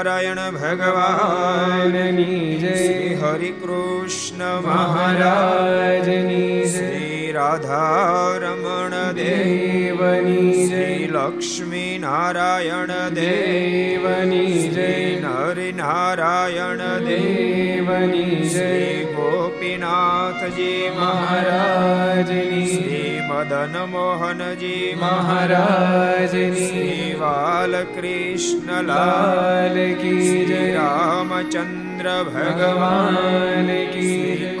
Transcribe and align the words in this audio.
સ્વામિનારાયણ 0.00 0.54
ભગવાનની 0.54 2.36
જય 2.58 2.76
હરિ 3.22 3.50
કૃષ્ણ 3.54 4.44
મહારાજની 4.64 6.60
શ્રી 6.66 7.32
રાધારમણ 7.32 8.96
દેવની 9.18 10.54
શ્રી 10.62 11.08
લક્ષ્મી 11.08 11.92
નારાયણ 11.98 12.94
દેવની 13.14 14.56
જય 14.70 14.88
નર 15.18 15.68
નારાયણ 15.74 16.82
દેવની 17.04 18.40
જય 18.48 18.70
ગોપીનાથજી 19.12 20.80
મહારાજની 20.96 22.64
શ્રી 22.68 23.14
મદન 23.30 23.76
મોહનજી 23.90 24.88
મહારાજની 24.98 26.70
શ્રી 27.20 27.22
બાલકૃષ્ણ 27.22 28.86
લાલ 28.86 29.76
કી 30.00 30.46
જય 30.46 30.60
રામચંદ્ર 30.76 32.08
ભગવાન 32.28 33.70
કી 33.92 34.56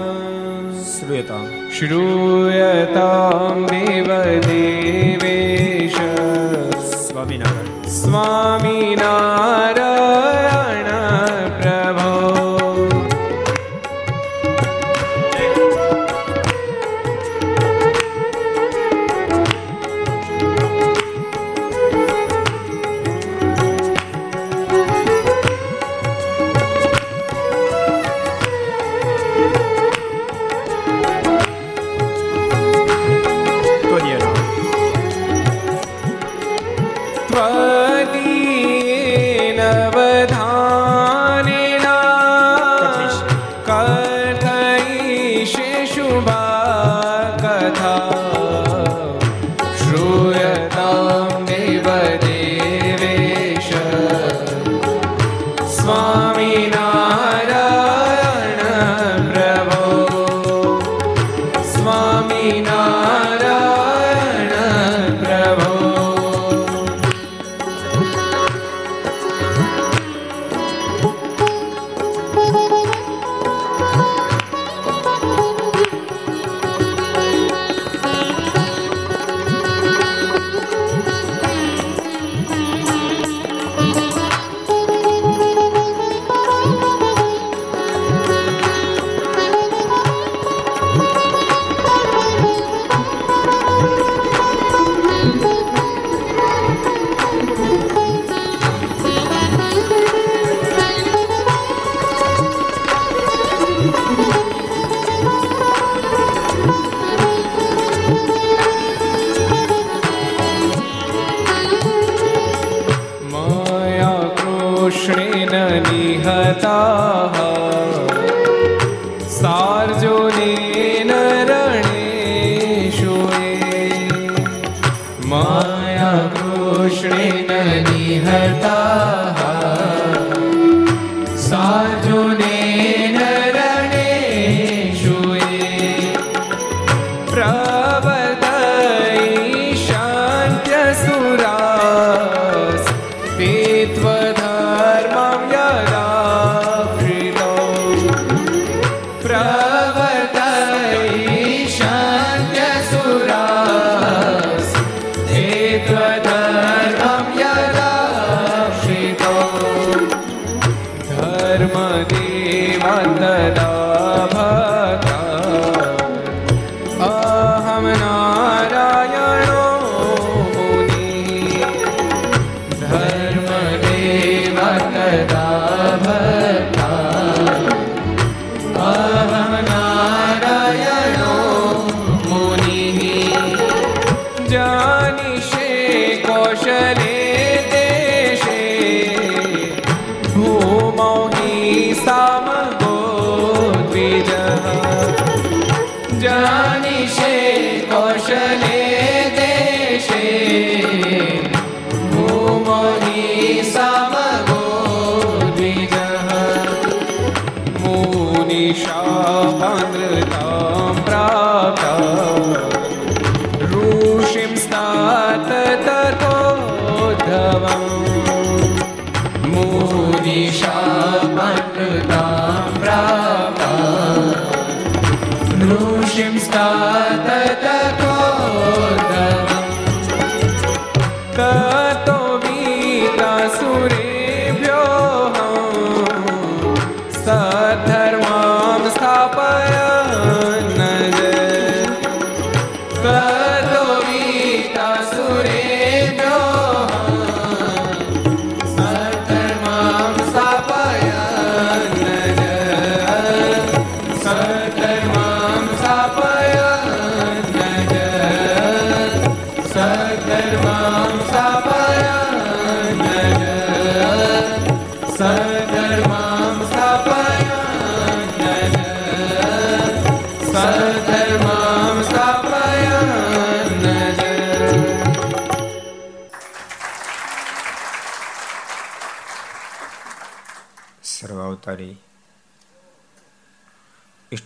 શ્રૂયતા 0.91 1.45
શ્રૂયતા 1.71 3.55
દેવ 3.67 4.11
દેવેશ 4.49 6.01
સ્વામિનારાયણ 6.99 7.91
સ્વામિનારાયણ 7.99 9.38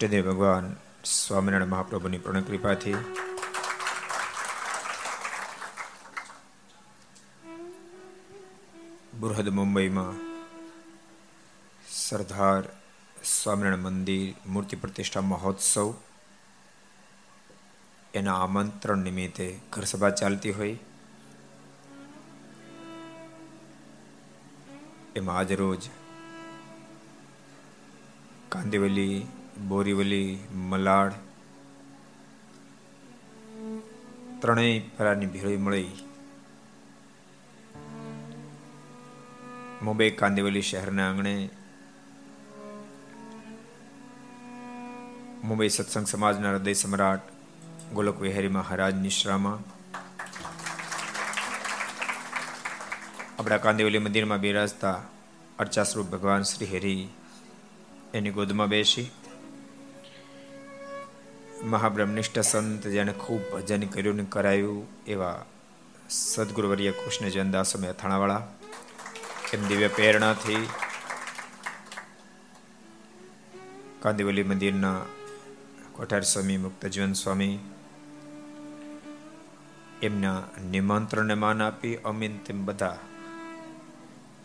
ઈષ્ટદેવ 0.03 0.33
ભગવાન 0.33 0.77
સ્વામિનારાયણ 1.05 1.71
મહાપ્રભુની 1.71 2.19
પૂર્ણ 2.19 2.41
કૃપાથી. 2.41 2.95
બૃહદ 9.21 9.49
મુંબઈમાં 9.49 10.17
સરદાર 11.89 12.63
સ્વામિનારાયણ 13.25 13.83
મંદિર 13.83 14.35
મૂર્તિ 14.47 14.77
પ્રતિષ્ઠા 14.77 15.21
મહોત્સવ 15.21 15.95
એના 18.15 18.39
આમંત્રણ 18.39 18.99
નિમિત્તે 18.99 19.61
ઘર 19.73 19.85
સભા 19.85 20.11
ચાલતી 20.11 20.51
હોય. 20.51 20.79
એમાં 25.17 25.39
આજ 25.39 25.53
રોજ 25.53 25.89
કાંદિવલી 28.49 29.27
બોરીવલી, 29.69 30.39
મલાડ, 30.53 31.13
ત્રણેય 34.39 34.79
પ્રકારની 34.79 35.27
ભીડ 35.27 35.61
મળી. 35.61 35.91
મુંબઈ 39.83 40.11
કાંદિવલી 40.11 40.63
શહેરના 40.63 41.09
આંગણે 41.09 41.49
મુંબઈ 45.45 45.69
સત્સંગ 45.69 46.07
સમાજના 46.07 46.51
હૃદય 46.51 46.73
સમ્રાટ 46.73 47.21
ગોલક 47.93 48.21
વિહારી 48.21 48.49
મહારાજ 48.49 48.95
નિશ્રામાં. 48.95 49.59
આપણા 53.39 53.57
કાંદિવલી 53.57 53.99
મંદિરમાં 53.99 54.41
બિરાજતા 54.41 55.03
અર્ચાસ્વરૂપ 55.59 56.07
ભગવાન 56.07 56.43
શ્રી 56.43 56.67
હરિ 56.67 57.09
એની 58.15 58.31
ગોદમાં 58.31 58.69
બેસી. 58.69 59.11
મહાબ્રહ્મનિષ્ઠ 61.65 62.39
સંત 62.39 62.87
જેને 62.87 63.13
ખૂબ 63.13 63.53
ભજન 63.53 63.87
કર્યું 63.87 64.17
ને 64.17 64.25
કરાયું 64.29 65.05
એવા 65.07 65.45
સદગુરુવર્ય 66.11 66.91
કૃષ્ણ 66.91 67.51
દાસો 67.51 67.89
અથાણાવાળા. 67.89 68.47
એમ 69.53 69.69
દિવ્ય 69.69 69.89
પ્રેરણાથી 69.89 70.69
કાંદિવલી 74.01 74.43
મંદિરના 74.43 75.01
કોઠાર 75.93 76.21
સ્વામી, 76.21 76.57
મુક્તજીવન 76.57 77.13
સ્વામી 77.13 77.59
એમના 80.03 80.43
નિમંત્રણને 80.71 81.35
માન 81.35 81.63
આપી 81.63 81.97
અમીન 81.97 82.39
તેમ 82.39 82.65
બધા 82.65 82.99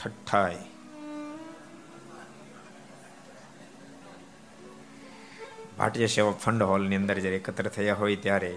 ઠઠ્ઠાય 0.03 0.57
ભાટીય 5.79 6.07
સેવા 6.11 6.37
ફંડ 6.43 6.67
હોલની 6.69 6.97
અંદર 6.99 7.15
જ્યારે 7.23 7.37
એકત્ર 7.39 7.67
થયા 7.73 7.97
હોય 7.99 8.17
ત્યારે 8.21 8.47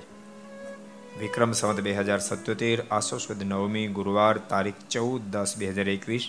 વિક્રમ 1.22 1.50
સંવત 1.56 1.82
બે 1.86 1.92
હજાર 1.98 2.20
સત્યોતેર 2.26 2.78
આસો 2.88 3.16
સુદ 3.24 3.40
નવમી, 3.48 3.88
ગુરુવાર 3.96 4.36
તારીખ 4.52 4.80
ચૌદ 4.92 5.26
દસ 5.34 5.52
બે 5.60 5.66
હજાર 5.70 5.88
એકવીસ, 5.94 6.24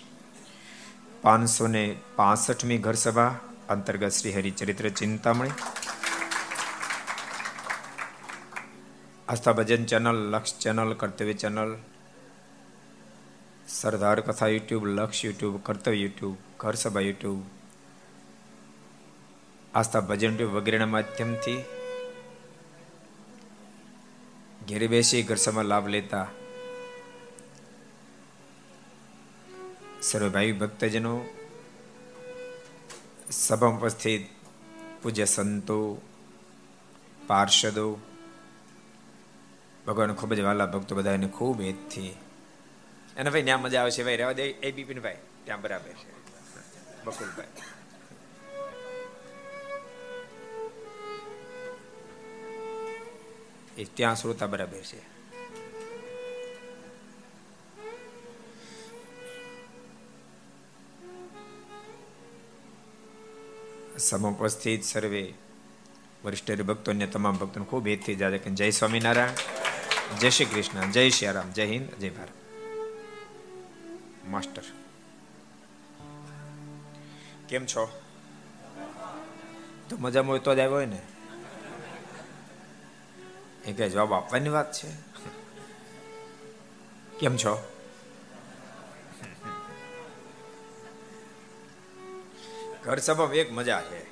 પાંચસો 1.23 1.69
ને 1.75 1.83
પાસઠમી 2.17 2.79
ઘર 2.87 2.97
સભા 3.03 3.31
અંતર્ગત 3.73 4.17
Shri 4.17 4.35
Haricharitra 4.37 4.89
Chintamani, 4.99 5.55
Aastha 9.27 9.55
Bhajan 9.59 9.87
channel, 9.91 10.19
Laksh 10.33 10.59
channel, 10.63 10.91
Kartavya 11.01 11.37
channel, 11.43 11.73
Sardar 13.77 14.19
Katha 14.27 14.53
YouTube, 14.55 14.91
Laksh 14.97 15.23
YouTube, 15.25 15.55
કર્તવ્ય 15.65 15.97
યુટ્યુબ 16.03 16.37
ઘર 16.61 16.75
સભા 16.83 17.07
યુટ્યુબ 17.07 17.60
આસ્થા 19.75 19.99
ભજન 19.99 20.45
વગેરેના 20.45 20.85
માધ્યમથી 20.85 21.63
ઘેરે 24.69 24.87
બેસી 24.87 25.23
ઘરસામાં 25.23 25.63
લાભ 25.63 25.87
લેતા 25.87 26.27
સર્વ 30.01 30.51
ભક્તજનો 30.51 31.21
સભા 33.31 33.67
ઉપસ્થિત, 33.67 34.27
પૂજ્ય 35.03 35.25
સંતો, 35.25 36.01
પાર્ષદો 37.27 37.99
ભગવાન 39.87 40.13
ખૂબ 40.13 40.33
જ 40.33 40.39
વાલા 40.39 40.65
ભક્તો 40.65 40.95
બધા 40.95 41.13
એને 41.13 41.27
ખૂબ 41.27 41.61
હેતથી. 41.61 42.09
અને 43.17 43.29
ભાઈ, 43.29 43.43
ત્યાં 43.43 43.61
મજા 43.61 43.81
આવશે 43.81 44.03
ભાઈ, 44.03 44.17
રહેવા 44.17 44.31
દે, 44.31 44.43
એ 44.43 44.71
બિપિન 44.71 44.99
ભાઈ 44.99 45.17
ત્યાં 45.43 45.61
બરાબર 45.61 45.89
છે. 45.89 46.11
બકુલભાઈ. 47.03 47.45
એ 53.81 53.85
ત્યાં 53.85 54.15
શ્રોતા 54.15 54.47
બરાબર 54.47 54.77
છે. 54.77 55.11
સમુપસ્થિત 63.97 64.83
સર્વે 64.83 65.33
વરિષ્ઠ 66.25 66.61
ભક્તોને 66.61 67.07
તમામ 67.07 67.37
ભક્તોને 67.37 67.65
ખૂબ 67.65 67.87
હેતથી 67.87 68.15
જાજે 68.15 68.37
કે 68.37 68.49
જય 68.49 68.69
સ્વામિનારાયણ, 68.69 69.29
જય 70.17 70.29
શ્રી 70.29 70.45
કૃષ્ણ, 70.45 70.91
જય 70.91 71.09
શ્રી 71.09 71.31
રામ, 71.31 71.51
જય 71.51 71.65
હિન્દ, 71.65 71.89
જય 71.89 72.09
ભારત. 72.09 72.29
માસ્ટર. 74.27 74.61
કેમ 77.49 77.65
છો? 77.65 78.01
તો 79.89 79.97
મજામાં 79.97 80.31
હોય 80.31 80.39
તો 80.39 80.55
જ 80.55 80.59
આવ્યો 80.59 80.71
હોય 80.71 80.85
ને? 80.85 81.01
એ 83.65 83.73
કે 83.73 83.89
જવાબ 83.89 84.13
આપવાની 84.13 84.49
વાત 84.49 84.73
છે. 84.73 84.89
કેમ 87.19 87.37
છો? 87.37 87.67
ઘર 92.83 92.97
સભા 92.97 93.33
એક 93.33 93.53
મજા 93.53 93.81
છે. 93.81 94.05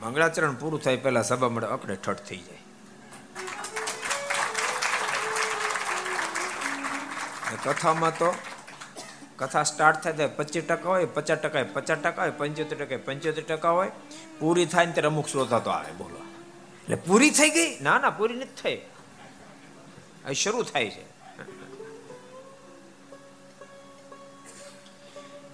મંગળાચરણ 0.00 0.54
પૂરું 0.54 0.82
થાય 0.82 0.96
પહેલા 0.96 1.22
સભા 1.22 1.48
મળે, 1.48 1.66
અકડે 1.66 1.96
ઠઠ 1.96 2.16
થઈ 2.16 2.36
જાય. 2.36 2.58
કથામાં 7.64 8.18
તો 8.18 8.34
કથા 9.36 9.62
સ્ટાર્ટ 9.62 10.00
થાય 10.00 10.12
ત્યારે 10.12 10.34
પચીસ 10.36 10.64
ટકા 10.64 10.88
હોય, 10.88 11.04
પચાસ 11.04 11.38
ટકા 11.38 11.62
પચાસ 11.62 11.98
ટકા 11.98 12.22
હોય, 12.22 12.30
પંચોતેર 12.30 12.84
ટકા 12.84 12.96
પંચોતેર 13.04 13.44
ટકા 13.44 13.70
હોય, 13.70 13.90
પૂરી 14.40 14.66
થાય 14.66 14.86
ને 14.86 14.92
ત્યારે 14.92 15.06
અમુક 15.06 15.28
શ્રોતા 15.28 15.58
તો 15.58 15.70
આવે, 15.70 15.92
બોલો. 15.92 16.27
એટલે 16.88 17.02
પૂરી 17.06 17.30
થઈ 17.30 17.50
ગઈ? 17.50 17.80
ના 17.80 17.98
ના, 17.98 18.10
પૂરી 18.10 18.34
નથી 18.34 18.62
થઈ. 18.62 20.34
શરૂ 20.34 20.62
થાય 20.62 20.90
છે. 20.90 21.04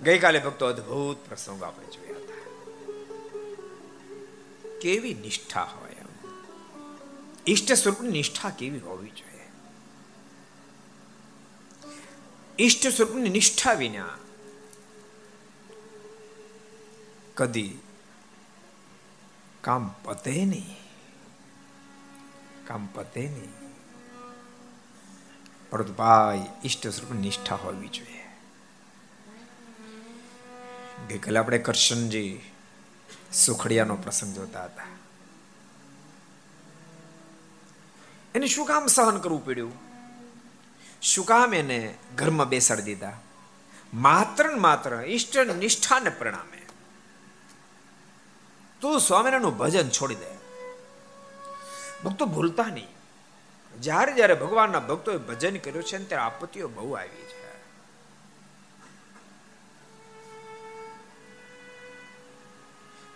ગઈકાલે 0.03 0.39
ભક્તો 0.39 0.67
અદભુત 0.67 1.29
પ્રસંગ 1.29 1.63
આપણે 1.63 1.87
જોયા 1.87 2.19
હતા. 2.19 2.41
કેવી 4.81 5.15
નિષ્ઠા 5.15 5.63
હોય 5.63 5.91
ઈષ્ટ 7.47 7.73
સ્વરૂપની 7.73 8.11
નિષ્ઠા 8.11 8.51
કેવી 8.51 8.79
હોવી 8.79 9.11
જોઈએ? 9.11 9.51
ઈષ્ટ 12.59 12.87
સ્વરૂપની 12.87 13.29
નિષ્ઠા 13.29 13.73
વિના 13.73 14.19
કદી 17.35 17.79
કામ 19.61 19.95
પતે 20.05 20.45
નહીં. 20.45 20.84
કામ 22.67 22.87
પતે 22.87 23.21
નહીં 23.21 23.65
પરંતુ 25.71 25.93
ભાઈ, 25.93 26.47
ઈષ્ટ 26.65 26.89
સ્વરૂપ 26.89 27.13
નિષ્ઠા 27.13 27.55
હોવી 27.55 27.89
જોઈએ. 27.89 28.25
ગઈકાલે 31.09 31.39
આપણે 31.39 31.59
કરશનજી 31.59 32.41
સુખડિયાનો 33.33 33.97
પ્રસંગ 33.97 34.35
જોતા 34.35 34.65
હતા. 34.65 34.83
એને 38.35 38.47
શું 38.47 38.67
કામ 38.67 38.87
સહન 38.87 39.19
કરવું 39.19 39.45
પડ્યું? 39.45 39.73
શું 41.03 41.27
કામ 41.27 41.55
એને 41.55 41.95
ઘરમાં 42.17 42.49
બેસાડી 42.49 42.83
દીધા? 42.83 43.13
માત્ર 43.95 44.49
ને 44.49 44.59
માત્ર 44.59 44.95
ઈષ્ટ 44.95 45.37
નિષ્ઠાને 45.37 46.11
પરિણામે. 46.11 46.63
તું 48.81 49.01
સ્વામિનારાયણનું 49.01 49.59
ભજન 49.59 49.89
છોડી 49.89 50.15
દે. 50.15 50.44
ભક્તો 52.05 52.27
ભૂલતા 52.27 52.67
નહીં. 52.67 52.89
જ્યારે 53.81 54.13
જ્યારે 54.13 54.35
ભગવાનના 54.35 54.81
ભક્તોએ 54.81 55.17
ભજન 55.17 55.57
કર્યું 55.57 55.85
છે 55.85 56.09
ત્યારે 56.09 56.25
આપત્તિઓ 56.25 56.69
બહુ 56.69 56.93
આવી 56.93 57.09
છે. 57.09 57.45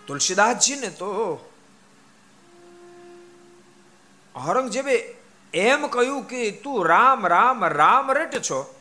તુલસીદાસજીને 0.07 0.89
તો 0.89 1.09
ઔરંગઝેબે 4.37 5.15
એમ 5.55 5.87
કહ્યું 5.87 6.23
કે 6.23 6.51
તું 6.51 6.87
રામ 6.87 7.27
રામ 7.27 7.65
રામ 7.65 8.13
રટ 8.13 8.39
છો. 8.39 8.75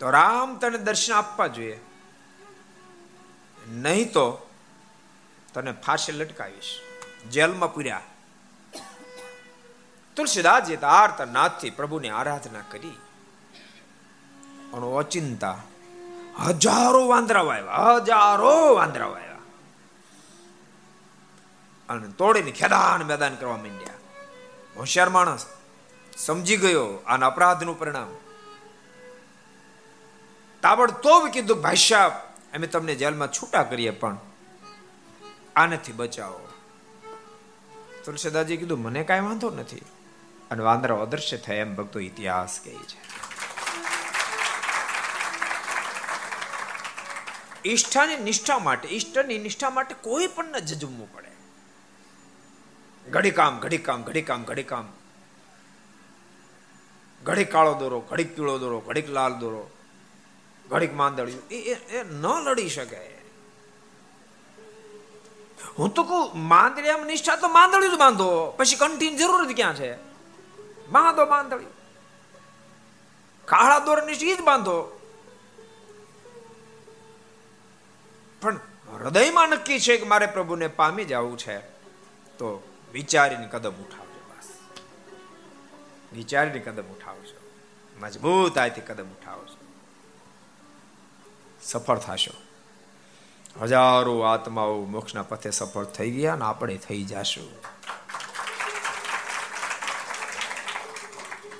તો 0.00 0.10
રામ 0.10 0.56
તને 0.56 0.78
દર્શન 0.78 1.14
આપવા 1.14 1.46
જોઈએ. 1.46 1.80
નહીં 3.68 4.12
તો 4.12 4.50
તને 5.54 5.72
ફાંસી 5.72 6.12
લટકાવીશ. 6.12 6.87
જેલમાં 7.24 7.74
પૂર્યા. 7.74 8.00
તુલસીદાસજી 10.16 10.76
આર્ત 10.76 11.22
નાથથી 11.22 11.70
પ્રભુની 11.70 12.08
આરાધના 12.08 12.60
કરી 12.70 12.98
અને 14.72 14.96
અચિંતા 14.96 15.58
હજારો 16.46 17.08
વાંદરાઓ 17.08 17.48
આવ્યા, 17.48 17.96
હજારો 17.96 18.74
વાંદરાઓ 18.74 19.12
આવ્યા. 19.12 19.28
અને 21.88 22.08
તોડીને 22.08 22.50
ખેદાન 22.50 23.02
મેદાન 23.02 23.36
કરવા 23.36 23.56
માંડ્યા. 23.56 23.94
હોશિયાર 24.76 25.08
માણસ 25.08 25.46
સમજી 26.16 26.56
ગયો 26.56 27.02
આના 27.06 27.26
અપરાધનું 27.26 27.78
પરિણામ. 27.78 28.10
તાબડતોબ 30.62 31.28
કીધું 31.28 31.62
ભાષ્યા 31.62 32.06
અમે 32.54 32.66
તમને 32.66 32.94
જેલમાં 32.94 33.32
છૂટા 33.32 33.62
કરીએ 33.62 33.90
પણ 33.90 34.18
આનાથી 35.56 35.92
બચાવો. 35.92 36.47
તુલસીદાસજી 38.08 38.56
કીધું, 38.56 38.82
મને 38.82 39.04
કાંઈ 39.04 39.20
વાંધો 39.20 39.50
નથી. 39.50 39.76
અને 40.50 40.62
વાંદરા 40.62 40.96
અદૃશ્ય 40.96 41.36
થયા 41.36 41.56
એમ 41.56 41.74
ભક્તો 41.74 42.00
ઇતિહાસ 42.00 42.60
કહે 42.64 42.72
છે. 42.72 43.00
ઈષ્ઠાની 47.68 48.16
નિષ્ઠા 48.16 48.58
માટે, 48.58 48.88
ઈષ્ટની 48.88 49.38
નિષ્ઠા 49.38 49.70
માટે 49.70 49.94
કોઈ 50.00 50.26
પણ 50.26 50.44
ન 50.44 50.58
જજમવું 50.58 51.12
પડે. 51.12 51.28
ઘડી 53.10 53.30
કામ 53.30 53.58
ઘડી 53.58 53.78
કામ 53.78 54.02
ઘડી 54.02 54.22
કામ 54.22 54.44
ઘડી 54.44 54.62
કામ 54.62 54.92
ઘડીક 57.24 57.52
કાળો 57.52 57.74
દોરો, 57.74 58.00
ઘડીક 58.00 58.36
પીળો 58.36 58.58
દોરો, 58.58 58.80
ઘડીક 58.80 59.10
લાલ 59.10 59.34
દોરો, 59.34 59.70
ઘડીક 60.68 60.94
માંદળ્યું. 60.94 61.48
એ 61.48 62.02
ન 62.02 62.26
લડી 62.26 62.68
શકે. 62.68 63.17
હું 65.78 65.94
તો 65.94 66.02
કહું 66.02 66.38
માંદડિયામાં 66.38 67.06
નિષ્ઠા 67.06 67.36
તો 67.36 67.48
માંદડી 67.48 67.88
જ 67.88 67.98
બાંધો. 67.98 68.50
પછી 68.50 68.76
કંઠીની 68.76 69.16
જરૂર 69.16 69.52
જ 69.52 69.56
ક્યાં 69.56 69.74
છે? 69.74 69.96
બાંધો 70.88 71.26
માંદડી 71.26 71.66
કાળા 73.44 73.78
દોર 73.78 74.02
નિષ્ઠી 74.02 74.34
જ 74.34 74.40
બાંધો. 74.40 75.00
પણ 78.42 78.60
હૃદયમાં 78.92 79.48
નક્કી 79.48 79.80
છે 79.80 79.96
કે 79.96 80.06
મારે 80.06 80.26
પ્રભુને 80.26 80.66
પામી 80.66 81.04
જવું 81.04 81.38
છે, 81.38 81.58
તો 82.38 82.68
વિચારીને 82.92 83.46
કદમ 83.46 83.70
ઉઠાવજો 83.70 84.20
બસ. 84.28 84.48
વિચારીને 86.12 86.58
કદમ 86.58 86.82
ઉઠાવજો. 86.82 87.50
મજબૂતાઈથી 88.00 88.80
કદમ 88.80 89.04
ઉઠાવજો. 89.04 89.56
સફળ 91.62 91.98
થશો. 91.98 92.47
હજારો 93.62 94.20
આત્માઓ 94.20 94.84
મોક્ષના 94.84 95.22
પથે 95.22 95.50
સફળ 95.50 95.84
થઈ 95.84 96.10
ગયા 96.10 96.32
અને 96.32 96.44
આપણે 96.44 96.76
થઈ 96.76 97.02
જશું. 97.04 97.48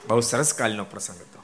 બહુ 0.09 0.21
સરસ 0.21 0.55
કાલનો 0.55 0.85
પ્રસંગ 0.85 1.21
હતો. 1.21 1.43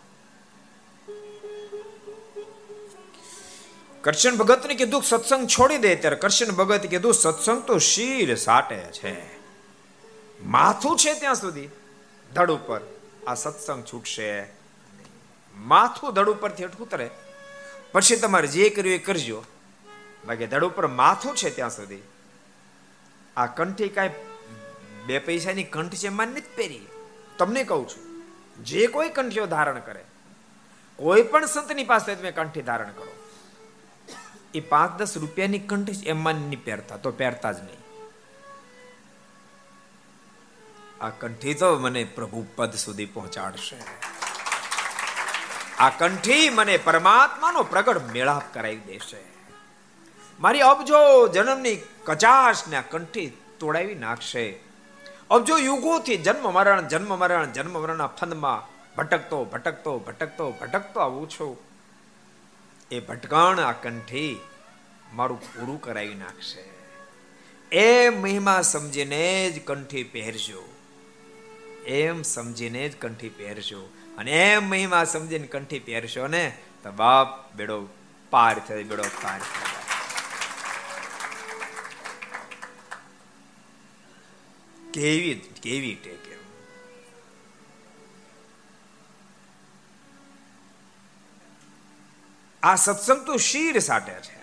કરશન 4.01 4.37
ભગતને 4.37 4.75
કીધું, 4.75 5.03
સત્સંગ 5.03 5.47
છોડી 5.47 5.79
દે 5.79 5.95
ત્યારે 5.97 6.17
કરશન 6.17 6.51
ભગત 6.51 6.87
કીધું, 6.87 7.15
સત્સંગ 7.15 7.63
તો 7.63 7.79
શીર 7.79 8.37
સાટે 8.37 8.77
છે. 8.77 9.39
માથું 10.43 10.99
છે 10.99 11.15
ત્યાં 11.15 11.35
સુધી. 11.35 11.69
ધડ 12.35 12.51
ઉપર 12.51 12.81
આ 13.27 13.35
સત્સંગ 13.35 13.85
છૂટશે. 13.85 14.47
માથું 15.57 16.15
ધડ 16.15 16.29
ઉપરથી 16.29 16.65
ઉતરે 16.65 17.11
પછી 17.93 18.17
તમારે 18.17 18.49
જે 18.49 18.71
કર્યું 18.71 18.95
એ 18.95 18.99
કરજો. 18.99 19.45
બાકી 20.27 20.47
ધડ 20.47 20.65
ઉપર 20.65 20.87
માથું 20.87 21.37
છે 21.37 21.51
ત્યાં 21.51 21.71
સુધી. 21.71 22.03
આ 23.37 23.47
કંઠી 23.47 23.89
કાંઈ 23.89 24.11
બે 25.07 25.19
પૈસાની 25.19 25.65
કંઠ 25.65 25.95
છે 25.95 26.09
માન 26.09 26.29
નથી 26.29 26.57
પહેરી. 26.57 26.87
તમને 27.39 27.65
કહું 27.65 27.89
છું, 27.89 28.05
જે 28.65 28.87
કોઈ 28.87 29.09
કંઠીઓ 29.09 29.47
ધારણ 29.47 29.81
કરે, 29.81 30.05
કોઈ 30.99 31.23
પણ 31.23 31.47
સંતની 31.47 31.85
પાસે 31.85 32.15
તમે 32.15 32.33
કંઠી 32.33 32.63
ધારણ 32.63 32.93
કરો, 32.93 33.13
એ 34.55 34.61
પાંચ 34.61 34.99
દસ 34.99 35.17
રૂપિયાની 35.17 35.59
કંઠી 35.59 36.07
એમાં 36.07 36.35
નહીં 36.35 36.65
પહેરતા, 36.65 36.97
તો 36.97 37.11
પહેરતા 37.11 37.53
જ 37.53 37.61
નહીં. 37.61 37.83
આ 41.01 41.11
કંઠી 41.11 41.55
તો 41.55 41.79
મને 41.79 42.05
પ્રભુ 42.05 42.47
પદ 42.57 42.75
સુધી 42.75 43.07
પહોંચાડશે. 43.07 43.77
આ 45.79 45.91
કંઠી 45.91 46.49
મને 46.49 46.77
પરમાત્માનો 46.77 47.63
પ્રગટ 47.63 48.13
મેળાપ 48.13 48.55
કરાવી 48.55 48.77
દેશે. 48.77 49.34
મારી 50.41 50.61
અબજો 50.61 51.29
જન્મની 51.29 51.83
કચાશ 52.05 52.69
ને 52.69 52.83
કંઠી 52.91 53.33
તોડાવી 53.59 53.95
નાખશે. 53.95 54.61
અબજો 55.31 55.59
યુગોથી 55.59 56.17
જન્મ 56.17 56.53
મરણ 56.53 56.89
જન્મ 56.89 57.19
મરણ, 57.19 57.53
જન્મ 57.53 57.83
મરણના 57.83 58.07
ફંદમાં 58.07 58.69
ભટકતો 58.97 59.45
ભટકતો 59.45 59.99
ભટકતો 59.99 60.51
ભટકતો 60.51 61.01
આવું 61.01 61.31
છું. 61.31 61.59
એ 62.91 63.01
ભટકાણ 63.01 63.61
આ 63.61 63.73
કંઠી 63.73 64.41
મારું 65.13 65.41
પૂરું 65.41 65.81
કરાવી 65.81 66.15
નાખશે. 66.15 66.65
એ 67.77 68.09
મહિમા 68.09 68.63
સમજીને 68.63 69.51
જ 69.51 69.65
કંઠી 69.65 70.05
પહેરજો. 70.05 70.69
એમ 71.87 72.23
સમજીને 72.23 72.89
જ 72.89 72.97
કંઠી 72.97 73.29
પહેરશો 73.29 73.93
અને 74.19 74.53
એમ 74.53 74.69
મહિમા 74.69 75.05
સમજીને 75.05 75.47
કંઠી 75.47 75.79
પહેરશો 75.79 76.27
ને 76.27 76.59
તો 76.83 76.91
બાપ 76.91 77.55
બેડો 77.55 77.89
પાર 78.31 78.59
થઈ 78.59 78.85
બેડો 78.85 79.03
પાર 79.03 79.41
કેવી 84.95 85.35
કેવી 85.63 85.95
ટેકે 85.95 86.35
આ 92.63 92.77
સત્સંગ 92.77 93.27
તો 93.27 93.37
શીર 93.37 93.79
સાટે 93.79 94.13
છે. 94.13 94.39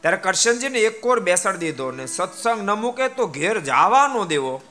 ત્યારે 0.00 0.16
કરશનજીને 0.16 0.78
એક 0.78 1.00
કોર 1.00 1.20
બેસાડ 1.20 1.56
દીધો 1.56 1.90
ને 1.90 2.06
સત્સંગ 2.06 2.62
ન 2.62 2.70
મૂકે 2.72 3.08
તો 3.08 3.26
ઘેર 3.26 3.60
જવા 3.60 4.06
નો 4.08 4.24
દેવો 4.24 4.62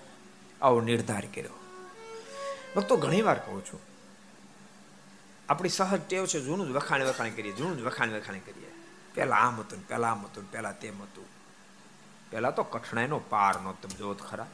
આવો 0.61 0.81
નિર્ધાર 0.81 1.25
કર્યો. 1.35 1.55
ભક્તો 2.75 2.97
ઘણી 2.97 3.21
વાર 3.21 3.39
કહું 3.39 3.61
છું, 3.65 3.81
આપણી 5.49 5.69
સહજ 5.69 6.01
ટેવ 6.07 6.25
છે, 6.25 6.39
જૂનું 6.39 6.67
જ 6.67 6.71
વખાણ 6.71 7.03
વખાણ 7.03 7.29
કરીએ, 7.29 7.51
જૂનું 7.51 7.77
જ 7.77 7.81
વખાણ 7.81 8.09
વખાણ 8.09 8.39
કરીએ. 8.39 8.71
પહેલાં 9.15 9.39
આમ 9.39 9.59
હતું 9.59 9.87
પહેલાં 9.87 10.11
આમ 10.11 10.25
હતું 10.25 10.51
પહેલા 10.51 10.71
તેમ 10.71 11.01
હતું. 11.01 11.27
પહેલા 12.31 12.51
તો 12.51 12.63
કઠણાઈનો 12.63 13.19
પાર 13.19 13.55
નહોતો 13.61 13.87
તમે 13.87 13.97
જોત 13.97 14.21
ખરા. 14.21 14.47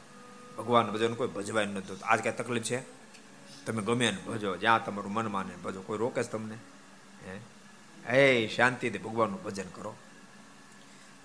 ભગવાન 0.62 0.90
ભજન 0.90 1.14
કોઈ 1.14 1.28
ભજવાય 1.28 1.66
નતું 1.66 1.98
આજ 2.04 2.20
કઈ 2.20 2.32
તકલીફ 2.32 2.62
છે? 2.62 2.80
તમે 3.66 3.82
ગમે 3.82 4.10
ને 4.10 4.16
ભજો, 4.16 4.56
જ્યાં 4.56 4.84
તમારું 4.84 5.12
મન 5.12 5.26
માને, 5.26 5.56
ભજો. 5.56 5.80
કોઈ 5.80 5.98
રોકે 5.98 6.22
જ 6.22 6.26
તમને? 6.26 6.54
હે? 7.28 7.40
હે, 8.08 8.48
શાંતિથી 8.48 8.98
ભગવાનનું 8.98 9.42
ભજન 9.42 9.68
કરો. 9.74 9.94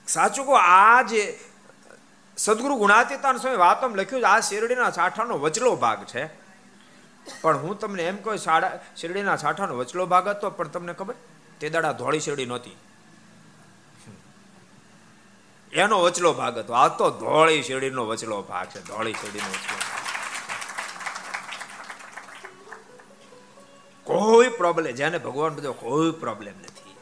સાચું 0.07 0.45
કહો, 0.45 0.53
આ 0.53 1.01
જે 1.01 1.39
સદગુરુ 2.37 2.75
ગુણાતીતાન 2.75 3.37
સ્વામી 3.37 3.57
વાતમ 3.57 3.95
લખ્યું 3.95 4.21
છે, 4.21 4.25
આ 4.25 4.39
શેરડીના 4.39 4.91
સાઠાનો 4.91 5.37
વચલો 5.37 5.75
ભાગ 5.75 6.05
છે. 6.05 6.25
પણ 7.41 7.57
હું 7.57 7.79
તમને 7.79 8.03
એમ 8.03 8.17
કહું 8.17 8.37
સાડા 8.37 8.79
શેરડીના 8.95 9.35
સાઠાનો 9.35 9.77
વચલો 9.77 10.05
ભાગ 10.05 10.27
હતો, 10.27 10.49
પણ 10.49 10.67
તમને 10.67 10.93
ખબર? 10.93 11.15
તે 11.59 11.69
દાડા 11.69 11.91
ધોળી 11.91 12.19
શેરડી 12.19 12.45
નહોતી. 12.45 12.75
એનો 15.73 15.97
વચલો 16.03 16.33
ભાગ 16.33 16.57
હતો. 16.57 16.73
આ 16.73 16.89
તો 16.99 17.05
ધોળી 17.21 17.63
શેરડીનો 17.67 18.03
વચલો 18.09 18.41
ભાગ 18.49 18.67
છે, 18.67 18.79
ધોળી 18.89 19.15
શેરડીનો 19.21 19.49
વચલો 19.55 19.77
કોઈ 24.07 24.49
પ્રોબ્લેમ 24.57 24.91
જેને 24.95 25.17
ભગવાન 25.19 25.55
બધો 25.55 25.73
કોઈ 25.73 26.11
પ્રોબ્લેમ 26.23 26.55
નથી. 26.59 26.95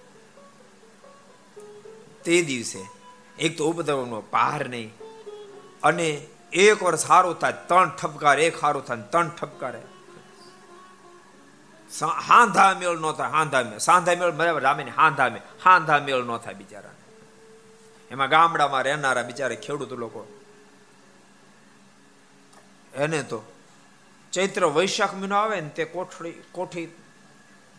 તે 2.23 2.35
દિવસે 2.41 2.81
એક 3.37 3.51
તો 3.57 3.63
ઉપદ્રવનો 3.69 4.19
પાર 4.35 4.61
નહીં, 4.73 4.89
અને 5.83 6.07
એક 6.51 6.81
વાર 6.81 6.97
સારું 6.97 7.35
થાય, 7.41 7.57
ત્રણ 7.69 7.89
ઠપકાર, 7.99 8.37
એક 8.39 8.55
સારું 8.57 8.83
થાય 8.87 9.03
ત્રણ 9.11 9.29
ઠપકારે. 9.39 9.81
હાંધા 12.29 12.71
મેળ 12.79 12.97
નો 12.99 13.11
થાય 13.13 13.31
હાંધા 13.35 13.63
મેળ 13.63 13.79
સાંધા 13.87 14.19
મેળ 14.19 14.33
બરાબર 14.39 14.61
રામે 14.67 14.83
હાંધા 14.99 15.29
મેળ 15.33 15.45
હાંધા 15.65 15.99
મેળ 16.07 16.23
નો 16.29 16.37
થાય 16.37 16.57
બિચારા 16.61 16.94
એમાં 18.15 18.29
ગામડામાં 18.29 18.81
રહેનારા 18.81 19.23
બિચારા 19.23 19.55
ખેડૂત 19.55 19.93
લોકો. 19.93 20.41
એને 22.93 23.23
તો 23.23 23.41
ચૈત્ર 24.33 24.65
વૈશાખ 24.65 25.13
મહિનો 25.13 25.35
આવે 25.35 25.61
ને 25.61 25.69
તે 25.69 25.85
કોઠડી, 25.85 26.31
કોઠી 26.51 26.95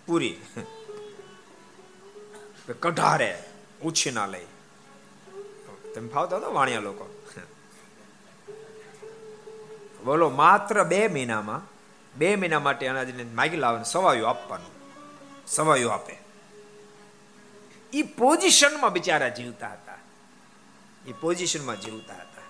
પૂરી. 0.07 0.41
કઢારે 2.81 3.43
ઉછીના 3.83 4.27
લઈ. 4.27 4.45
તમે 5.95 6.09
ફાવતા 6.09 6.37
હતો 6.37 6.55
વાણિયા 6.55 6.81
લોકો? 6.81 7.23
બોલો, 10.05 10.31
માત્ર 10.31 10.85
બે 10.85 11.09
મહિનામાં, 11.09 11.63
બે 12.19 12.37
મહિના 12.37 12.61
માટે 12.61 12.89
અનાજને 12.89 13.25
માગી 13.25 13.57
લાવવાનું 13.57 13.85
સવાયું 13.85 14.31
આપવાનું. 14.31 14.71
સવાયું 15.47 15.93
આપે. 15.95 16.17
એ 17.93 18.03
પોઝિશનમાં 18.03 18.93
બિચારા 18.93 19.29
જીવતા 19.29 19.73
હતા. 19.73 19.86
એ 21.07 21.13
પોઝિશનમાં 21.13 21.81
જીવતા 21.81 22.15
હતા. 22.15 22.45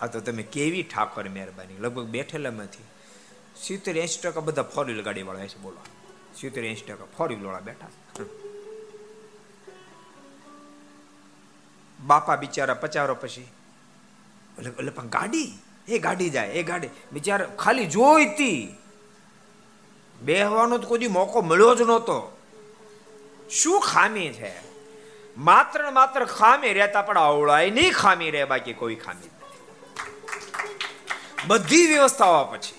આ 0.00 0.06
તો 0.06 0.20
તમે 0.20 0.42
કેવી 0.42 0.82
ઠાકોર 0.82 1.28
મહેરબાની. 1.28 1.76
લગભગ 1.78 2.06
બેઠેલામાંથી 2.06 2.84
સિત્તેર 3.56 3.98
એંશી 3.98 4.20
ટકા 4.20 4.40
બધા 4.40 4.62
ફોર 4.62 4.86
વ્હીલ 4.86 5.02
ગાડી 5.02 5.22
વાળા 5.22 5.46
છે 5.46 5.58
બોલો. 5.58 5.78
સિત્તેર 6.40 6.64
એંશી 6.64 6.84
ટકા 6.84 7.04
ફોર 7.18 7.28
વ્હીલ 7.28 7.46
વાળા 7.46 7.60
બેઠા 7.60 7.88
બાપા 12.00 12.36
બિચારા 12.36 12.74
પચારો 12.74 13.14
પછી 13.14 13.48
એટલે 14.58 14.90
પણ 14.90 15.08
ગાડી, 15.08 15.58
એ 15.88 15.98
ગાડી 15.98 16.30
જાય, 16.30 16.48
એ 16.48 16.62
ગાડી. 16.62 16.88
બિચારા 17.12 17.46
ખાલી 17.46 17.86
જોઈતી 17.86 18.76
બેહવાનો 20.22 20.78
તો 20.78 20.88
કોઈ 20.88 21.08
મોકો 21.08 21.40
મળ્યો 21.40 21.74
જ 21.74 21.82
નહોતો. 21.82 22.36
શું 23.50 23.80
ખામી 23.80 24.28
છે? 24.28 24.63
માત્ર 25.36 25.84
ને 25.84 25.90
માત્ર 25.90 26.24
ખામી 26.24 26.72
રહેતા 26.72 27.02
પણ 27.02 27.18
આવડાય 27.18 27.70
નહીં 27.70 27.92
ખામી 27.92 28.30
રહે, 28.30 28.44
બાકી 28.44 28.72
કોઈ 28.72 28.94
ખામી 28.94 29.30
બધી 31.46 31.86
વ્યવસ્થાઓ 31.86 32.44
પછી, 32.44 32.78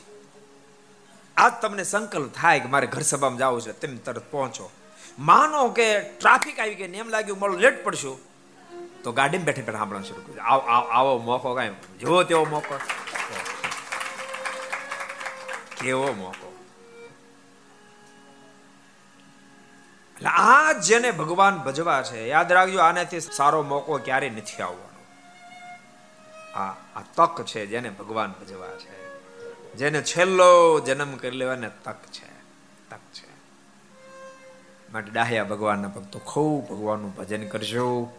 આજ 1.38 1.54
તમને 1.62 1.84
સંકલ્પ 1.84 2.32
થાય 2.36 2.60
કે 2.60 2.68
મારે 2.68 2.88
ઘર 2.88 3.02
સભામાં 3.02 3.40
જવું 3.40 3.62
છે, 3.62 3.74
તેમ 3.74 3.98
તરત 3.98 4.32
પહોંચો. 4.32 4.72
માનો 5.20 5.70
કે 5.70 5.88
ટ્રાફિક 6.20 6.60
આવી 6.60 6.76
ગઈ 6.76 6.98
એમ 6.98 7.10
લાગ્યું 7.10 7.40
મારું 7.40 7.60
લેટ 7.60 7.84
પડશું, 7.84 8.18
તો 9.04 9.12
ગાડીમાં 9.12 9.46
બેઠે 9.46 9.62
બેઠા 9.62 9.78
સાંભળવાનું 9.78 10.08
શરૂ 10.08 10.24
કર્યું 10.24 10.46
આવો 10.96 11.14
મોકો 11.20 11.56
કાંઈ. 11.56 11.76
જેવો 12.00 12.24
તેવો 12.24 12.46
મોકો. 12.46 12.76
કેવો 15.78 16.10
મોકો. 16.14 16.45
એટલે 20.16 20.30
આ 20.30 20.74
જેને 20.74 21.12
ભગવાન 21.12 21.58
ભજવા 21.58 22.02
છે, 22.02 22.28
યાદ 22.28 22.52
રાખજો, 22.52 22.80
આનાથી 22.80 23.20
સારો 23.20 23.64
મોકો 23.64 23.98
ક્યારે 23.98 24.30
નથી 24.30 24.64
આવવાનો. 24.64 24.96
આ 26.60 26.72
આ 26.72 27.04
તક 27.16 27.46
છે 27.46 27.66
જેને 27.66 27.90
ભગવાન 27.90 28.32
ભજવા 28.32 28.68
છે. 28.68 28.96
જેને 29.74 30.02
છેલ્લો 30.02 30.80
જન્મ 30.80 31.16
કરી 31.16 31.38
લેવાને 31.38 31.70
તક 31.84 31.96
છે 31.96 32.40
તક 32.90 33.00
છે. 33.14 33.36
માટે 34.94 35.12
ડાહ્યા 35.12 35.44
ભગવાનના 35.44 35.88
ભક્તો 35.88 36.20
ખૂબ 36.20 36.70
ભગવાનનું 36.70 37.16
ભજન 37.16 37.48
કરજો. 37.48 38.14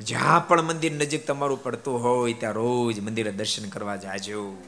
જ્યાં 0.00 0.48
પણ 0.48 0.62
મંદિર 0.62 0.92
નજીક 0.92 1.26
તમારું 1.26 1.62
પડતું 1.62 2.02
હોય, 2.02 2.32
ત્યાં 2.32 2.52
રોજ 2.52 3.00
મંદિરે 3.00 3.32
દર્શન 3.32 3.68
કરવા 3.68 3.96
જાજો. 3.96 4.62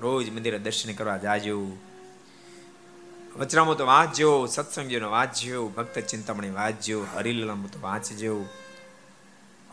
રોજ 0.00 0.30
મંદિરે 0.30 0.58
દર્શન 0.58 0.92
કરવા 0.92 1.16
જાજો. 1.16 1.66
વચરામો 3.36 3.74
તો 3.74 3.86
વાંચજો 3.86 4.46
સત્સંગીનો 4.46 5.10
વાંચજો 5.10 5.68
ભક્ત 5.68 5.98
ચિંતામણી 5.98 6.50
વાંચજો 6.50 7.06
હરિલામ 7.14 7.66
તો 7.66 7.80
વાંચજો 7.80 8.44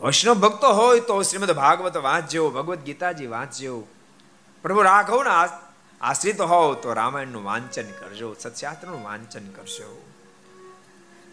વૈષ્ણવ 0.02 0.34
ભક્તો 0.34 0.72
હોય 0.72 1.00
તો 1.00 1.22
શ્રીમદ 1.22 1.50
ભાગવત 1.50 1.96
વાંચજો 1.96 2.50
ભગવદ્ 2.50 2.78
ગીતાજી 2.78 3.26
વાંચજો 3.26 3.86
પ્રભુ 4.62 4.82
રાઘવના 4.82 5.48
આશ્રિત 6.00 6.40
હોવ 6.40 6.74
તો 6.74 6.92
રામાયણનું 6.92 7.44
વાંચન 7.44 7.90
કરજો, 7.90 8.34
સત્યાત્રનું 8.34 9.04
વાંચન 9.04 9.50
કરશો 9.50 10.06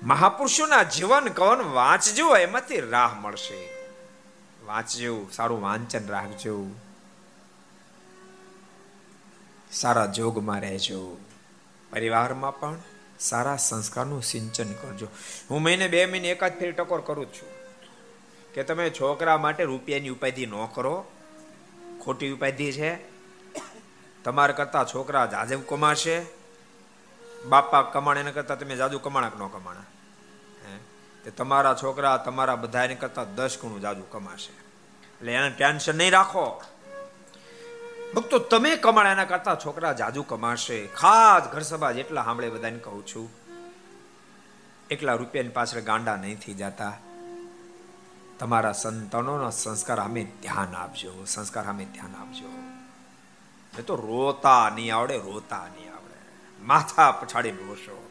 મહાપુરુષોના 0.04 0.84
જીવન 0.84 1.28
કવન 1.28 1.62
વાંચજો, 1.62 2.36
એમાંથી 2.36 2.80
રાહ 2.80 3.14
મળશે. 3.14 3.70
વાંચજો, 4.66 5.28
સારું 5.34 5.62
વાંચન 5.62 6.08
રાખજો. 6.08 6.68
સારા 9.72 10.06
જોગમાં 10.06 10.62
રહેજો. 10.62 11.18
પરિવારમાં 11.92 12.60
પણ 12.60 12.78
સારા 13.20 13.56
સંસ્કારનું 13.56 14.24
સિંચન 14.24 14.74
કરજો. 14.74 15.08
હું 15.50 15.62
મહિને 15.62 15.88
બે 15.88 16.06
મહિને 16.06 16.30
એકાદ 16.30 16.60
ફેરી 16.60 16.72
ટકોર 16.72 17.02
કરું 17.02 17.26
છું. 17.26 17.60
કે 18.54 18.64
તમે 18.64 18.90
છોકરા 18.90 19.38
માટે 19.38 19.64
રૂપિયાની 19.64 20.10
ઉપાધિ 20.10 20.46
ન 20.46 20.66
કરો. 20.66 21.06
ખોટી 22.06 22.32
ઉપાધિ 22.32 22.72
છે. 22.72 22.98
તમારા 24.24 24.54
કરતા 24.54 24.84
છોકરા 24.84 25.26
જાજે 25.26 25.56
કમાશે. 25.56 26.26
બાપા 27.46 27.82
કમાણ 27.82 28.18
એના 28.18 28.32
કરતા 28.32 28.56
તમે 28.56 28.76
જાજુ 28.76 29.00
કમાણા 29.00 29.28
ન 29.28 29.48
કમાણા? 29.48 29.80
હે? 29.80 31.30
તમારા 31.30 31.76
છોકરા 31.84 32.18
તમારા 32.18 32.56
બધા 32.56 32.84
એને 32.84 32.96
કરતા 32.96 33.24
દસ 33.24 33.58
ગણું 33.62 33.82
જાજુ 33.82 34.04
કમાશે. 34.04 34.52
એટલે 35.18 35.34
એને 35.34 35.50
ટેન્શન 35.50 35.96
નહીં 35.96 36.12
રાખો. 36.12 36.64
ભક્તો, 38.16 38.40
તમે 38.40 38.76
કમાણા 38.76 39.12
એના 39.12 39.26
કરતા 39.26 39.56
છોકરા 39.56 39.94
જાજુ 39.94 40.24
કમાશે. 40.24 40.88
ખાસ 40.88 41.44
ઘર 41.44 41.62
સભા 41.62 41.92
જેટલા 41.92 42.24
સાંભળે 42.24 42.50
બધાને 42.50 42.80
કહું 42.80 43.06
છું. 43.06 43.30
એકલા 44.90 45.14
રૂપિયાની 45.14 45.50
પાછળ 45.50 45.80
ગાંડા 45.80 46.16
નહીં 46.16 46.40
થઈ 46.40 46.54
જતા. 46.54 46.98
તમારા 48.40 48.72
સંતાનોના 48.72 49.50
સંસ્કાર 49.50 50.00
અમે 50.00 50.24
ધ્યાન 50.42 50.76
આપજો. 50.76 51.26
સંસ્કાર 51.28 51.66
અમે 51.66 51.86
ધ્યાન 51.86 52.22
આપજો. 52.22 52.48
એ 53.80 53.82
તો 53.82 53.96
રોતા 53.96 54.70
નહીં 54.70 54.96
આવડે, 54.96 55.18
રોતા 55.18 55.68
નહીં 55.76 55.92
આવડે. 55.92 56.16
માથા 56.62 57.12
પછાડી 57.12 57.52
રોશો. 57.52 58.10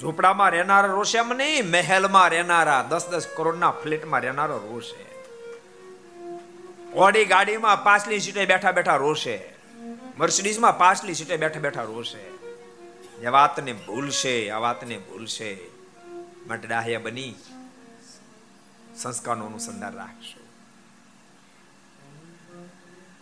ઝૂંપડામાં 0.00 0.50
રહેનારા 0.50 0.92
રોશે 0.92 1.18
એમ 1.18 1.28
નહીં, 1.28 1.70
મહેલમાં 1.70 2.28
રહેનારા 2.28 2.86
દસ 2.88 3.08
દસ 3.08 3.26
કરોડના 3.36 3.70
ફ્લેટમાં 3.70 4.20
રહેનારો 4.20 4.58
રોશે. 4.58 5.09
ઓડી 6.94 7.24
ગાડીમાં 7.24 7.84
પાછલી 7.84 8.20
સીટે 8.20 8.46
બેઠા 8.46 8.72
બેઠા 8.72 8.96
રોશે. 8.96 9.38
મર્સિડીઝમાં 10.18 10.78
પાછલી 10.78 11.14
સીટે 11.14 11.36
બેઠા 11.36 11.60
બેઠા 11.60 11.82
રોશે. 11.82 12.40
એ 13.22 13.26
વાતને 13.26 13.72
ભૂલશે, 13.72 14.50
આ 14.50 14.58
વાતને 14.58 14.98
ભૂલશે. 14.98 15.58
માટે 16.46 16.68
ડાહ્યા 16.68 16.98
બની, 16.98 17.34
સંસ્કારનો 18.96 19.46
અનુસંધાન 19.46 19.94
રાખશો. 19.94 20.40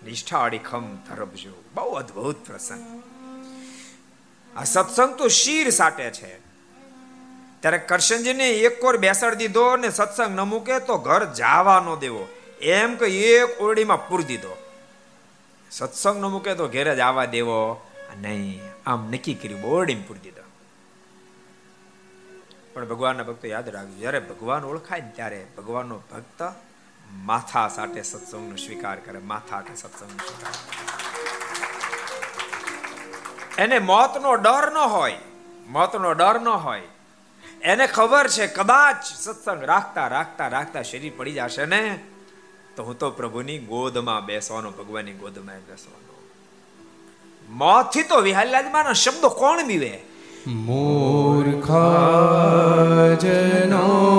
નિષ્ઠા 0.05 0.43
અડીખમ 0.43 0.97
ધરબજો 0.97 1.65
બહુ 1.75 1.91
અદ્ભુત 1.91 2.47
પ્રસંગ. 2.47 3.03
આ 4.57 4.65
સત્સંગ 4.65 5.17
તો 5.17 5.29
શીર 5.29 5.71
સાટે 5.71 6.11
છે. 6.11 6.39
ત્યારે 7.61 7.79
કરશનજીને 7.79 8.51
એક 8.51 8.81
કોર 8.81 8.97
બેસાડી 8.97 9.37
દીધો 9.37 9.77
ને 9.77 9.91
સત્સંગ 9.91 10.37
ન 10.37 10.41
મૂકે 10.41 10.79
તો 10.79 10.99
ઘર 10.99 11.33
જાવા 11.33 11.81
ન 11.81 11.99
દેવો. 11.99 12.29
એમ 12.61 12.97
કે 12.97 13.07
એક 13.07 13.61
ઓરડીમાં 13.61 14.09
પૂરી 14.09 14.25
દીધો. 14.25 14.57
સત્સંગ 15.71 16.21
ન 16.21 16.25
મૂકે 16.25 16.55
તો 16.55 16.69
ઘેર 16.69 16.95
જ 16.95 17.01
આવવા 17.01 17.25
દેવો. 17.25 17.91
નહીં, 18.17 18.63
આમ 18.87 19.11
નક્કી 19.11 19.35
કર્યું, 19.35 19.63
ઓરડીમાં 19.63 20.09
પૂરી 20.09 20.21
દીધો. 20.21 20.43
પણ 22.75 22.89
ભગવાનના 22.89 23.23
ભક્તો 23.23 23.49
યાદ 23.49 23.69
રાખજો, 23.69 23.99
જ્યારે 23.99 24.19
ભગવાન 24.19 24.65
ઓળખાય 24.65 25.01
ને 25.01 25.11
ત્યારે 25.11 25.47
ભગવાનનો 25.57 25.99
ભક્ત 25.99 26.53
માથા 27.13 27.69
સાથે 27.69 28.03
સત્સંગનો 28.03 28.57
સ્વીકાર 28.57 29.01
કરે, 29.01 29.19
માથા 29.19 29.61
સાથે 29.61 29.75
સત્સંગનો 29.75 30.27
સ્વીકાર 30.27 30.55
એને 33.59 33.79
મોતનો 33.79 34.35
ડર 34.35 34.73
ન 34.73 34.77
હોય, 34.77 35.19
મોતનો 35.67 36.13
ડર 36.13 36.41
ન 36.41 36.49
હોય. 36.49 36.83
એને 37.63 37.87
ખબર 37.87 38.29
છે, 38.29 38.47
કદાચ 38.47 39.05
સત્સંગ 39.05 39.65
રાખતા 39.65 40.09
રાખતા 40.09 40.49
રાખતા 40.49 40.83
શરીર 40.83 41.13
પડી 41.17 41.33
જશે 41.33 41.65
ને 41.65 42.05
તો 42.79 42.85
હું 42.85 42.99
તો 42.99 43.11
પ્રભુની 43.11 43.59
ગોદમાં 43.59 44.27
બેસવાનો, 44.27 44.71
ભગવાનની 44.71 45.13
ગોદમાં 45.13 45.57
બેસવાનો. 45.59 46.15
મોથી 47.51 48.03
તો 48.03 48.17
વિહાલાજમાં 48.17 48.95
શબ્દો 48.95 49.29
કોણ 49.29 49.67
બીવે? 49.67 50.01
મૂર્ખાજનો 50.47 51.89
તથકી 53.67 54.18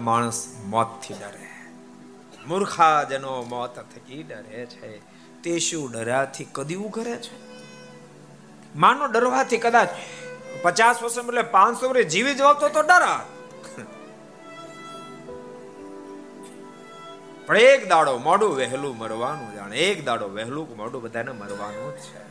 માણસ 0.00 0.54
મોતથી 0.66 1.14
ડરે. 1.14 1.48
મૂર્ખાજનો 2.46 3.42
મોત 3.42 3.76
થકી 3.76 4.22
ડરે 4.22 4.66
છે. 4.66 4.98
તે 5.42 5.58
શું 5.58 5.92
ડરાથી 5.92 6.46
કદી 6.52 6.74
કરે 6.92 7.16
છે? 7.16 7.48
માનો 8.76 9.06
ડરવાથી 9.06 9.56
કદાચ 9.56 9.88
પચાસ 10.62 11.02
વર્ષ 11.02 11.18
એટલે 11.18 11.42
પાંચસો 11.42 11.88
વર્ષ 11.88 12.06
જીવી 12.06 12.34
જવાતો 12.34 12.68
તો 12.68 12.80
ડરા 12.80 13.26
પણ 17.48 17.56
એક 17.56 17.88
દાડો 17.88 18.18
મોડું 18.18 18.56
વહેલું 18.56 18.98
મરવાનું 18.98 19.54
જાણે. 19.54 19.78
એક 19.78 20.04
દાડો 20.04 20.28
વહેલું 20.28 20.76
મોડું 20.76 21.02
બધાને 21.02 21.32
મરવાનું 21.32 21.96
છે. 21.96 22.28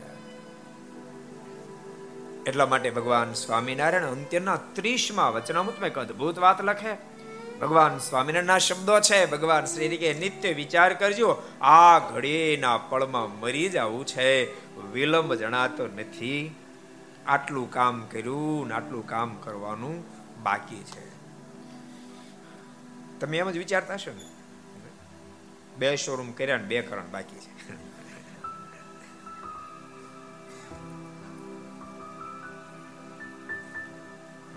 એટલા 2.44 2.66
માટે 2.66 2.90
ભગવાન 2.90 3.32
સ્વામિનારાયણ 3.32 4.04
અંત્યના 4.04 4.56
ત્રીસમાં 4.56 5.32
વચનામૃતમાં 5.32 5.88
એક 5.88 5.98
અદભુત 5.98 6.38
વાત 6.38 6.64
લખે. 6.64 6.92
ભગવાન 7.58 7.98
સ્વામિનારાયણના 7.98 8.58
શબ્દો 8.58 9.00
છે. 9.00 9.26
ભગવાન 9.26 9.64
શ્રી 9.64 9.96
કે 9.96 10.14
નિત્ય 10.14 10.52
વિચાર 10.52 10.94
કરજો, 10.94 11.42
આ 11.60 11.98
ઘડીના 11.98 12.78
પળમાં 12.78 13.40
મરી 13.40 13.68
જવું 13.68 14.06
છે. 14.06 14.44
વિલંબ 14.92 15.34
જણાતો 15.34 15.86
નથી. 15.86 16.54
આટલું 17.26 17.70
કામ 17.70 18.06
કર્યું 18.10 18.68
ને 18.68 18.74
આટલું 18.74 19.06
કામ 19.06 19.34
કરવાનું 19.34 20.04
બાકી 20.42 20.84
છે. 20.84 21.08
તમે 23.20 23.38
એમ 23.38 23.50
જ 23.50 23.56
વિચારતા 23.56 23.94
હશો 23.94 24.10
ને? 24.10 24.27
બે 25.78 25.96
શોરૂમ 25.96 26.32
કર્યા 26.32 26.56
ને 26.56 26.64
બે 26.64 26.82
કરણ 26.82 27.06
બાકી 27.06 27.36
છે. 27.36 27.88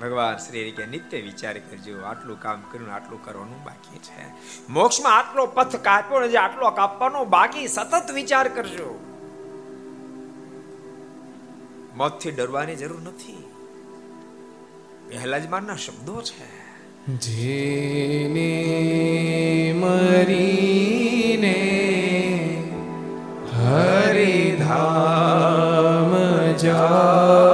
ભગવાન 0.01 0.37
શ્રી 0.37 0.71
કે 0.71 0.85
નિત્ય 0.85 1.21
વિચાર 1.21 1.57
કરજો, 1.57 2.01
આટલું 2.01 2.39
કામ 2.39 2.61
કર્યું 2.71 2.93
આટલું 2.93 3.25
કરવાનું 3.25 3.63
બાકી 3.63 3.97
છે. 3.97 4.31
મોક્ષમાં 4.69 5.17
આટલો 5.17 5.45
પથ 5.45 5.75
કાપ્યો 5.75 6.19
ને 6.19 6.37
આટલો 6.37 6.69
કાપવાનો 6.69 7.25
બાકી 7.25 7.67
સતત 7.67 8.11
વિચાર 8.11 8.47
કરજો. 8.47 9.07
મોતથી 11.95 12.31
ડરવાની 12.31 12.75
જરૂર 12.75 13.01
નથી. 13.01 13.43
પહેલા 15.09 15.37
જ 15.37 15.47
મારના 15.47 15.75
શબ્દો 15.75 16.21
છે. 16.21 16.60
જેને 17.07 18.53
મરીને 19.73 21.55
હરિધામ 23.51 24.91
જાવો 26.57 27.50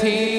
નથી 0.00 0.29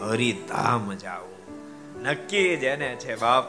હરિધામ 0.00 0.92
જાવું 0.92 1.32
નક્કી 2.02 2.56
જેને 2.56 2.96
છે 2.96 3.16
બાપ. 3.16 3.44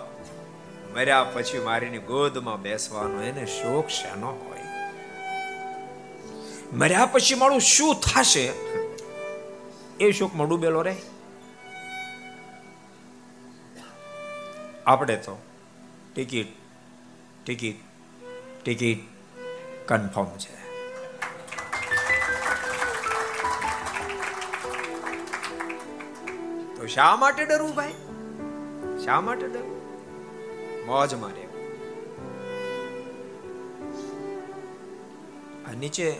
મર્યા 0.95 1.23
પછી 1.23 1.59
મારીની 1.59 1.97
ગોદમાં 1.97 2.61
બેસવાનો 2.61 3.21
એને 3.21 3.45
શોખ 3.45 3.87
શેનો 3.87 4.27
હોય. 4.27 4.59
મર્યા 6.73 7.05
પછી 7.05 7.35
મારું 7.35 7.59
શું 7.59 7.95
થશે? 7.95 8.51
એ 9.99 10.11
શોકમાં 10.11 10.49
ડૂબેલો 10.49 10.81
રહે 10.81 10.95
આપણે 14.85 15.15
તો 15.15 15.41
ટિકિટ 16.15 16.47
ટિકિટ 17.45 17.75
ટિકિટ 18.63 18.99
કન્ફર્મ 19.85 20.37
છે. 20.37 20.62
તો 26.83 26.87
શા 26.87 27.15
માટે 27.15 27.45
ડરવું 27.45 27.75
ભાઈ? 27.75 27.91
શા 29.05 29.21
માટે 29.21 29.47
ડરવું 29.47 29.77
મોજમાં 30.85 31.29
રહેવું 31.29 31.53
નીચે 35.79 36.11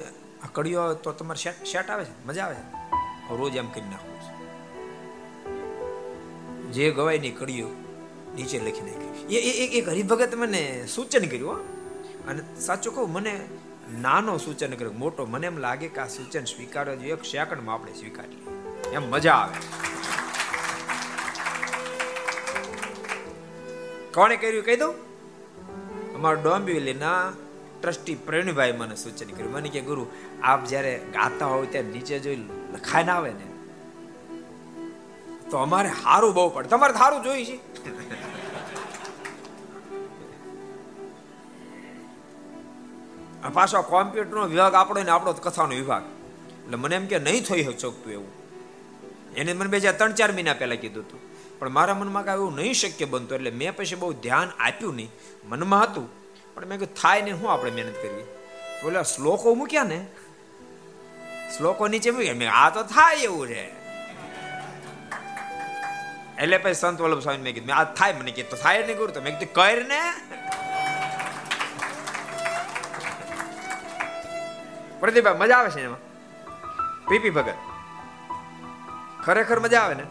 આ 0.43 0.47
કડીઓ 0.53 0.93
તો 0.93 1.11
તમારે 1.11 1.65
શેટ 1.65 1.89
આવે 1.89 2.05
છે? 2.05 2.27
મજા 2.27 2.45
આવે 2.45 2.55
છે? 2.55 2.75
રોજ 3.37 3.55
એમ 3.55 3.69
કરી 3.69 3.81
નાખું 3.81 4.21
છું. 4.21 4.37
જે 6.71 6.91
ગવાયની 6.91 7.31
કડીઓ 7.31 7.67
નીચે 8.35 8.59
લખી 8.59 8.81
નાખી. 8.81 9.35
એ 9.35 9.39
એ, 9.39 9.77
એક 9.77 9.89
હરિભગત 9.89 10.35
મને 10.35 10.87
સૂચન 10.87 11.25
કર્યું. 11.25 11.55
અને 12.25 12.55
સાચું 12.59 12.95
કહું, 12.95 13.11
મને 13.11 13.45
નાનો 14.01 14.37
સૂચન 14.37 14.71
કર્યું. 14.71 14.97
મોટો. 14.97 15.25
મને 15.25 15.47
એમ 15.47 15.57
લાગે 15.57 15.87
કે 15.87 16.01
આ 16.01 16.07
સૂચન 16.07 16.43
સ્વીકારવા 16.43 16.95
જોઈએ 16.95 17.13
એક 17.13 17.23
સેકન્ડમાં 17.23 17.75
આપણે 17.75 17.93
સ્વીકારી 17.93 18.47
એમ 18.91 19.09
મજા 19.09 19.33
આવે. 19.33 19.92
કોણે 24.13 24.37
કર્યું? 24.37 24.65
કહી 24.65 24.75
દઉં. 24.75 24.93
અમારા 26.15 26.41
ડોંબિવલીના 26.41 27.33
ટ્રસ્ટી 27.81 28.15
પ્રવીણભાઈ 28.15 28.71
મને 28.71 28.95
સૂચન 28.95 29.29
કર્યું. 29.29 29.51
મને 29.51 29.69
કે, 29.69 29.81
ગુરુ, 29.81 30.07
આપ 30.43 30.65
જ્યારે 30.65 31.01
ગાતા 31.13 31.45
હોય 31.45 31.65
ત્યારે 31.65 31.87
નીચે 31.87 32.19
જોઈ 32.19 32.35
લખાય 32.73 33.03
ના 33.03 33.15
આવે 33.15 33.31
ને, 33.31 33.47
તો 35.49 35.57
અમારે 35.57 35.89
સારું 36.03 36.33
બહુ 36.33 36.49
પડે. 36.49 36.69
તમારે 36.69 36.93
સારું 36.93 37.23
જોઈ 37.23 37.45
છે. 37.45 37.57
પાછો 43.53 43.81
કોમ્પ્યુટરનો 43.81 44.47
વિભાગ 44.47 44.73
આપણો 44.73 45.03
ને 45.03 45.11
આપણો 45.11 45.33
કથાનો 45.33 45.75
વિભાગ. 45.75 46.03
એટલે 46.03 46.77
મને 46.77 46.95
એમ 46.95 47.05
કે, 47.05 47.19
નહીં 47.19 47.43
થઈ 47.43 47.63
શકતું 47.63 48.11
એવું. 48.11 48.31
એને 49.35 49.53
મને 49.53 49.69
બે 49.69 49.79
ત્રણ 49.79 50.13
ચાર 50.13 50.31
મહિના 50.31 50.53
પહેલા 50.53 50.75
કીધું 50.75 51.03
હતું. 51.03 51.32
પણ 51.63 51.69
મારા 51.69 51.93
મનમાં 51.93 52.25
કાંઈ 52.25 52.37
એવું 52.37 52.55
નહીં 52.55 52.73
શક્ય 52.73 53.05
બનતું, 53.05 53.35
એટલે 53.35 53.51
મેં 53.51 53.75
પછી 53.75 53.95
બહુ 53.95 54.13
ધ્યાન 54.13 54.49
આપ્યું 54.59 54.95
નહીં, 54.95 55.11
મનમાં 55.45 55.83
હતું. 55.83 56.07
પણ 56.55 56.65
મેં 56.65 56.79
કીધું, 56.79 56.95
થાય 56.95 57.21
ને 57.21 57.31
શું 57.31 57.51
આપણે 57.51 57.71
મહેનત 57.71 57.95
કરવી? 57.95 58.23
બોલે 58.83 59.03
શ્લોકો 59.03 59.53
મૂક્યા 59.55 59.83
ને. 59.83 60.07
શ્લોકો 61.57 61.87
નીચે 61.87 62.11
મૂક્યા. 62.11 62.33
મેં 62.33 62.51
આ 62.53 62.69
તો 62.69 62.83
થાય 62.83 63.15
એવું 63.15 63.47
છે. 63.47 63.63
એટલે 66.39 66.57
પછી 66.57 66.73
સંત 66.73 67.01
વલ્લભ 67.01 67.19
સ્વામી 67.19 67.37
મેં 67.37 67.53
કીધું, 67.53 67.75
આ 67.75 67.83
થાય. 67.83 68.13
મને 68.13 68.31
કીધું 68.31 68.59
થાય 68.59 68.83
નહીં 68.83 68.97
કરું 68.97 69.13
તો 69.13 69.21
મેં 69.21 69.39
કીધું, 69.39 69.53
કર 69.53 69.85
ને. 69.87 70.01
પ્રદીપભાઈ, 74.99 75.37
મજા 75.37 75.57
આવે 75.57 75.69
છે 75.69 75.83
એમાં? 75.83 76.01
P P 77.07 77.29
Bhagat. 77.29 77.55
ખરેખર 79.23 79.59
મજા 79.59 79.81
આવે 79.81 79.93
ને? 79.93 80.03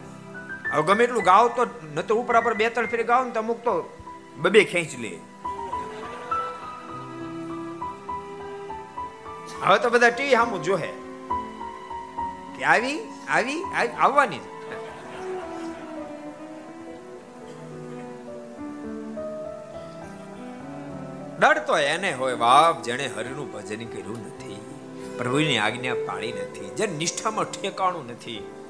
હવે 0.73 0.83
ગમે 0.83 1.03
એટલું 1.03 1.23
ગાવ 1.23 1.47
તો 1.47 1.65
ન 1.95 2.01
તો 2.01 2.15
ઉપર 2.15 2.41
પર 2.41 2.53
બે 2.53 2.69
ત્રણ 2.69 2.85
ફેરી 2.85 3.03
ગાવ 3.03 3.25
ને 3.25 3.31
તો 3.31 3.39
અમુક 3.39 3.57
તો 3.57 3.97
બબે 4.37 4.63
ખેંચ 4.63 4.99
લે. 4.99 5.19
હવે 9.63 9.79
તો 9.79 9.89
બધા 9.89 10.09
ટી 10.09 10.31
સામું 10.31 10.63
જોહે. 10.63 10.93
કે 12.57 12.63
આવી 12.63 12.99
આવી 13.27 13.63
આવી, 13.63 13.89
આવવાની. 13.89 14.39
ડરતો 21.39 21.77
એને 21.77 22.13
હોય 22.13 22.35
બાપ 22.35 22.81
જેણે 22.81 23.07
હરિનું 23.07 23.53
ભજન 23.53 23.87
કર્યું 23.87 24.25
નથી. 24.27 24.59
પ્રભુની 25.17 25.57
આજ્ઞા 25.57 25.93
પાળી 25.93 26.31
નથી. 26.31 26.69
જે 26.69 26.87
નિષ્ઠામાં 26.87 27.45
ઠેકાણું 27.45 28.07
નથી. 28.07 28.62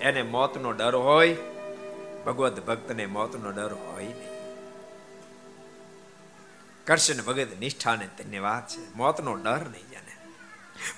એને 0.00 0.22
મોતનો 0.22 0.72
ડર 0.72 0.94
હોય 0.94 1.36
ભગવત 2.26 2.66
ભક્તને 2.66 3.06
મોતનો 3.06 3.50
ડર 3.50 3.72
હોય 3.72 4.04
નહીં. 4.04 4.30
કરશન 6.84 7.22
ભગત 7.22 7.48
નિષ્ઠાને 7.60 8.08
ધન્યવાદ 8.18 8.66
છે. 8.66 8.96
મોતનો 8.96 9.34
ડર 9.34 9.58
નહીં 9.58 9.90
જાણે 9.90 10.10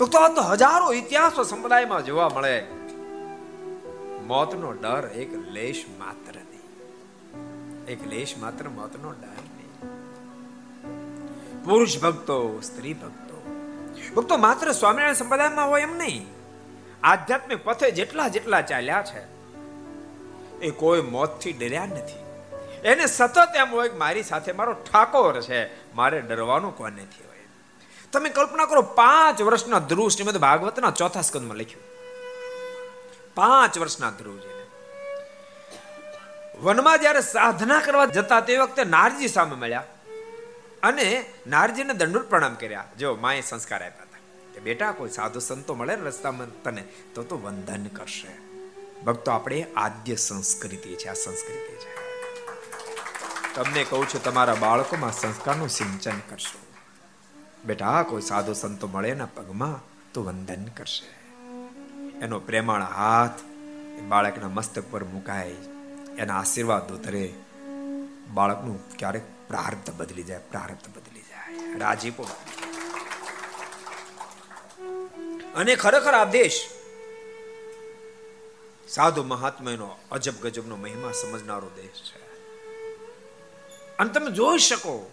ભક્તો, 0.00 0.18
આ 0.18 0.28
તો 0.28 0.42
હજારો 0.42 0.92
ઇતિહાસો 0.92 1.42
સંપ્રદાયમાં 1.42 2.04
જોવા 2.04 2.28
મળે. 2.28 2.66
મોતનો 4.26 4.72
ડર 4.72 5.10
એક 5.14 5.34
લેશ 5.34 5.84
માત્ર 5.98 6.40
નહીં. 6.40 7.86
એક 7.86 8.06
લેશ 8.06 8.34
માત્ર 8.38 8.68
મોતનો 8.68 9.10
ડર 9.10 9.26
નહીં. 9.26 9.68
પુરુષ 11.64 12.00
ભક્તો, 12.00 12.60
સ્ત્રી 12.60 12.94
ભક્તો. 12.94 13.56
ભક્તો, 14.16 14.36
માત્ર 14.36 14.72
સ્વામિનારાયણ 14.72 15.14
સંપ્રદાયમાં 15.14 15.68
હોય 15.68 15.82
એમ 15.82 15.96
નહીં. 15.96 16.41
આધ્યાત્મિક 17.04 17.64
પથે 17.64 17.90
જેટલા 17.90 18.28
જેટલા 18.28 18.60
ચાલ્યા 18.60 19.02
છે, 19.02 19.22
એ 20.58 20.70
કોઈ 20.70 21.00
મોતથી 21.00 21.52
ડર્યા 21.52 21.86
નથી. 21.86 22.20
એને 22.84 23.06
સતત 23.06 23.56
એમ 23.56 23.70
હોય 23.70 23.88
કે 23.88 23.96
મારી 23.96 24.22
સાથે 24.22 24.52
મારો 24.52 24.72
ઠાકોર 24.72 25.40
છે, 25.40 25.60
મારે 25.94 26.20
ડરવાનું 26.20 26.76
કોને 26.76 27.02
નથી 27.02 27.24
હોય. 27.28 27.46
તમે 28.12 28.28
કલ્પના 28.28 28.66
કરો, 28.66 28.82
પાંચ 28.82 29.42
વર્ષના 29.42 29.78
ધ્રુવ 29.78 30.08
શ્રીમદ 30.08 30.36
ભાગવતના 30.36 30.90
ચોથા 30.90 31.20
સ્કંદમાં 31.20 31.56
લખ્યું. 31.56 31.84
પાંચ 33.34 33.78
વર્ષના 33.78 34.10
ધ્રુવજી 34.10 34.48
વનમાં 36.60 36.98
જ્યારે 36.98 37.20
સાધના 37.20 37.80
કરવા 37.80 38.06
જતા 38.06 38.40
તે 38.40 38.58
વખતે 38.58 38.84
નારજી 38.84 39.28
સામે 39.28 39.56
મળ્યા 39.56 39.84
અને 40.82 41.24
નારજીને 41.46 41.94
દંડોત 41.94 42.30
પ્રણામ 42.30 42.54
કર્યા. 42.54 42.84
જો, 42.98 43.14
માએ 43.14 43.40
સંસ્કાર 43.40 43.82
આપ્યા. 43.86 44.01
બેટા, 44.64 44.92
કોઈ 44.92 45.10
સાધુ 45.10 45.40
સંતો 45.40 45.74
મળે 45.74 45.94
રસ્તામાં 45.94 46.62
તને, 46.62 46.84
તો 47.14 47.22
તો 47.22 47.38
વંદન 47.38 47.86
કરશે. 47.86 48.28
ભક્તો, 49.04 49.30
આપણે 49.30 49.66
આદ્ય 49.76 50.16
સંસ્કૃતિ 50.16 50.94
છે, 50.94 51.08
આ 51.08 51.12
સંસ્કૃતિ 51.12 51.76
છે. 51.76 52.02
તમને 53.54 53.84
કહું 53.84 54.08
છું, 54.08 54.22
તમારા 54.22 54.54
બાળકોમાં 54.54 55.12
સંસ્કારનું 55.12 55.68
સિંચન 55.68 56.18
કરશો. 56.18 56.66
બેટા, 57.64 58.02
કોઈ 58.02 58.22
સાધુ 58.22 58.52
સંતો 58.52 58.88
મળે 58.88 59.08
એના 59.08 59.26
પગમાં, 59.26 59.92
તો 60.12 60.22
વંદન 60.24 60.64
કરશે. 60.64 61.22
એનો 62.18 62.40
પ્રેમાળ 62.40 62.82
હાથ 62.82 63.30
બાળકના 64.08 64.48
મસ્તક 64.48 64.84
પર 64.90 65.04
મુકાય. 65.04 65.54
એના 66.18 66.40
આશીર્વાદ 66.40 66.92
ઉતરે. 66.92 67.32
બાળકનું 68.34 68.96
ક્યારેક 68.96 69.22
પ્રાર્થ 69.48 69.90
બદલી 69.90 70.22
જાય, 70.22 70.38
પ્રાર્થ 70.38 70.88
બદલી 70.88 71.20
જાય. 71.20 71.78
રાજીપો 71.78 72.26
અને 75.54 75.76
ખરેખર 75.76 76.14
આ 76.14 76.24
દેશ 76.24 76.58
સાધુ 78.88 79.22
મહાત્માનો 79.22 79.98
અજબ 80.10 80.34
ગજબનો 80.42 80.76
મહિમા 80.76 81.12
સમજનારો 81.12 81.70
દેશ 81.76 82.00
છે. 82.08 82.22
અને 83.96 84.10
તમે 84.10 84.30
જોઈ 84.30 84.58
શકો 84.58 85.10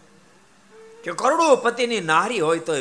કે 1.04 1.12
કરોડો 1.12 1.56
પતિની 1.56 2.02
નારી 2.02 2.40
હોય 2.40 2.60
તો 2.60 2.74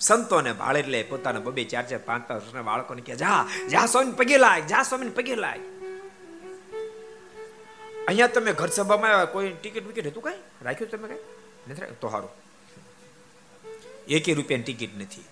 સંતોને 0.00 0.52
ભાળે 0.52 0.80
એટલે 0.80 1.02
પોતાના 1.02 1.40
બબે 1.40 1.64
ચાર 1.64 1.86
ચાર 1.88 2.00
પાંચ 2.04 2.28
પાંચ 2.28 2.42
વર્ષના 2.42 2.62
બાળકોને 2.62 3.02
કે 3.02 3.16
જા 3.16 3.46
જા 3.68 3.86
સ્વામી, 3.86 4.12
પગે 4.12 4.36
લાય, 4.36 4.60
જા 4.60 4.82
સ્વામી 4.82 5.08
પગે 5.08 5.34
લાય. 5.34 5.58
અહીંયા 8.08 8.26
તમે 8.26 8.52
ઘર 8.52 8.68
સભામાં 8.68 9.10
આવ્યા, 9.10 9.24
કોઈ 9.24 9.52
ટિકિટ 9.52 9.86
વિકેટ 9.86 10.06
હતું 10.06 10.22
કઈ? 10.22 10.38
રાખ્યું 10.62 10.90
તમે 10.90 11.08
કઈ? 11.08 11.22
નથી 11.70 11.94
તો 12.00 12.08
સારું 12.08 12.30
એકે 14.08 14.34
રૂપિયાની 14.34 14.64
ટિકિટ 14.64 14.98
નથી. 14.98 15.24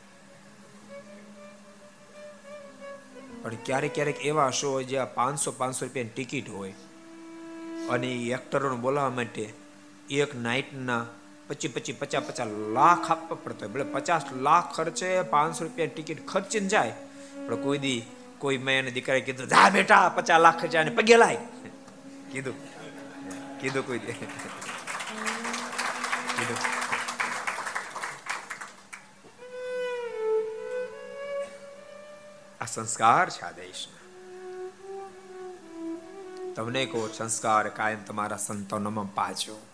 પણ 3.44 3.54
ક્યારેક 3.54 3.94
ક્યારેક 3.94 4.26
એવા 4.26 4.50
શો 4.50 4.70
હોય 4.70 4.84
જ્યાં 4.84 5.14
પાંચસો 5.14 5.50
પાંચસો 5.50 5.86
રૂપિયાની 5.86 6.08
ટિકિટ 6.08 6.50
હોય. 6.50 6.74
અને 7.90 8.06
એ 8.06 8.32
એક્ટરોને 8.32 8.76
બોલાવવા 8.76 9.10
માટે 9.10 9.52
એક 10.10 10.34
નાઇટના 10.34 11.06
પચી 11.48 11.68
પચી 11.68 11.92
પચાસ 11.92 12.22
પચાસ 12.22 12.48
લાખ 12.72 13.10
આપવા 13.10 13.36
પડતો 13.44 13.68
હોય. 13.68 13.82
પચાસ 13.82 14.22
લાખ 14.32 14.74
ખર્ચે 14.74 15.22
પાંચસો 15.22 15.64
રૂપિયા 15.64 15.86
ટિકિટ 15.86 16.26
ખર્ચીને 16.26 16.68
જાય 16.68 16.92
પણ 17.46 17.62
કોઈ 17.62 17.78
દી 17.78 18.02
કોઈ 18.38 18.58
મેં 18.58 18.78
એને 18.78 18.90
દીકરાએ 18.90 19.20
કીધું 19.20 19.48
જા 19.48 19.70
બેટા 19.70 20.08
પચાસ 20.08 20.40
લાખ 20.40 20.60
ખર્ચા 20.60 20.84
પગે 20.94 21.16
લાય. 21.16 21.38
કીધું. 22.32 22.54
કીધું 23.60 23.86
કોઈ 23.86 23.98
દે. 23.98 24.12
કીધું. 24.12 26.83
આ 32.64 32.66
સંસ્કાર 32.66 33.30
છે 33.30 33.40
આ 33.40 33.50
દેશના. 33.50 33.94
તમને 36.54 36.86
કહો, 36.86 37.08
સંસ્કાર 37.08 37.68
કાયમ 37.68 38.02
તમારા 38.02 38.36
સંતાનોમાં 38.36 39.14
પાછો. 39.14 39.66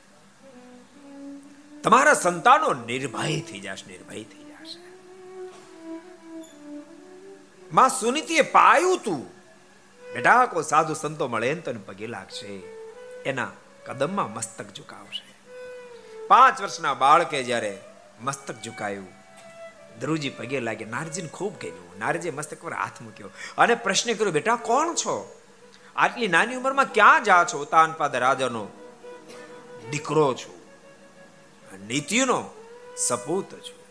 તમારા 1.84 2.14
સંતાનો 2.14 2.72
નિર્ભય 2.72 3.40
થઈ 3.40 3.60
જશે, 3.60 3.92
નિર્ભય 3.92 4.24
થઈ 4.24 4.44
જશે. 4.44 4.78
માં 7.72 7.88
સુનીતિએ 7.88 8.40
પાયું 8.40 8.98
તું, 8.98 9.26
બેટા 10.12 10.46
કો 10.46 10.62
સાધુ 10.62 10.94
સંતો 10.94 11.28
મળે 11.28 11.54
ને 11.54 11.60
તને 11.60 11.80
પગે 11.86 12.06
લાગશે. 12.06 12.46
એના 13.22 13.50
કદમમાં 13.86 14.34
મસ્તક 14.34 14.74
ઝુકાવશે. 14.74 15.34
પાંચ 16.26 16.62
વર્ષના 16.62 16.94
બાળકે 16.94 17.44
જ્યારે 17.44 17.80
મસ્તક 18.20 18.62
ઝુકાયું 18.62 19.19
ધ્રુવજી 20.00 20.30
પગે 20.30 20.60
લાગે 20.60 20.84
નારજીને 20.84 21.28
ખૂબ 21.28 21.60
ગમ્યું. 21.60 21.98
નારજીએ 21.98 22.30
મસ્તક 22.30 22.62
પર 22.62 22.72
હાથ 22.72 23.02
મૂક્યો. 23.02 23.30
અને 23.58 23.74
પ્રશ્ન 23.74 24.12
કર્યો, 24.12 24.32
બેટા, 24.32 24.56
કોણ 24.56 24.94
છો? 24.94 25.40
આટલી 25.96 26.28
નાની 26.28 26.54
ઉંમરમાં 26.54 26.92
ક્યાં 26.92 27.24
જા 27.24 27.44
છો, 27.44 27.64
તાનપાદ 27.64 28.16
રાજાનો? 28.16 28.68
દીકરો 29.90 30.34
છું. 30.34 30.60
નીતિનો 31.86 32.44
સપૂત 32.96 33.54
છું. 33.54 33.86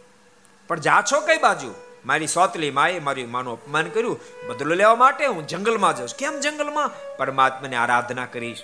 પણ 0.68 0.80
જા 0.80 1.04
છો 1.12 1.20
કઈ 1.20 1.38
બાજુ? 1.38 1.74
મારી 2.06 2.28
સોતલી 2.28 2.72
માએ 2.72 3.00
મારી 3.00 3.26
માનું 3.26 3.54
અપમાન 3.54 3.90
કર્યું. 3.90 4.20
બદલો 4.48 4.76
લેવા 4.76 4.96
માટે 4.96 5.26
હું 5.26 5.48
જંગલમાં 5.48 5.96
જઈશ 5.96 6.16
કેમ 6.16 6.40
જંગલમાં? 6.40 7.18
પરમાત્માને 7.18 7.76
આરાધના 7.76 8.26
કરીશ. 8.26 8.64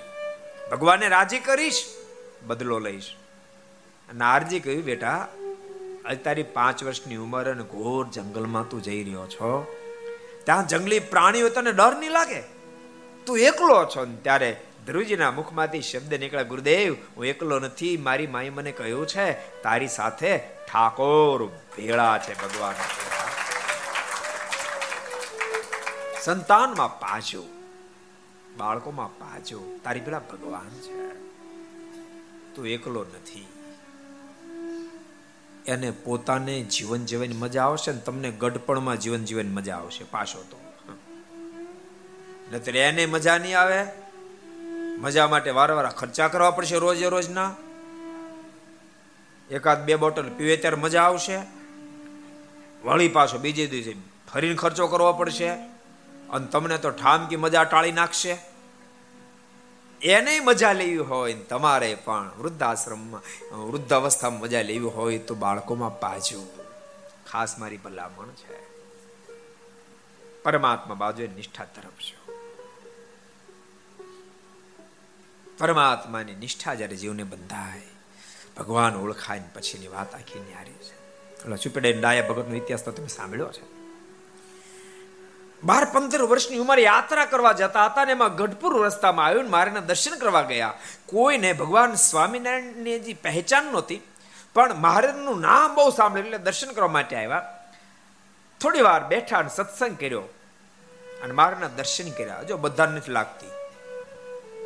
ભગવાનને 0.71 1.07
રાજી 1.07 1.39
કરીશ. 1.39 1.85
બદલો 2.43 2.79
લઈશ. 2.79 3.15
અને 4.09 4.25
આરજી 4.25 4.59
કહ્યું, 4.59 4.83
બેટા 4.83 5.27
આજે 6.05 6.17
તારી 6.17 6.43
પાંચ 6.43 6.83
વર્ષની 6.83 7.15
ઉંમર 7.15 7.51
અને 7.51 7.63
ઘોર 7.63 8.07
જંગલમાં 8.07 8.69
તું 8.69 8.81
જઈ 8.81 9.03
રહ્યો 9.03 9.27
છો. 9.27 9.75
ત્યાં 10.43 10.67
જંગલી 10.67 10.99
પ્રાણીઓ 10.99 11.49
તને 11.49 11.71
ડર 11.71 11.97
નહીં 11.99 12.11
લાગે? 12.11 12.41
તું 13.25 13.39
એકલો 13.39 13.85
છો 13.85 14.05
ને 14.05 14.15
ત્યારે 14.15 14.61
ધ્રુવજીના 14.85 15.31
મુખમાંથી 15.31 15.81
શબ્દ 15.81 16.13
નીકળ્યા 16.13 16.43
ગુરુદેવ, 16.43 16.95
હું 17.17 17.25
એકલો 17.25 17.59
નથી, 17.59 17.97
મારી 17.97 18.27
માએ 18.27 18.49
મને 18.49 18.71
કહ્યું 18.71 19.07
છે, 19.07 19.61
તારી 19.61 19.87
સાથે 19.87 20.37
ઠાકોર 20.37 21.45
ભેળા 21.45 22.17
છે 22.17 22.41
ભગવાન. 22.41 22.75
સંતાનમાં 26.21 26.99
પાછો 26.99 27.43
બાળકોમાં 28.57 29.19
પાછો 29.19 29.79
તારી 29.83 29.99
પેલા 29.99 30.19
ભગવાન 30.19 30.69
છે. 30.69 31.09
તું 32.55 32.67
એકલો 32.67 33.03
નથી. 33.03 33.47
એને 35.67 35.91
પોતાને 35.91 36.61
જીવન 36.61 37.05
જીવવાની 37.05 37.33
મજા 37.33 37.63
આવશે 37.63 37.91
ને 37.91 37.99
તમને 37.99 38.31
ગઢપણમાં 38.31 38.99
જીવન 38.99 39.25
જીવવાની 39.25 39.49
મજા 39.49 39.75
આવશે 39.75 40.03
પાછો 40.03 40.43
તો. 40.43 40.59
નતર 42.51 42.75
એને 42.75 43.05
મજા 43.05 43.37
નહીં 43.37 43.59
આવે. 43.59 43.85
મજા 44.97 45.27
માટે 45.27 45.49
વારંવાર 45.49 45.89
ખર્ચા 45.89 46.27
કરવા 46.27 46.51
પડશે 46.51 46.75
રોજે 46.75 47.09
રોજના. 47.09 47.55
એકાદ 49.51 49.85
બે 49.85 49.95
બોટલ 49.95 50.29
પીવે 50.29 50.57
ત્યારે 50.57 50.75
મજા 50.75 51.03
આવશે. 51.03 51.37
વળી 52.83 53.07
પાછો 53.07 53.37
બીજે 53.37 53.67
દિવસે 53.67 53.95
ફરીને 54.33 54.55
ખર્ચો 54.55 54.87
કરવો 54.87 55.13
પડશે. 55.13 55.49
અને 56.29 56.47
તમને 56.47 56.77
તો 56.77 56.91
ઠામ 56.91 57.27
કે 57.27 57.35
મજા 57.35 57.63
ટાળી 57.63 57.91
નાખશે. 57.91 58.54
એને 60.01 60.39
મજા 60.39 60.73
લેવી 60.73 60.97
હોય 60.97 61.33
તમારે 61.33 61.95
પણ 61.95 62.31
વૃદ્ધાશ્રમમાં 62.37 63.55
વૃદ્ધ 63.57 63.93
અવસ્થામાં 63.93 64.39
મજા 64.39 64.61
લેવી 64.61 64.79
હોય 64.79 65.17
તો 65.17 65.35
બાળકોમાં 65.35 65.99
પાજો 65.99 66.45
ખાસ 67.31 67.59
મારી 67.59 67.77
ભલામણ 67.77 68.27
છે. 68.27 68.65
પરમાત્મા 70.43 70.95
બાજુ 70.95 71.27
નિષ્ઠા 71.35 71.65
તરફ 71.65 71.83
છો 71.83 72.25
પરમાત્માની 75.57 76.35
નિષ્ઠા 76.35 76.73
જ્યારે 76.73 76.95
જીવને 76.95 77.23
બંધાય, 77.23 77.81
ભગવાન 78.57 78.95
ઓળખાય 78.95 79.43
પછીની 79.53 79.87
વાત 79.87 80.15
આખી 80.15 80.39
ન્યારી 80.39 80.71
છે. 80.71 80.95
એટલે 81.35 81.55
સુપેડે 81.55 81.93
ડાયા 81.93 82.27
ભગતનો 82.27 82.55
ઇતિહાસ 82.55 82.83
તો 82.83 82.91
તમે 82.91 83.07
સાંભળ્યો 83.07 83.51
છે 83.51 83.74
બાર 85.63 85.85
પંદર 85.85 86.21
વર્ષની 86.21 86.57
ઉંમરે 86.57 86.81
યાત્રા 86.81 87.25
કરવા 87.25 87.51
જતા 87.51 87.85
હતા 87.85 88.05
ને 88.05 88.11
એમાં 88.11 88.35
ગઢપુર 88.35 88.85
રસ્તામાં 88.85 89.25
આવ્યું 89.25 89.49
મારેના 89.49 89.79
દર્શન 89.79 90.19
કરવા 90.19 90.41
ગયા. 90.41 90.73
કોઈને 91.05 91.53
ભગવાન 91.53 91.93
સ્વામિનારાયણની 91.93 92.99
જે 92.99 93.13
પહેચાન 93.13 93.65
નહોતી, 93.65 94.01
પણ 94.53 94.73
મહારાજનું 94.73 95.41
નામ 95.41 95.75
બહુ 95.75 95.89
સાંભળ્યું 95.91 96.25
એટલે 96.25 96.37
દર્શન 96.37 96.71
કરવા 96.71 96.87
માટે 96.87 97.15
આવ્યા. 97.15 97.67
થોડી 98.61 98.81
વાર 98.81 99.03
બેઠા 99.03 99.37
અને 99.37 99.49
સત્સંગ 99.55 99.97
કર્યો 99.97 100.21
અને 101.23 101.33
મારાના 101.33 101.67
દર્શન 101.67 102.09
કર્યા. 102.09 102.43
જો 102.43 102.57
બધા 102.57 102.85
નથી 102.85 103.11
લાગતી. 103.11 103.47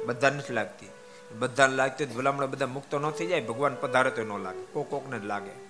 બધા 0.06 0.30
નથી 0.30 0.54
લાગતી. 0.54 0.90
બધાને 1.38 1.76
લાગતી 1.76 2.06
ભલામણ 2.06 2.46
બધા 2.46 2.66
મુક્ત 2.66 2.96
ન 2.96 3.10
થઈ 3.10 3.28
જાય, 3.28 3.42
ભગવાન 3.42 3.76
પધારે 3.76 4.12
તો 4.12 4.24
ન 4.24 4.44
લાગે. 4.44 4.66
કોક 4.74 4.90
કોકને 4.90 5.20
જ 5.20 5.26
લાગે. 5.26 5.69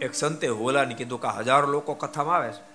એક 0.00 0.14
સંતે 0.14 0.48
હોલાને 0.48 0.94
કીધું 0.94 1.20
કે 1.20 1.28
હજારો 1.28 1.66
લોકો 1.66 1.94
કથામાં 1.94 2.36
આવે 2.36 2.52
છે. 2.52 2.68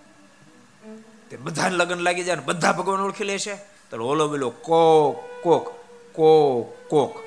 તે 1.30 1.38
બધાને 1.38 1.76
લગ્ન 1.76 1.98
લાગી 1.98 2.24
જાય 2.24 2.36
ને 2.36 2.42
બધા 2.42 2.72
ભગવાન 2.72 3.02
ઓળખી 3.02 3.24
લે 3.24 3.40
છે. 3.40 3.56
તો 3.90 4.06
હોલો 4.06 4.28
બોલો 4.28 4.50
કોક 4.50 5.44
કોક 5.44 5.70
કોક 6.14 6.90
કોક. 6.90 7.18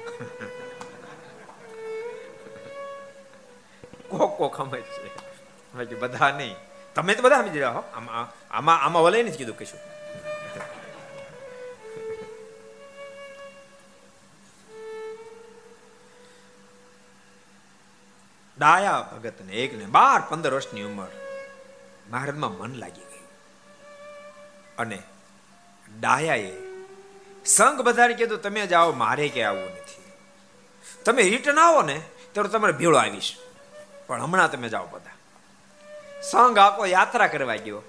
કોક 4.08 4.38
કોક 4.38 4.56
સમજ 4.56 5.86
છે 5.86 5.94
બધા 5.94 6.30
નહીં. 6.30 6.54
તમે 6.94 7.14
તો 7.14 7.22
બધા 7.22 7.42
સમજી 7.42 7.62
હો. 7.62 7.82
આમાં 7.94 8.32
આમાં 8.54 8.82
આમાં 8.82 9.02
વલે 9.02 9.22
નથી 9.22 9.36
કીધું 9.36 9.58
કશું. 9.58 9.80
ડાયા 18.58 19.00
ભગત 19.00 19.40
ને 19.40 19.52
એક 19.52 19.74
ને 19.74 19.84
બાર 19.84 20.20
પંદર 20.28 20.54
વર્ષની 20.54 20.82
ઉંમર 20.82 21.06
મહારાજમાં 22.10 22.52
મન 22.52 22.74
લાગી 22.74 23.00
ગયું. 23.00 23.28
અને 24.78 25.02
ડાયાએ 26.00 26.52
સંઘ 27.46 27.80
બધાને 27.80 28.14
કીધું 28.14 28.42
તમે 28.42 28.66
જાઓ 28.66 28.92
મારે 28.92 29.28
કે 29.28 29.42
આવવું 29.42 29.64
નથી. 29.64 30.12
તમે 31.04 31.22
રિટર્ન 31.22 31.58
આવો 31.58 31.82
ને 31.82 32.00
ત્યારે 32.32 32.48
તમારે 32.48 32.72
ભેળો 32.72 32.96
આવીશ. 32.96 33.36
પણ 34.06 34.22
હમણાં 34.22 34.50
તમે 34.50 34.68
જાઓ 34.68 34.86
બધા. 34.86 35.10
સંઘ 36.22 36.58
આખો 36.58 36.86
યાત્રા 36.86 37.26
કરવા 37.26 37.56
ગયો. 37.56 37.82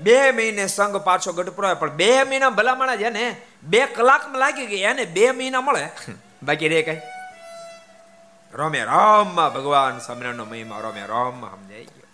બે 0.00 0.30
મહિને 0.30 0.66
સંઘ 0.66 0.96
પાછો 0.96 1.32
ગઢપુરો 1.32 1.74
પણ 1.74 1.90
બે 1.90 2.24
મહિના 2.24 2.50
ભલામણા 2.50 2.96
છે 2.96 3.10
ને 3.10 3.42
બે 3.62 3.86
કલાકમાં 3.86 4.38
લાગી 4.38 4.66
ગઈ, 4.66 4.76
એને 4.76 5.04
બે 5.04 5.30
મહિના 5.30 5.60
મળે. 5.60 5.88
બાકી 6.42 6.68
રે 6.68 6.82
કઈ. 6.82 7.00
રમે 8.54 8.84
રામમાં 8.84 9.54
ભગવાન 9.54 9.98
સ્વામિનારાયણનો 9.98 10.44
મહિમા 10.44 10.80
રમે 10.80 11.06
રામમાં 11.06 11.50
સમજાઈ 11.50 11.84
ગયો. 11.84 12.06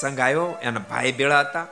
સંઘ 0.00 0.20
આવ્યો, 0.20 0.54
એના 0.62 0.80
ભાઈ 0.80 1.12
ભેળા 1.12 1.40
હતા. 1.40 1.66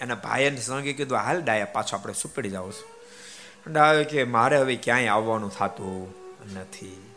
એના 0.00 0.14
ભાઈ 0.14 0.42
એને 0.42 0.60
સંઘે 0.60 0.92
કીધું, 0.92 1.18
હાલ 1.18 1.42
ડાયા, 1.42 1.64
પાછો 1.64 1.96
આપણે 1.96 2.14
સુપડી 2.14 2.50
જાવ 2.50 2.70
છું. 2.70 3.72
ડાયો 3.72 4.04
કે, 4.04 4.24
મારે 4.24 4.56
હવે 4.56 4.76
ક્યાંય 4.76 5.08
આવવાનું 5.08 5.50
થતું 5.50 6.14
નથી. 6.54 7.14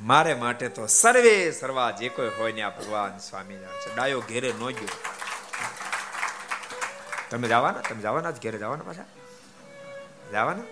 મારે 0.00 0.34
માટે 0.34 0.68
તો 0.68 0.86
સર્વે 0.86 1.52
સર્વા 1.52 1.90
જે 1.90 2.08
કોઈ 2.08 2.30
હોય 2.38 2.52
ને 2.52 2.62
આ 2.62 2.70
ભગવાન 2.70 3.18
સ્વામી 3.18 3.56
છે. 3.56 3.94
ડાયો 3.94 4.20
ઘેરે 4.20 4.52
ન 4.52 4.66
ગયો. 4.70 4.88
તમે 7.30 7.48
જવાના? 7.48 7.80
તમે 7.80 8.02
જવાના 8.02 8.30
જ 8.30 8.42
ઘેરે? 8.42 8.58
જવાના 8.58 8.82
પાછા? 8.82 9.04
જવાના? 10.32 10.62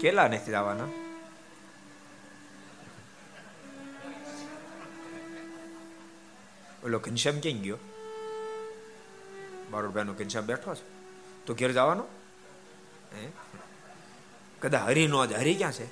કેલા 0.00 0.28
નથી 0.28 0.52
જવાના 0.52 0.90
ઓલો 6.84 6.98
ઘનશ્યામ 6.98 7.40
ક્યાં 7.40 7.62
ગયો 7.62 7.78
બારોડભાઈ 9.70 10.06
નો 10.06 10.14
ઘનશ્યામ 10.14 10.46
બેઠો 10.46 10.74
છે 10.74 10.84
તો 11.46 11.54
ઘેર 11.54 11.72
જવાનો 11.72 12.04
કદા 14.60 14.84
હરી 14.84 15.06
નો 15.06 15.26
જ 15.26 15.32
હરી 15.34 15.56
ક્યાં 15.56 15.72
છે 15.72 15.86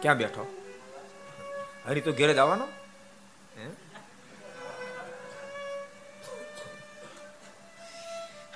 ક્યાં 0.00 0.18
બેઠો 0.18 0.44
હરી 1.86 2.00
તો 2.00 2.12
ઘેરે 2.12 2.34
જવાનો 2.34 2.66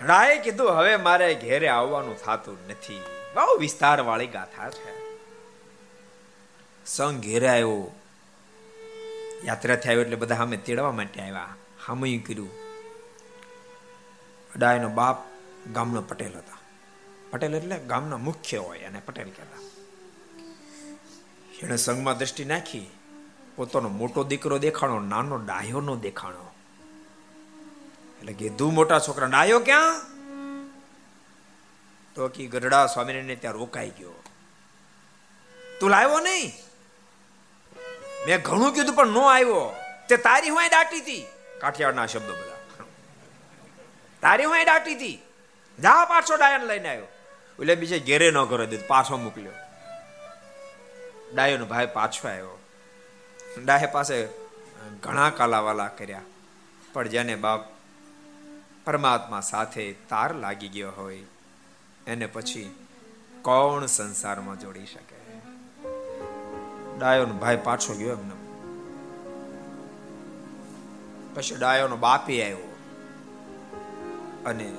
રાય 0.03 0.38
કીધું, 0.38 0.70
હવે 0.70 0.96
મારે 0.96 1.34
ઘેરે 1.34 1.68
આવવાનું 1.68 2.16
થતું 2.16 2.59
નથી. 2.68 3.03
બહુ 3.34 3.59
વિસ્તાર 3.59 4.01
વાળી 4.01 4.26
ગાથા 4.26 4.70
છે. 4.70 5.01
સંઘ 6.86 7.22
ઘેરે 7.22 7.48
આવ્યો. 7.48 7.90
યાત્રા 9.44 9.76
થયો 9.76 10.01
એટલે 10.01 10.16
બધા 10.16 10.36
અમે 10.36 10.57
તેડવા 10.57 10.92
માટે 10.92 11.20
આવ્યા. 11.20 11.55
હામયું 11.86 12.24
કર્યું. 12.24 12.51
ડાયનો 14.57 14.88
બાપ 14.88 15.16
ગામનો 15.72 16.03
પટેલ 16.03 16.32
હતા. 16.38 16.59
પટેલ 17.30 17.55
એટલે 17.55 17.78
ગામના 17.78 18.16
મુખ્ય 18.16 18.57
હોય 18.57 18.78
અને 18.78 19.03
પટેલ 19.07 19.24
કહેતા. 19.24 19.61
એણે 21.62 21.76
સંઘમાં 21.76 22.18
દ્રષ્ટિ 22.18 22.44
નાખી. 22.44 22.90
પોતાનો 23.57 23.88
મોટો 23.88 24.24
દીકરો 24.24 24.59
દેખાણો, 24.59 25.01
નાનો 25.01 25.36
ડાયો 25.36 25.80
નો 25.80 25.96
દેખાણો. 25.96 26.49
એટલે 28.21 28.33
કીધું 28.33 28.75
મોટા 28.75 28.99
છોકરા 28.99 29.27
ડાયો 29.27 29.61
ક્યાં? 29.61 30.01
તો 32.14 32.29
કી 32.29 32.47
ગઢડા 32.47 32.87
સ્વામિનારાયણ 32.87 33.39
ત્યાં 33.39 33.55
રોકાઈ 33.55 33.91
ગયો. 33.91 34.25
તું 35.81 35.91
લાવ્યો 35.91 36.21
નહીં? 36.21 36.53
મેં 38.27 38.43
ઘણું 38.43 38.75
કીધું 38.75 38.97
પણ 38.97 39.07
નો 39.07 39.21
આવ્યો. 39.21 39.77
તે 40.09 40.16
તારી 40.16 40.49
હું 40.49 40.62
દાટી 40.71 41.01
હતી 41.01 41.27
કાઠિયાવાડના 41.61 42.07
શબ્દો 42.07 42.33
બધા. 42.33 42.85
તારી 44.23 44.45
હું 44.45 44.64
દાટી 44.64 44.95
હતી 44.95 45.23
જા 45.79 46.05
પાછો 46.05 46.37
ડાયન 46.37 46.62
લઈને 46.62 46.89
આવ્યો. 46.89 47.05
એટલે 47.61 47.75
બીજે 47.75 47.99
ઘેરે 47.99 48.31
ન 48.31 48.45
કરો 48.45 48.66
દીધું, 48.66 48.89
પાછો 48.89 49.16
મોકલ્યો. 49.16 49.53
ડાયોનો 51.35 51.66
ભાઈ 51.66 51.87
પાછો 51.87 52.29
આવ્યો. 52.29 52.59
ડાહે 53.64 53.87
પાસે 53.87 54.29
ઘણા 55.01 55.31
કાલાવાલા 55.31 55.89
કર્યા. 55.89 56.21
પણ 56.93 57.09
જેને 57.09 57.37
બાપ 57.37 57.80
પરમાત્મા 58.85 59.41
સાથે 59.41 59.93
તાર 60.09 60.35
લાગી 60.35 60.68
ગયો 60.68 60.91
હોય, 60.91 61.22
એને 62.07 62.26
પછી 62.26 62.74
કોણ 63.43 63.87
સંસારમાં 63.87 64.61
જોડી 64.61 64.87
શકે? 64.87 65.16
ડાયોનો 66.99 67.35
ભાઈ 67.35 67.59
પાછો 67.64 67.95
ગયો 67.95 68.12
એમને. 68.12 68.37
પછી 71.35 71.57
ડાયોનો 71.57 71.97
બાપી 71.97 72.43
આવ્યો. 72.43 72.76
અને 74.47 74.72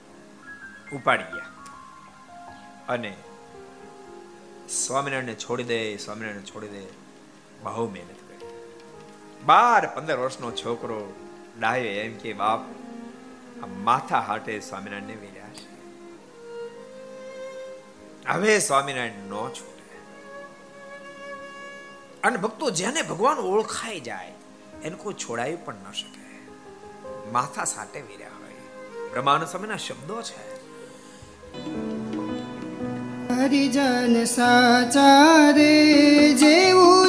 ઉપાડી 0.93 1.22
ગયા. 1.22 1.47
અને 2.89 3.16
સ્વામિનારાયણ 4.68 5.35
છોડી 5.35 5.64
દે 5.64 5.97
સ્વામિનારાયણ 5.97 6.43
છોડી 6.43 6.68
દે. 6.68 6.87
બહુ 7.62 7.91
મહેનત 7.91 8.09
કરી. 8.09 8.49
બાર 9.45 9.87
પંદર 9.87 10.18
વર્ષનો 10.18 10.51
છોકરો 10.51 11.14
ડાયો 11.59 11.85
એમ 11.85 12.16
કે, 12.16 12.33
બાપ 12.33 12.61
માથા 13.64 14.20
હાટે 14.20 14.61
સ્વામિનારાયણ 14.61 15.07
વેર્યા 15.07 15.48
છે. 15.48 15.76
હવે 18.28 18.59
સ્વામિનારાયણ 18.59 19.28
નો 19.28 19.48
છૂટે. 19.48 19.76
અને 22.22 22.36
ભક્તો 22.36 22.70
જેને 22.70 23.02
ભગવાન 23.02 23.38
ઓળખાઈ 23.38 24.00
જાય, 24.00 24.32
એને 24.82 24.96
કોઈ 24.96 25.14
છોડાવી 25.14 25.57
પણ 25.57 25.74
ન 25.74 25.92
શકે. 25.92 26.26
માથા 27.32 27.64
સાટે 27.64 28.00
વેર્યા 28.00 28.28
હોય. 28.28 28.52
બ્રહ્માનંદ 29.11 29.48
સ્વામીના 29.48 29.76
શબ્દો 29.76 30.22
છે. 30.22 30.57
હરિજન 33.28 34.24
સાચા 34.24 35.50
રે 35.50 36.34
જેવું 36.34 37.05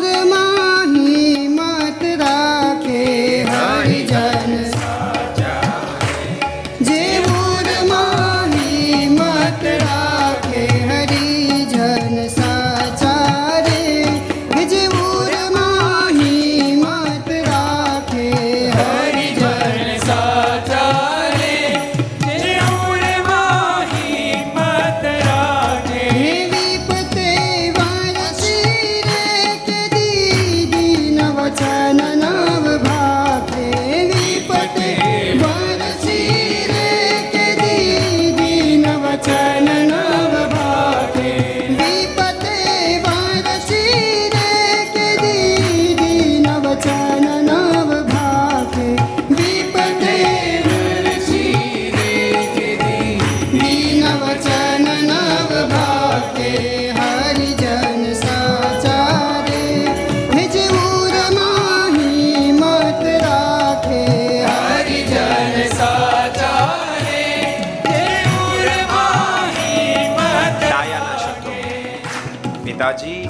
પિતાજી 72.97 73.29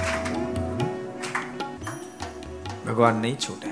ભગવાન 2.85 3.15
નહીં 3.23 3.37
છૂટે 3.45 3.71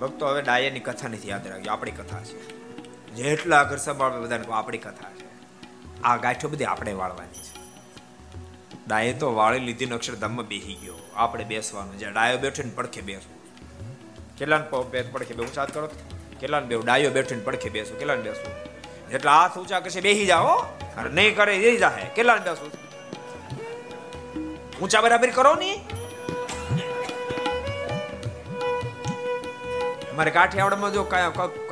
ભક્તો 0.00 0.26
હવે 0.26 0.42
ડાયરની 0.42 0.82
કથા 0.88 1.08
નથી 1.08 1.28
યાદ 1.28 1.46
રાખજો 1.52 1.70
આપણી 1.70 1.94
કથા 1.98 2.22
છે। 2.24 2.38
જેટલા 3.14 3.62
ઘર 3.64 3.80
સંભાળવે 3.84 4.20
બધાને 4.24 4.52
આપણી 4.58 4.78
કથા 4.78 5.10
છે। 5.18 5.26
આ 6.02 6.16
ગાંઠો 6.16 6.48
બધી 6.48 6.68
આપણે 6.72 6.92
વાળવાની 7.00 7.44
છે। 7.46 7.54
ડાયે 8.86 9.12
તો 9.22 9.34
વાળી 9.34 9.64
લીધી 9.68 9.90
અક્ષરધામમાં 9.98 10.46
બેસી 10.46 10.76
ગયો। 10.82 10.98
આપણે 11.16 11.44
બેસવાનું 11.44 11.98
જે 11.98 12.10
ડાયો 12.10 12.38
બેઠો 12.44 12.62
ને 12.62 12.74
પડખે 12.74 13.02
બેસવું। 13.02 13.38
કેટલાને 14.38 14.66
પડખે 15.12 15.34
બે 15.34 15.42
ઊંચા 15.44 15.66
કરો? 15.74 15.88
કેટલાને 16.40 16.66
બે 16.66 16.74
ડાયો 16.84 17.10
બેઠો 17.16 17.34
ને 17.34 17.42
પડખે 17.42 17.70
બેસવું, 17.70 17.98
કેટલાને 17.98 18.22
બેસવું? 18.22 18.52
એટલે 19.10 19.30
હાથ 19.30 19.58
ઊંચા 19.58 19.80
કરશે 19.80 20.00
બેસી 20.00 20.26
જાઓ 20.26 20.54
નહીં 21.10 21.36
કરે 21.36 21.56
એ 21.56 21.76
જાહે, 21.78 22.06
કેટલાને 22.16 22.44
બેસવું? 22.44 22.70
ઊંચા 24.82 25.02
બરાબર 25.06 25.30
કરો 25.38 25.52
ની. 25.62 25.76
મારે 30.16 30.30
કાઠિયાવાડમાં 30.36 30.92
જો 30.94 31.02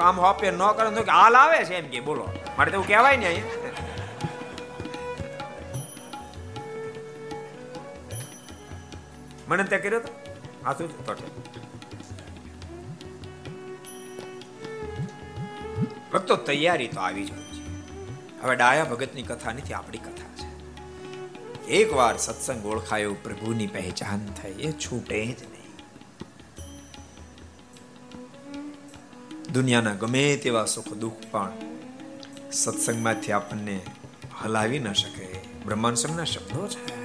કામ 0.00 0.16
હોપે 0.24 0.46
ન 0.50 0.62
કરે 0.76 0.90
તો 0.98 1.02
હાલ 1.12 1.34
આવે 1.40 1.58
છે 1.70 1.74
એમ 1.80 1.88
કે, 1.94 2.00
બોલો. 2.08 2.24
મારે 2.58 2.70
તો 2.74 2.82
કહેવાય 2.90 3.16
ને 3.22 3.26
અહીંયા. 3.30 3.66
મને 9.48 9.64
ત્યાં 9.64 9.82
કર્યો 9.82 10.02
તો? 10.06 10.10
હાથું 10.64 10.88
તો 11.06 11.12
ભક્તો 16.12 16.34
તૈયારી 16.48 16.90
તો 16.94 17.00
આવી 17.06 17.24
જ 17.28 17.30
છે. 17.30 17.64
હવે 18.42 18.54
ડાયા 18.56 18.90
ભગતની 18.92 19.26
કથા 19.30 19.52
નથી, 19.56 19.76
આપણી 19.78 20.02
કથા 20.06 20.27
એકવાર 21.70 22.16
સત્સંગ 22.18 22.66
ઓળખાયો, 22.66 23.14
પ્રભુની 23.14 23.66
પહેચાન 23.66 24.26
થઈ, 24.42 24.52
એ 24.62 24.72
છૂટે 24.72 25.26
જ 25.26 25.42
નહીં. 25.42 25.74
દુનિયાના 29.52 29.92
ગમે 29.92 30.36
તેવા 30.36 30.64
સુખ 30.64 30.92
દુઃખ 30.92 31.12
પણ 31.30 31.52
સત્સંગમાંથી 32.52 33.32
આપણને 33.32 33.80
હલાવી 34.44 34.78
ન 34.78 34.92
શકે 34.92 35.40
બ્રહ્માંડ 35.66 35.96
સમના 35.96 36.24
શબ્દો 36.24 36.66
છે. 36.66 36.96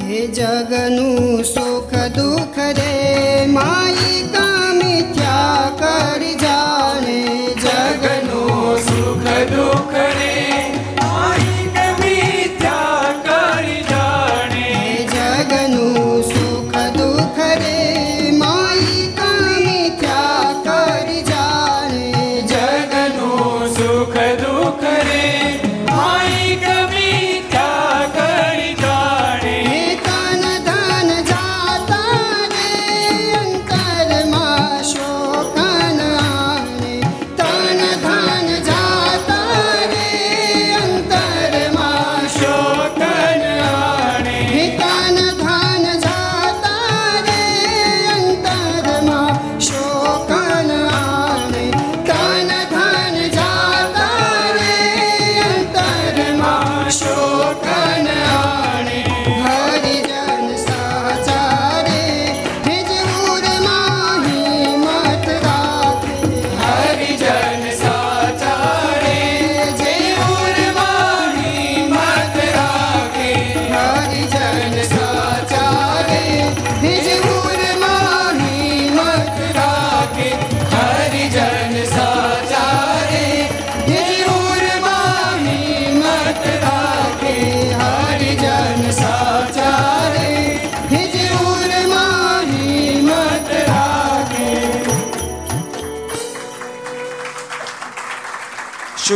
હે 0.00 0.26
જગનું 0.26 1.44
સુખ 1.44 1.94
દુઃખ 1.94 2.58
રે, 2.58 3.46
માઈ 3.46 4.28
કામિથ્યા 4.32 5.70
કરી 5.80 6.34
જાણે. 6.34 7.20
જગનું 7.54 8.78
સુખ 8.78 9.28
દુઃખ 9.56 9.94
રે 9.94 10.49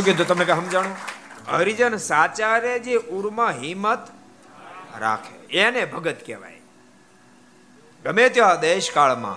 કીધું 0.05 0.29
તમને 0.29 0.45
કઈ 0.45 0.53
સમજાણું? 0.53 0.97
હરિજન 1.49 1.97
સાચારે 1.97 2.79
જે 2.79 2.97
ઉરમાં 2.97 3.51
હિંમત 3.51 4.09
રાખે, 4.99 5.57
એને 5.59 5.85
ભગત 5.85 6.17
કહેવાય. 6.27 6.61
ગમે 8.05 8.29
ત્યાં 8.29 8.61
દેશકાળમાં 8.61 9.37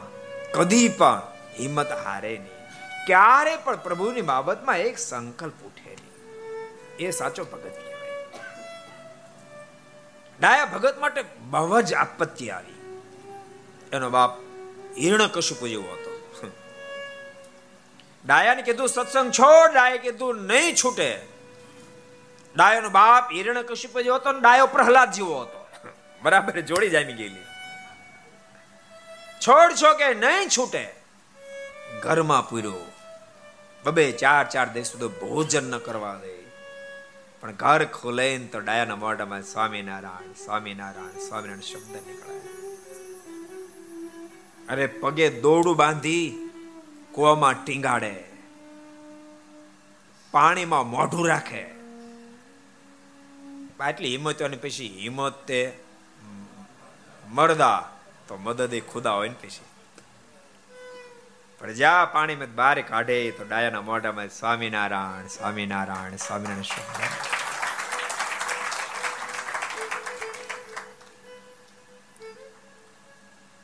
કદી 0.51 0.89
પણ 0.89 1.21
હિંમત 1.59 1.91
હારે 1.91 2.37
નહીં. 2.37 2.57
ક્યારે 3.05 3.55
પણ 3.55 3.75
પ્રભુની 3.75 4.21
બાબતમાં 4.21 4.77
એક 4.77 4.97
સંકલ્પ 4.97 5.53
ઉઠે 5.65 5.89
નહીં. 5.89 6.11
એ 6.97 7.11
સાચો 7.11 7.43
ભગત 7.43 7.63
કહેવાય. 7.63 8.11
ડાયા 10.39 10.65
ભગત 10.65 10.99
માટે 10.99 11.23
બહુ 11.49 11.81
જ 11.81 11.93
આપત્તિ 11.93 12.49
આવી. 12.49 13.01
એનો 13.93 14.09
બાપ 14.09 14.39
હિરણ 14.97 15.27
કશું 15.27 15.69
જેવો 15.69 15.91
હતો. 15.93 16.06
ડાયાને 18.27 18.61
કીધું, 18.61 18.87
સત્સંગ 18.87 19.31
છોડ. 19.31 19.73
ડાયે 19.73 19.97
કીધું, 19.97 20.35
નહીં 20.35 20.75
છૂટે. 20.75 21.21
ડાયોનો 22.55 22.89
બાપ 22.89 23.31
હિરણ 23.31 23.61
કશ્યપ 23.61 23.99
જેવો 23.99 24.15
હતો 24.15 24.31
ને 24.31 24.39
ડાયો 24.39 24.67
પ્રહલાદ 24.67 25.11
જેવો 25.11 25.41
હતો. 25.41 25.67
બરાબર, 26.21 26.61
જોડી 26.61 26.89
જામી 26.89 27.13
ગયેલી. 27.13 27.45
છોડ 29.47 29.71
છો 29.71 29.93
કે 29.93 30.13
નહીં 30.13 30.49
છૂટે? 30.49 30.95
ઘરમાં 32.03 32.49
પૂર્યો. 32.49 32.91
બબે 33.83 34.11
ચાર 34.11 34.49
ચાર 34.49 34.69
દિવસ 34.69 34.87
સુધી 34.87 35.07
ભોજન 35.07 35.71
ન 35.71 35.77
કરવા 35.77 36.15
દે 36.15 36.37
પણ 37.41 37.51
ઘર 37.51 37.85
ખોલે 37.85 38.37
તો 38.37 38.59
ડાયાના 38.59 38.95
મોઢામાં 38.95 39.41
સ્વામિનારાયણ 39.41 40.33
સ્વામિનારાયણ 40.33 41.27
સ્વામિનારાયણ 41.27 41.59
શબ્દ 41.59 41.95
નીકળે 42.07 42.39
અરે 44.69 44.87
પગે 44.87 45.29
દોડું 45.29 45.75
બાંધી 45.75 46.46
કુવામાં 47.17 47.55
ટીંગાડે, 47.65 48.15
પાણીમાં 50.33 50.89
મોઢું 50.89 51.27
રાખે. 51.27 51.63
આટલી 53.79 54.11
હિંમત 54.11 54.41
અને 54.41 54.57
પછી 54.57 54.89
હિંમત 54.97 55.37
તે 55.47 55.61
મરદા 57.29 57.77
તો 58.27 58.37
મદદ 58.37 58.73
ખુદા 58.89 59.11
હોય 59.11 59.29
ને 59.29 59.37
પછી. 59.41 59.65
પણ 61.61 61.73
પાણી 62.13 62.35
માં 62.35 62.53
બારે 62.55 62.81
કાઢે 62.81 63.17
તો 63.31 63.43
ડાયાના 63.43 63.81
મોઢામાં 63.81 64.29
સ્વામિનારાયણ 64.29 65.27
સ્વામિનારાયણ 65.27 66.15
સ્વામિનારાયણ 66.17 66.69
શબ્દ 66.71 67.01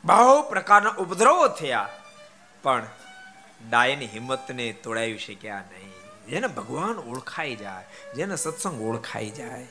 બહુ 0.04 0.42
પ્રકારના 0.50 0.94
ઉપદ્રવો 0.98 1.48
થયા. 1.60 1.88
પણ 2.64 2.86
ડાયની 3.70 4.06
હિંમતને 4.06 4.72
તોડાવી 4.72 5.18
શક્યા 5.18 5.64
નહીં. 5.72 5.92
જેને 6.26 6.46
ભગવાન 6.46 6.96
ઓળખાઈ 6.96 7.56
જાય, 7.56 7.84
જેને 8.16 8.36
સત્સંગ 8.36 8.82
ઓળખાઈ 8.82 9.30
જાય, 9.30 9.66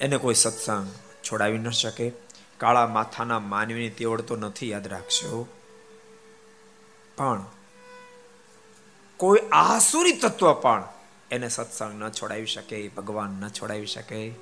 એને 0.00 0.16
કોઈ 0.16 0.34
સત્સંગ 0.34 0.92
છોડાવી 1.24 1.58
ન 1.58 1.70
શકે. 1.70 2.12
કાળા 2.58 2.86
માથાના 2.86 3.38
માનવીની 3.38 3.90
તેવડ 3.90 4.20
તો 4.20 4.36
નથી 4.36 4.70
યાદ 4.70 4.86
રાખશો. 4.86 5.48
પણ 7.16 7.44
કોઈ 9.16 9.38
આસુરી 9.52 10.12
તત્વ 10.12 10.52
પણ 10.52 10.84
એને 11.30 11.48
સત્સંગ 11.48 12.02
ન 12.02 12.08
છોડાવી 12.08 12.46
શકે, 12.46 12.88
ભગવાન 12.88 13.30
ન 13.30 13.48
છોડાવી 13.48 13.86
શકે. 13.86 14.34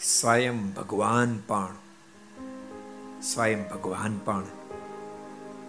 સ્વયં 0.00 0.70
ભગવાન 0.70 1.38
પણ, 1.38 1.74
સ્વયં 3.22 3.68
ભગવાન 3.68 4.18
પણ 4.18 4.44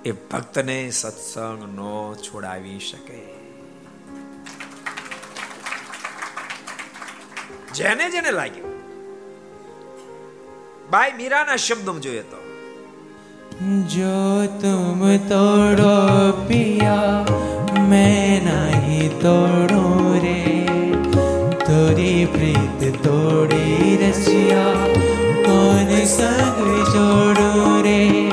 એ 0.05 0.11
ભક્તને 0.11 0.91
સત્સંગ 0.91 1.75
નો 1.75 2.15
છોડાવી 2.15 2.79
શકે. 2.79 3.39
જેને 7.73 8.09
જેને 8.09 8.31
લાગ્યું. 8.31 8.69
બાય 10.91 11.13
મીરાના 11.13 11.55
શબ્દમાં 11.55 12.01
જોઈએ 12.01 12.21
તો. 12.21 12.37
જો 13.81 14.45
તુમ 14.61 15.17
તોડો 15.17 16.31
પિયા, 16.47 17.25
મેં 17.87 18.43
નહીં 18.43 19.21
તોડો 19.21 20.13
રે. 20.23 20.65
તોરી 21.49 22.27
પ્રીત 22.31 23.03
તોડી 23.03 23.97
રસિયા 24.07 24.73
કોને 25.45 26.05
સંગ 26.05 26.65
જોડો 26.93 27.81
રે. 27.81 28.28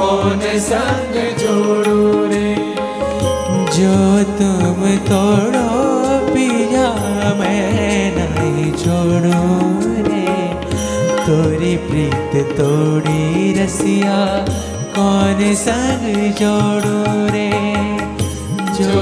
कौन 0.00 0.40
संग 0.60 1.14
जोड़ू 1.38 2.26
रे 2.28 2.54
जो 3.76 3.96
तुम 4.38 4.84
तोड़ो 5.08 5.64
पिया 6.28 6.86
मैं 7.40 8.12
नहीं 8.16 8.72
छोड़ू 8.82 9.42
रे 10.06 10.36
तोरी 11.26 11.76
प्रीत 11.88 12.36
तोड़ी 12.60 13.52
रसिया 13.60 14.16
कौन 14.96 15.42
संग 15.64 16.16
जोड़ो 16.40 17.28
रे 17.34 17.48
जो 17.50 17.73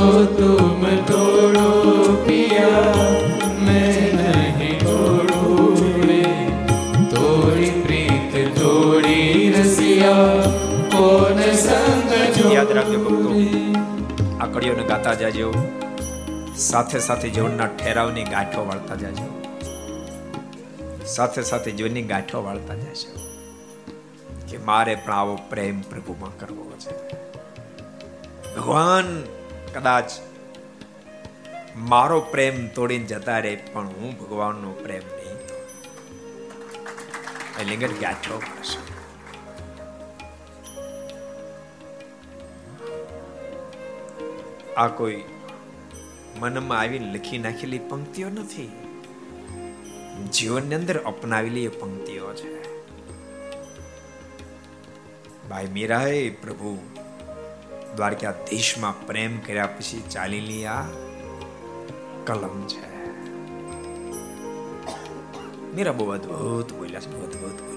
तुम 0.02 0.84
तोड़ो 1.06 1.68
पिया 2.24 2.70
मैं 3.62 3.96
नहीं 4.14 4.72
छोड़ू 4.80 5.74
रे 6.02 6.22
तोरी 7.12 7.70
प्रीत 7.82 8.34
तोड़ी 8.59 9.22
रसिया 9.52 10.14
कौन 10.94 11.42
संग 11.62 12.09
યાદ 12.50 12.70
રાખજો 12.76 12.98
ભક્તો 13.00 13.30
આ 14.36 14.46
કડીઓને 14.48 14.84
ગાતા 14.86 15.14
જાજો 15.16 15.48
સાથે 16.62 17.00
સાથે 17.04 17.28
જીવનના 17.30 17.68
ઠેરાવની 17.74 18.26
ગાંઠો 18.30 18.64
વાળતા 18.68 18.98
જાજો 19.02 19.26
સાથે 21.14 21.44
સાથે 21.50 21.70
જીવનની 21.72 22.04
ગાંઠો 22.09 22.42
વાળતા 22.46 22.78
જશો 22.82 23.26
કે 24.48 24.61
મારે 24.68 24.94
પણ 24.96 25.16
આવો 25.16 25.34
પ્રેમ 25.50 25.82
પ્રભુમાં 25.90 26.34
કરવો 26.40 26.64
છે 26.84 26.96
ભગવાન 28.52 29.11
કદાચ 29.74 30.09
મારો 31.78 32.19
પ્રેમ 32.21 32.67
તોડીને 32.67 33.05
જતા 33.05 33.39
રહે, 33.39 33.55
પણ 33.55 33.88
હું 33.88 34.17
ભગવાનનો 34.19 34.71
પ્રેમ 34.71 35.05
નહીં 35.15 35.38
તો 37.82 37.88
કે 37.88 37.99
ગાંઠો 37.99 38.36
મળશે 38.38 38.80
આ 44.78 44.88
કોઈ 44.88 45.19
મનમાં 46.39 46.80
આવીને 46.80 47.13
લખી 47.13 47.38
નાખેલી 47.38 47.80
પંક્તિઓ 47.80 48.30
નથી? 48.30 48.71
જીવનની 50.32 50.76
અંદર 50.76 50.97
અપનાવેલી 50.97 51.65
એ 51.65 51.67
પંક્તિઓ 51.67 52.34
છે. 52.34 52.51
ભાઈ 55.49 55.67
મીરાએ 55.67 56.30
પ્રભુ 56.30 56.71
દ્વારકા 57.95 58.31
દેશમાં 58.31 59.07
પ્રેમ 59.07 59.39
કર્યા 59.39 59.65
પછી 59.65 60.03
ચાલેલી 60.11 60.65
આ 60.65 60.81
કલમ 62.25 62.67
છે. 62.67 62.93
મીરા 65.75 65.91
બહુ 65.91 66.09
અદભુત 66.09 66.73
બોલ્યા 66.73 66.99
છે 66.99 67.23
અદભુત 67.23 67.72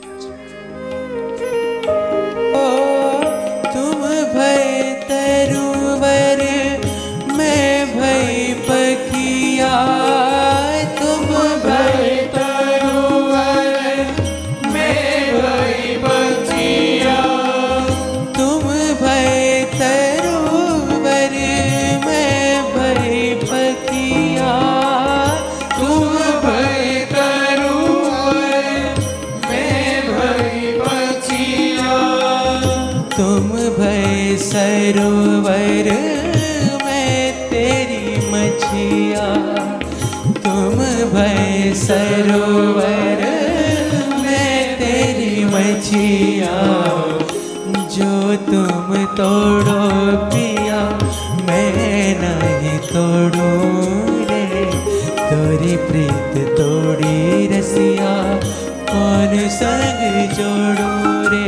સંગ 59.58 60.32
જોડો 60.32 61.28
રે. 61.28 61.44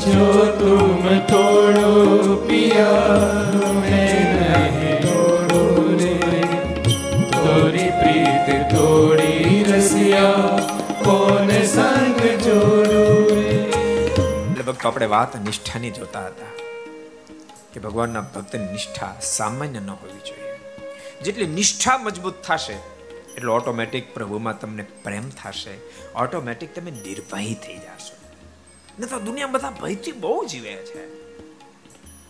જો 0.00 0.56
તુમ 0.58 1.18
તોડો 1.18 2.36
પિયા 2.36 3.72
મેં 3.72 4.38
રે. 4.38 5.00
તોરી 7.32 7.90
પ્રીત 7.90 8.74
તોડી 8.74 9.64
રસિયા 9.64 10.58
કોને 11.04 11.66
સંગ 11.66 12.40
જોડો 12.40 13.34
રે? 13.34 13.70
લગભગ 14.58 14.86
આપણે 14.86 15.06
વાત 15.06 15.36
નિષ્ઠાની 15.36 15.90
જોતા 15.90 16.26
હતા 16.26 16.46
કે 17.72 17.80
ભગવાનના 17.80 18.20
ભક્તની 18.20 18.72
નિષ્ઠા 18.72 19.14
સામાન્ય 19.20 19.80
ન 19.80 19.90
હોવી 19.90 20.10
જોઈએ. 20.10 20.60
જેટલી 21.24 21.46
નિષ્ઠા 21.46 21.98
મજબૂત 21.98 22.42
થશે 22.42 22.76
એટલે 23.36 23.50
ઓટોમેટિક 23.52 24.14
પ્રભુમાં 24.14 24.60
તમને 24.60 24.82
પ્રેમ 24.82 25.30
થશે. 25.30 25.78
ઓટોમેટિક 26.12 26.74
તમે 26.74 26.90
નિર્ભય 26.90 27.54
થઈ 27.54 27.76
જશો. 27.76 28.16
ને 28.98 29.06
તો 29.06 29.20
દુનિયા 29.20 29.46
બધા 29.46 29.70
ભયથી 29.70 30.12
બહુ 30.12 30.44
જીવે 30.44 30.72
છે. 30.72 31.22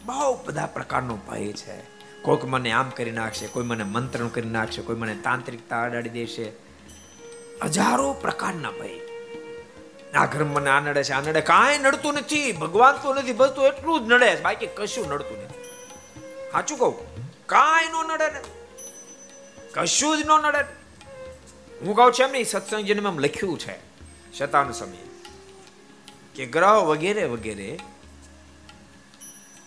બહુ 0.05 0.38
બધા 0.44 0.66
પ્રકારનો 0.66 1.16
ભય 1.16 1.53
છે. 1.53 1.92
કોઈક 2.22 2.44
મને 2.44 2.72
આમ 2.72 2.90
કરી 2.90 3.11
નાખશે, 3.11 3.46
કોઈ 3.46 3.64
મને 3.64 3.84
મંત્રણ 3.84 4.28
કરી 4.28 4.48
નાખશે, 4.48 4.82
કોઈ 4.82 4.96
મને 4.96 5.14
તાંત્રિકતા 5.14 5.82
અડાડી 5.82 6.09
દેશે. 6.09 6.53
હજારો 7.62 8.12
પ્રકારના 8.12 8.70
ભય. 8.70 9.00
આ 10.14 10.26
ઘર 10.26 10.44
મને 10.44 10.70
આ 10.70 10.80
નડે 10.80 11.05
છે, 11.05 11.12
આ 11.12 11.20
નડે. 11.20 11.40
કાંઈ 11.40 11.78
નડતું 11.78 12.14
નથી. 12.14 12.53
ભગવાન 12.53 12.96
તો 12.96 13.14
નથી 13.14 13.32
ભજતું 13.32 13.66
એટલું 13.66 14.00
જ 14.00 14.12
નડે 14.12 14.36
છે. 14.36 14.40
બાકી 14.40 14.66
કશું 14.66 15.09
નડતું 15.09 15.44
નથી. 15.44 15.64
સાચું 16.53 16.78
કહું? 16.78 17.26
કાંઈ 17.46 17.88
નો 17.88 18.03
નડે 18.03 18.30
ને. 18.30 18.40
કશું 19.72 20.18
જ 20.18 20.26
નો 20.26 20.38
નડે 20.38 20.82
હું 21.83 21.97
કહું 21.97 22.12
છું 22.12 22.26
એમ 22.26 22.33
નહીં 22.33 22.45
સત્સંગ 22.45 22.85
જેને 22.85 23.01
એમ 23.01 23.18
લખ્યું 23.18 23.59
છે, 23.59 23.76
શતાન 24.39 24.72
સમયે. 24.72 25.07
કે 26.35 26.47
ગ્રહ 26.47 26.76
વગેરે 26.85 27.24
વગેરે 27.24 27.78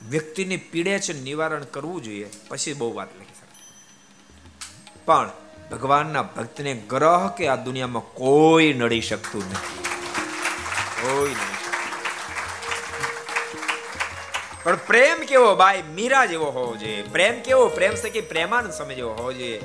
વ્યક્તિને 0.09 0.57
પીડે 0.57 0.99
છે 0.99 1.13
નિવારણ 1.21 1.63
કરવું 1.63 2.03
જોઈએ, 2.03 2.29
પછી 2.47 2.73
બહુ 2.73 2.93
વાત 2.93 3.15
લખી 3.15 3.25
શકે 3.25 5.03
પણ 5.05 5.29
ભગવાનના 5.71 6.21
ભક્તને 6.21 6.73
ગ્રહ 6.89 7.27
કે 7.27 7.47
આ 7.47 7.55
દુનિયામાં 7.55 8.13
કોઈ 8.13 8.73
નડી 8.73 9.01
શકતું 9.01 9.43
નથી. 9.49 9.83
કોઈ 11.01 11.29
નહીં 11.29 11.55
પણ 14.63 14.75
પ્રેમ 14.87 15.17
કેવો? 15.17 15.55
બાય 15.55 15.81
મીરા 15.81 16.25
જેવો 16.25 16.45
હોવો 16.45 16.75
જોઈએ. 16.75 17.01
પ્રેમ 17.01 17.41
કેવો? 17.41 17.67
પ્રેમ 17.67 17.95
સખી 17.95 18.21
પ્રેમાનંદ 18.21 18.73
સમય 18.73 18.95
જેવો 18.95 19.13
હોવો 19.13 19.33
જોઈએ. 19.33 19.61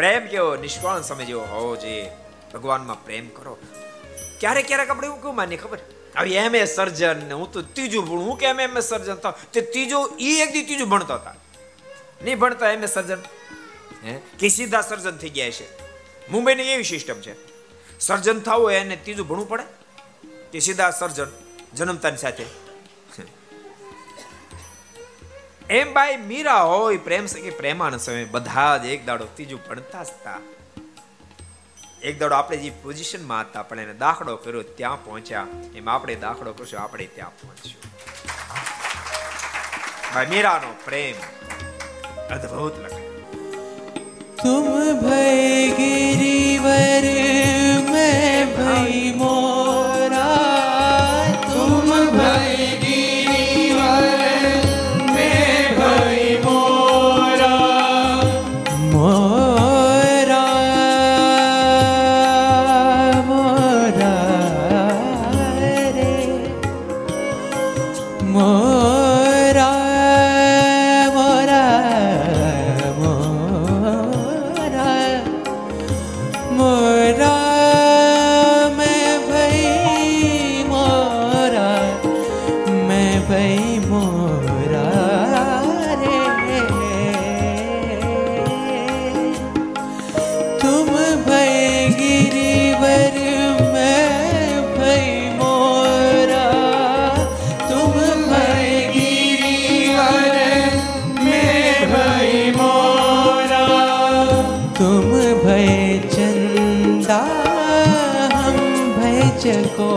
પ્રેમ 0.00 0.26
કેવો 0.26 0.56
નિષ્કાળ 0.56 1.02
સમય 1.02 1.24
જેવો 1.24 1.40
હોવો 1.40 1.76
જોઈએ. 1.76 2.10
ભગવાનમાં 2.54 3.04
પ્રેમ 3.04 3.28
કરો. 3.28 3.58
ક્યારેક 4.40 4.66
ક્યારેક 4.66 4.90
આપણે 4.90 5.06
એવું 5.06 5.20
કેવું 5.22 5.36
માનીએ 5.36 5.58
ખબર? 5.58 5.78
હવે 6.18 6.30
એમ 6.34 6.54
એ 6.54 6.64
સર્જન 6.64 7.16
ને 7.28 7.34
હું 7.34 7.52
તો 7.52 7.62
ત્રીજું 7.62 8.04
ભણું. 8.04 8.24
હું 8.24 8.38
કેમ 8.38 8.60
એમ 8.60 8.78
એ 8.78 8.80
સર્જન 8.80 9.14
થાવ 9.14 9.34
તે 9.52 9.60
ત્રીજું 9.60 10.10
એ 10.20 10.30
એક 10.42 10.52
દી 10.52 10.62
ત્રીજું 10.62 10.88
ભણતો 10.88 11.14
હતા. 11.14 11.34
નહીં 12.24 12.38
ભણતા 12.38 12.70
એમ 12.70 12.82
એ 12.82 12.86
સર્જન? 12.86 13.20
કે 14.38 14.48
સીધા 14.48 14.80
સર્જન 14.80 15.16
થઈ 15.16 15.28
ગયા 15.28 15.50
છે 15.50 15.66
મુંબઈની 16.28 16.62
એવી 16.62 16.84
સિસ્ટમ 16.84 17.20
છે. 17.20 17.34
સર્જન 18.00 18.40
થવું 18.40 18.64
હોય 18.64 18.74
એને 18.74 18.96
ત્રીજું 18.96 19.28
ભણવું 19.28 19.48
પડે? 19.48 19.64
કે 20.52 20.58
સીધા 20.60 20.90
સર્જન 20.90 21.30
જન્મતાની 21.74 22.16
સાથે? 22.16 22.44
એમ 25.69 25.93
ભાઈ 25.93 26.17
મીરા 26.23 26.63
હોય 26.63 26.99
પ્રેમ 26.99 27.25
સખી 27.25 27.51
પ્રેમાન 27.51 27.97
સમય 27.99 28.27
બધા 28.31 28.73
જ 28.77 28.85
એક 28.87 29.05
દાડો 29.05 29.25
ત્રીજું 29.35 29.61
ભણતા 29.69 30.03
જ 30.03 30.11
હતા 30.11 30.39
એક 32.01 32.19
દાડો 32.19 32.35
આપણે 32.35 32.57
જે 32.57 32.71
પોઝિશનમાં 32.83 33.45
હતા 33.45 33.61
આપણે 33.61 33.81
એને 33.81 33.95
દાખલો 33.99 34.37
કર્યો 34.37 34.63
ત્યાં 34.73 35.01
પહોંચ્યા 35.05 35.47
એમ 35.75 35.87
આપણે 35.87 36.15
દાખલો 36.15 36.53
કરશું 36.53 36.81
આપણે 36.81 37.07
ત્યાં 37.15 37.35
પહોંચ્યું 37.41 37.81
ભાઈ 40.13 40.29
મીરાનો 40.29 40.71
પ્રેમ 40.85 41.17
અદ્ભુત 42.29 42.75
લખાય 42.77 43.05
तुम 44.37 44.65
भय 45.01 45.69
गिरिवर 45.71 47.05
मैं 47.91 48.45
भई 48.57 49.11
मोरा 49.13 49.78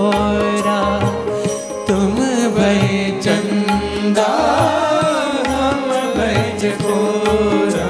चकोरा 0.02 0.78
तुम 1.88 2.14
भय 2.54 3.20
चंदा 3.24 4.30
हम 5.48 5.84
भय 6.16 6.40
चकोरा 6.62 7.86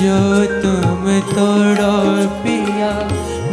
जो 0.00 0.18
तुम 0.62 1.06
तोड़ो 1.30 1.94
पिया 2.42 2.90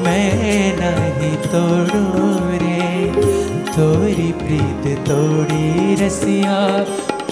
मैं 0.04 0.74
नहीं 0.82 1.32
तोड़ू 1.46 2.04
रे 2.64 2.92
तोरी 3.72 4.32
प्रीत 4.44 4.92
तोड़ी 5.08 5.96
रसिया 6.04 6.60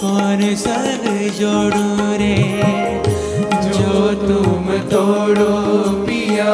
कौन 0.00 0.54
संग 0.64 1.06
जोड़ू 1.40 1.86
रे 2.22 2.34
जो 3.68 4.14
तुम 4.26 4.76
तोड़ो 4.90 5.52
पिया 6.06 6.52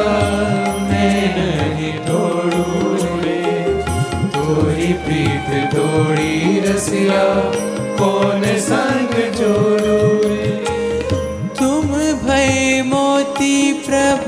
रसिया 6.85 7.23
कौन 7.99 8.43
संग 8.67 9.13
जोड़ू 9.37 9.97
रे 10.23 10.49
तुम 11.59 11.87
भय 12.25 12.81
मोती 12.87 13.55
प्रभु 13.87 14.24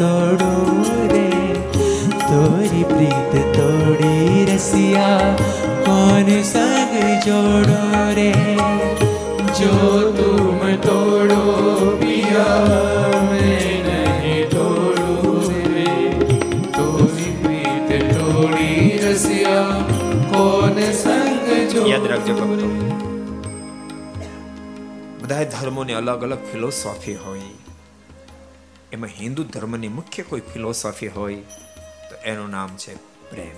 તોડો 0.00 0.52
રે 1.12 1.28
તોરી 2.28 2.84
પ્રીત 2.90 3.34
તોડી 3.56 4.44
રસિયા 4.48 5.30
કોન 5.86 6.28
સંગ 6.50 6.94
જોડો 7.26 7.82
રે? 8.18 8.30
જો 9.58 9.74
તુમ 10.18 10.60
તોડો 10.86 11.40
પિયા 12.00 13.20
પ્રીત 17.42 17.90
તોડી 18.14 18.98
રસિયા 19.04 19.78
કોન 20.32 20.78
સંગ 21.02 21.48
જોડો 21.72 21.88
યાદ 21.92 22.06
રાખજો 22.12 22.34
ભક્તો. 22.34 22.66
બધા 25.22 25.44
ધર્મોની 25.56 25.98
અલગ 26.02 26.22
અલગ 26.28 26.40
ફિલોસોફી 26.52 27.18
હોય. 27.24 27.69
એમાં 29.00 29.10
હિન્દુ 29.10 29.44
ધર્મની 29.44 29.88
મુખ્ય 29.88 30.22
કોઈ 30.22 30.40
ફિલોસોફી 30.40 31.08
હોય, 31.08 31.34
તો 32.10 32.16
એનું 32.24 32.50
નામ 32.50 32.76
છે 32.76 32.94
પ્રેમ. 33.30 33.56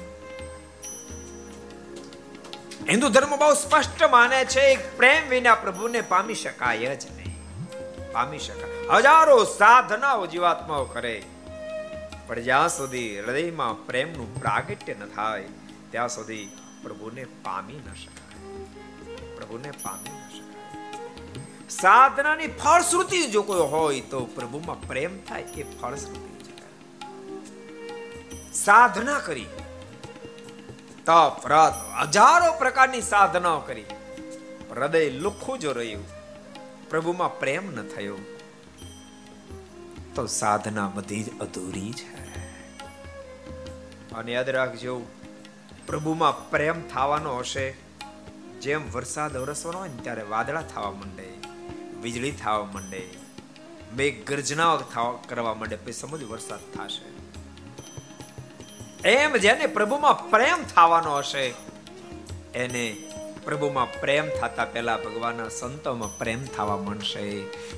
હિન્દુ 2.91 3.09
ધર્મ 3.09 3.37
બહુ 3.37 3.55
સ્પષ્ટ 3.55 4.05
માને 4.11 4.45
છે 4.45 4.97
પ્રેમ 4.97 5.29
વિના 5.29 5.55
પ્રભુને 5.55 6.01
પામી 6.01 6.35
શકાય 6.35 6.97
જ 6.97 7.11
નહીં. 7.11 7.37
પામી 8.13 8.39
શકાય. 8.39 8.99
હજારો 8.99 9.45
સાધનાઓ 9.45 10.27
જીવાત્માઓ 10.27 10.85
કરે. 10.85 11.23
પણ 12.27 12.41
જ્યાં 12.41 12.69
સુધી 12.69 13.21
હૃદયમાં 13.21 13.87
પ્રેમનું 13.87 14.41
પ્રાગટ્ય 14.41 14.95
ન 14.95 15.07
થાય, 15.07 15.45
ત્યાં 15.91 16.09
સુધી 16.09 16.51
પ્રભુને 16.83 17.25
પામી 17.25 17.73
ન 17.73 17.95
શકાય. 17.95 18.55
પ્રભુને 19.37 19.71
પામી 19.71 20.22
સાધનાની 21.81 22.47
ફળશ્રુતિ 22.47 23.27
જો 23.27 23.43
કોઈ 23.43 23.61
હોય 23.61 24.01
તો 24.01 24.25
પ્રભુમાં 24.25 24.81
પ્રેમ 24.81 25.25
થાય 25.25 25.41
એ 25.41 25.63
ફળશ્રુતિ 25.63 26.33
સાધના 28.53 29.19
કરી. 29.19 29.47
તપ, 31.07 31.47
રત, 31.47 31.73
હજારો 32.03 32.53
પ્રકારની 32.53 33.01
સાધનાઓ 33.01 33.61
કરી. 33.61 33.85
હૃદય 34.71 35.11
લુખું 35.11 35.59
જો 35.59 35.73
રહ્યું. 35.73 36.05
પ્રભુમાં 36.91 37.41
પ્રેમ 37.41 37.71
ન 37.71 37.83
થયો. 37.83 38.19
તો 40.15 40.27
સાધના 40.27 40.89
બધી 40.89 41.23
જ 41.23 41.39
અધૂરી 41.41 41.93
છે. 41.93 42.39
અને 44.15 44.33
યાદ 44.33 44.49
રાખજો, 44.49 45.03
પ્રભુમાં 45.87 46.51
પ્રેમ 46.51 46.89
થવાનો 46.89 47.39
હશે. 47.39 47.71
જેમ 48.61 48.93
વરસાદ 48.93 49.37
વરસવાનો 49.37 49.79
હોય 49.79 49.89
ને 49.89 50.03
ત્યારે 50.03 50.23
વાદળા 50.23 50.63
થવા 50.63 50.91
માંડે. 50.91 51.32
વીજળી 52.03 52.31
થવા 52.31 52.65
માંડે 52.65 53.03
મેઘ 53.97 54.27
ગર્જનાઓ 54.27 54.77
થવા 54.79 55.19
કરવા 55.29 55.55
માંડે, 55.55 55.77
પછી 55.77 55.93
સમજ 55.93 56.23
વરસાદ 56.25 56.63
થશે. 56.75 57.09
એમ 59.09 59.37
જેને 59.37 59.67
પ્રભુમાં 59.67 60.31
પ્રેમ 60.31 60.65
થવાનો 60.65 61.17
હશે, 61.19 61.55
એને 62.55 62.97
પ્રભુમાં 63.45 64.01
પ્રેમ 64.01 64.29
થતા 64.41 64.65
પહેલા 64.65 64.97
ભગવાનના 64.97 65.49
સંતોમાં 65.49 66.19
પ્રેમ 66.19 66.45
થવા 66.45 66.77
માંડશે. 66.77 67.25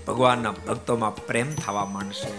ભગવાનના 0.05 0.51
ભક્તોમાં 0.51 1.17
પ્રેમ 1.17 1.55
થવા 1.55 1.85
માંડશે. 1.85 2.33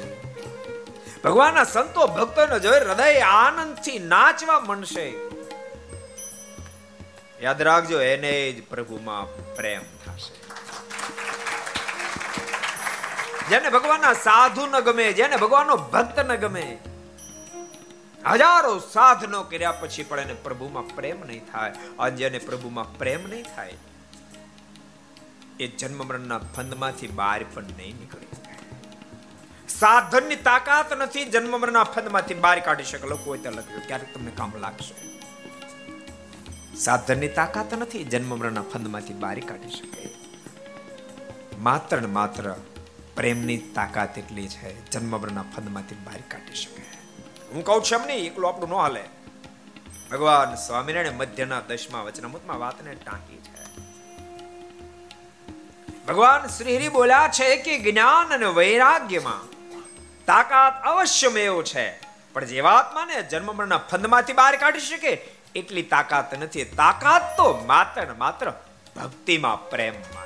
ભગવાનના 1.23 1.63
સંતો 1.63 2.07
ભક્તોને 2.07 2.59
જોઈ 2.59 2.79
હૃદય 2.79 3.19
આનંદથી 3.19 3.99
નાચવા 3.99 4.59
માંડશે. 4.59 5.07
યાદ 7.41 7.61
રાખજો, 7.61 8.01
એને 8.01 8.51
જ 8.51 8.63
પ્રભુમાં 8.69 9.55
પ્રેમ. 9.55 9.94
જેને 13.49 13.69
ભગવાનના 13.69 14.13
સાધુ 14.23 14.63
ન 14.65 14.75
ગમે, 14.79 15.07
જેને 15.13 15.37
ભગવાનનો 15.37 15.75
ભક્ત 15.93 16.17
ન 16.19 16.35
ગમે. 16.35 16.65
હજારો 18.21 18.73
સાધનો 18.93 19.39
કર્યા 19.43 19.75
પછી 19.81 20.03
પણ 20.03 20.19
એને 20.19 20.35
પ્રભુમાં 20.45 20.87
પ્રેમ 20.95 21.19
નહીં 21.27 21.43
થાય. 21.51 21.73
અને 21.99 22.15
જેને 22.15 22.39
પ્રભુમાં 22.47 22.87
પ્રેમ 22.97 23.21
નહીં 23.29 23.47
થાય, 23.55 23.77
એ 25.59 25.67
જન્મ 25.79 26.01
મરણના 26.07 26.41
ફંદમાંથી 26.55 27.11
બહાર 27.19 27.41
પણ 27.53 27.77
નહીં 27.77 27.95
નીકળી 27.99 28.31
સાધનની 29.69 30.41
તાકાત 30.43 30.89
નથી 30.93 31.25
જન્મ 31.25 31.53
મરણના 31.59 31.87
ફંદમાંથી 31.93 32.41
બહાર 32.43 32.59
કાઢી 32.59 32.83
શકે. 32.83 33.07
લોકો 33.07 33.35
ત્યાં 33.35 33.55
લખ્યું, 33.55 33.87
ક્યારેક 33.87 34.13
તમને 34.13 34.31
કામ 34.37 34.51
લાગશે. 34.59 34.93
સાધનની 36.77 37.33
તાકાત 37.39 37.71
નથી 37.73 38.03
જન્મ 38.05 38.31
મરણના 38.37 38.69
ફંદમાંથી 38.73 39.17
બહાર 39.23 39.39
કાઢી 39.49 39.75
શકે. 39.77 40.03
માત્ર 41.59 41.97
ને 42.01 42.09
માત્ર 42.19 42.45
પ્રેમની 43.15 43.57
તાકાત 43.57 44.17
એટલી 44.17 44.47
છે, 44.47 44.91
જન્મભરના 44.91 45.41
ફંદમાંથી 45.55 45.95
બહાર 45.95 46.21
કાઢી 46.27 46.55
શકે. 46.55 46.83
હું 47.53 47.65
કહું 47.65 47.83
છું 47.83 48.01
એમ 48.01 48.07
નહીં, 48.07 48.25
એકલું 48.25 48.49
આપણું 48.49 48.69
ન 48.69 48.73
હાલે. 48.73 49.03
ભગવાન 50.11 50.55
સ્વામિનારાયણ 50.55 51.13
મધ્યના 51.13 51.61
દશમા 51.67 52.01
વચનામૃતમાં 52.01 52.59
વાતને 52.59 52.95
ટાંકી 52.95 53.37
છે. 53.37 53.63
ભગવાન 56.07 56.47
શ્રી 56.47 56.89
બોલ્યા 56.89 57.27
છે 57.27 57.55
કે 57.55 57.77
જ્ઞાન 57.79 58.33
અને 58.33 58.45
વૈરાગ્યમાં 58.45 59.47
તાકાત 60.25 60.83
અવશ્યમેવ 60.83 61.63
છે. 61.63 61.99
પણ 62.33 62.45
જીવાત્માને 62.45 63.23
જન્મ 63.23 63.55
મરણના 63.55 63.77
ફંદમાંથી 63.77 64.33
બહાર 64.33 64.55
કાઢી 64.55 64.79
શકે, 64.79 65.13
એટલી 65.55 65.83
તાકાત 65.83 66.35
નથી. 66.43 66.65
તાકાત 66.65 67.37
તો 67.37 67.47
માત્ર 67.67 68.07
ને 68.07 68.13
માત્ર 68.13 68.53
ભક્તિમાં 68.95 69.69
પ્રેમમાં 69.69 70.25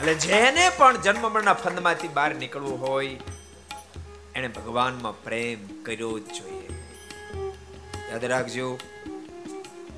એટલે 0.00 0.14
જેને 0.14 0.70
પણ 0.76 1.00
જન્મ 1.00 1.32
મરણના 1.32 1.52
ફંદમાંથી 1.52 2.08
બહાર 2.08 2.34
નીકળવું 2.34 2.80
હોય 2.80 3.20
એને 4.34 4.48
ભગવાનમાં 4.48 5.24
પ્રેમ 5.24 5.82
કર્યો 5.82 6.18
જ 6.18 6.26
જોઈએ. 6.26 6.68
યાદ 8.10 8.24
રાખજો, 8.24 8.78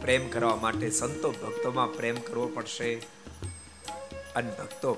પ્રેમ 0.00 0.28
કરવા 0.28 0.56
માટે 0.56 0.90
સંતો 0.90 1.30
ભક્તોમાં 1.30 1.92
પ્રેમ 1.92 2.14
કરવો 2.14 2.46
પડશે 2.46 2.94
અને 4.36 4.50
ભક્તો 4.50 4.92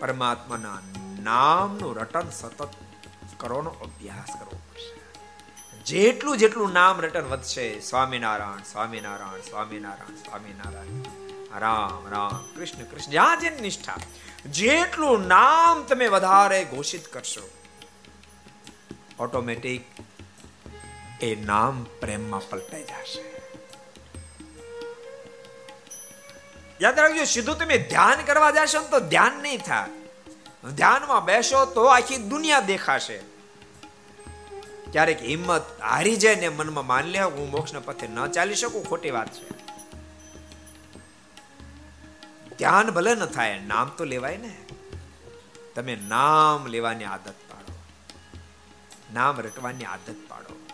પરમાત્માના 0.00 0.78
નામનું 1.22 1.96
રટન 1.96 2.30
સતત 2.30 2.68
કરવાનો 3.36 3.70
અભ્યાસ 3.70 4.34
કરવો 4.34 4.60
પડશે. 4.70 4.94
જેટલું 5.84 6.38
જેટલું 6.38 6.72
નામ 6.72 7.00
રટન 7.00 7.24
વધશે, 7.24 7.80
સ્વામિનારાયણ 7.80 8.62
સ્વામિનારાયણ 8.62 9.40
સ્વામિનારાયણ 9.40 10.14
સ્વામિનારાયણ. 10.14 11.31
રામ 11.58 12.08
રામ, 12.08 12.56
કૃષ્ણ 12.56 12.84
કૃષ્ણ. 12.84 13.10
જ્યાં 13.10 13.40
જેની 13.40 13.60
નિષ્ઠા, 13.60 13.96
જેટલું 14.46 15.26
નામ 15.26 15.82
તમે 15.82 16.08
વધારે 16.08 16.64
ઘોષિત 16.64 17.08
કરશો 17.08 17.50
ઓટોમેટિક 19.18 19.84
એ 21.20 21.34
નામ 21.34 21.84
પ્રેમમાં 22.00 22.48
પલટાઈ 22.50 22.82
જશે. 22.82 23.24
યાદ 26.80 26.98
રાખજો, 26.98 27.24
સીધું 27.24 27.58
તમે 27.58 27.78
ધ્યાન 27.78 28.24
કરવા 28.24 28.50
જશો 28.50 28.82
તો 28.82 29.00
ધ્યાન 29.00 29.32
નહીં 29.42 29.58
થાય. 29.58 29.88
ધ્યાનમાં 30.70 31.24
બેસો 31.24 31.66
તો 31.66 31.84
આખી 31.84 32.16
દુનિયા 32.16 32.60
દેખાશે. 32.60 33.18
ક્યારેક 34.92 35.22
હિંમત 35.22 35.80
હારી 35.80 36.16
જાય 36.16 36.34
ને 36.34 36.48
મનમાં 36.48 36.86
માન 36.86 37.04
લે, 37.04 37.18
હું 37.18 37.50
મોક્ષના 37.50 37.80
પથે 37.80 38.06
ન 38.06 38.26
ચાલી 38.26 38.54
શકું, 38.54 38.84
ખોટી 38.84 39.10
વાત 39.10 39.32
છે. 39.32 39.71
ધ્યાન 42.58 42.90
ભલે 42.90 43.14
ન 43.14 43.26
થાય, 43.26 43.60
નામ 43.60 43.88
તો 43.88 44.04
લેવાય 44.04 44.36
ને. 44.36 44.56
તમે 45.74 45.96
નામ 45.96 46.66
લેવાની 46.66 47.04
આદત 47.04 47.34
પાડો. 47.50 47.78
નામ 49.14 49.40
રટવાની 49.40 49.84
આદત 49.84 50.14
પાડો. 50.28 50.66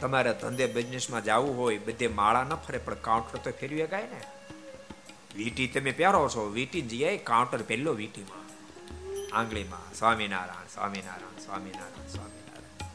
તમારે 0.00 0.34
ધંધે 0.34 0.66
બિઝનેસમાં 0.66 1.24
જવું 1.24 1.58
હોય, 1.58 1.78
બધે 1.78 2.08
માળા 2.08 2.44
ન 2.44 2.54
ફરે, 2.54 2.78
પણ 2.78 2.94
કાઉન્ટર 2.94 3.38
તો 3.38 3.50
ફેરવી 3.50 3.86
ગાય 3.86 4.02
ને. 4.02 4.20
વીટી 5.34 5.68
તમે 5.68 5.90
પહેરો 5.90 6.28
છો, 6.28 6.50
વીટી 6.50 6.82
જઈએ 6.82 7.16
કાઉન્ટર 7.16 7.62
પહેલો 7.62 7.94
વીટીમાં. 7.94 8.46
આંગળીમાં, 9.36 9.94
સ્વામિનારાયણ 9.94 10.68
સ્વામિનારાયણ 10.74 11.44
સ્વામિનારાયણ 11.44 12.08
સ્વામિનારાયણ. 12.08 12.90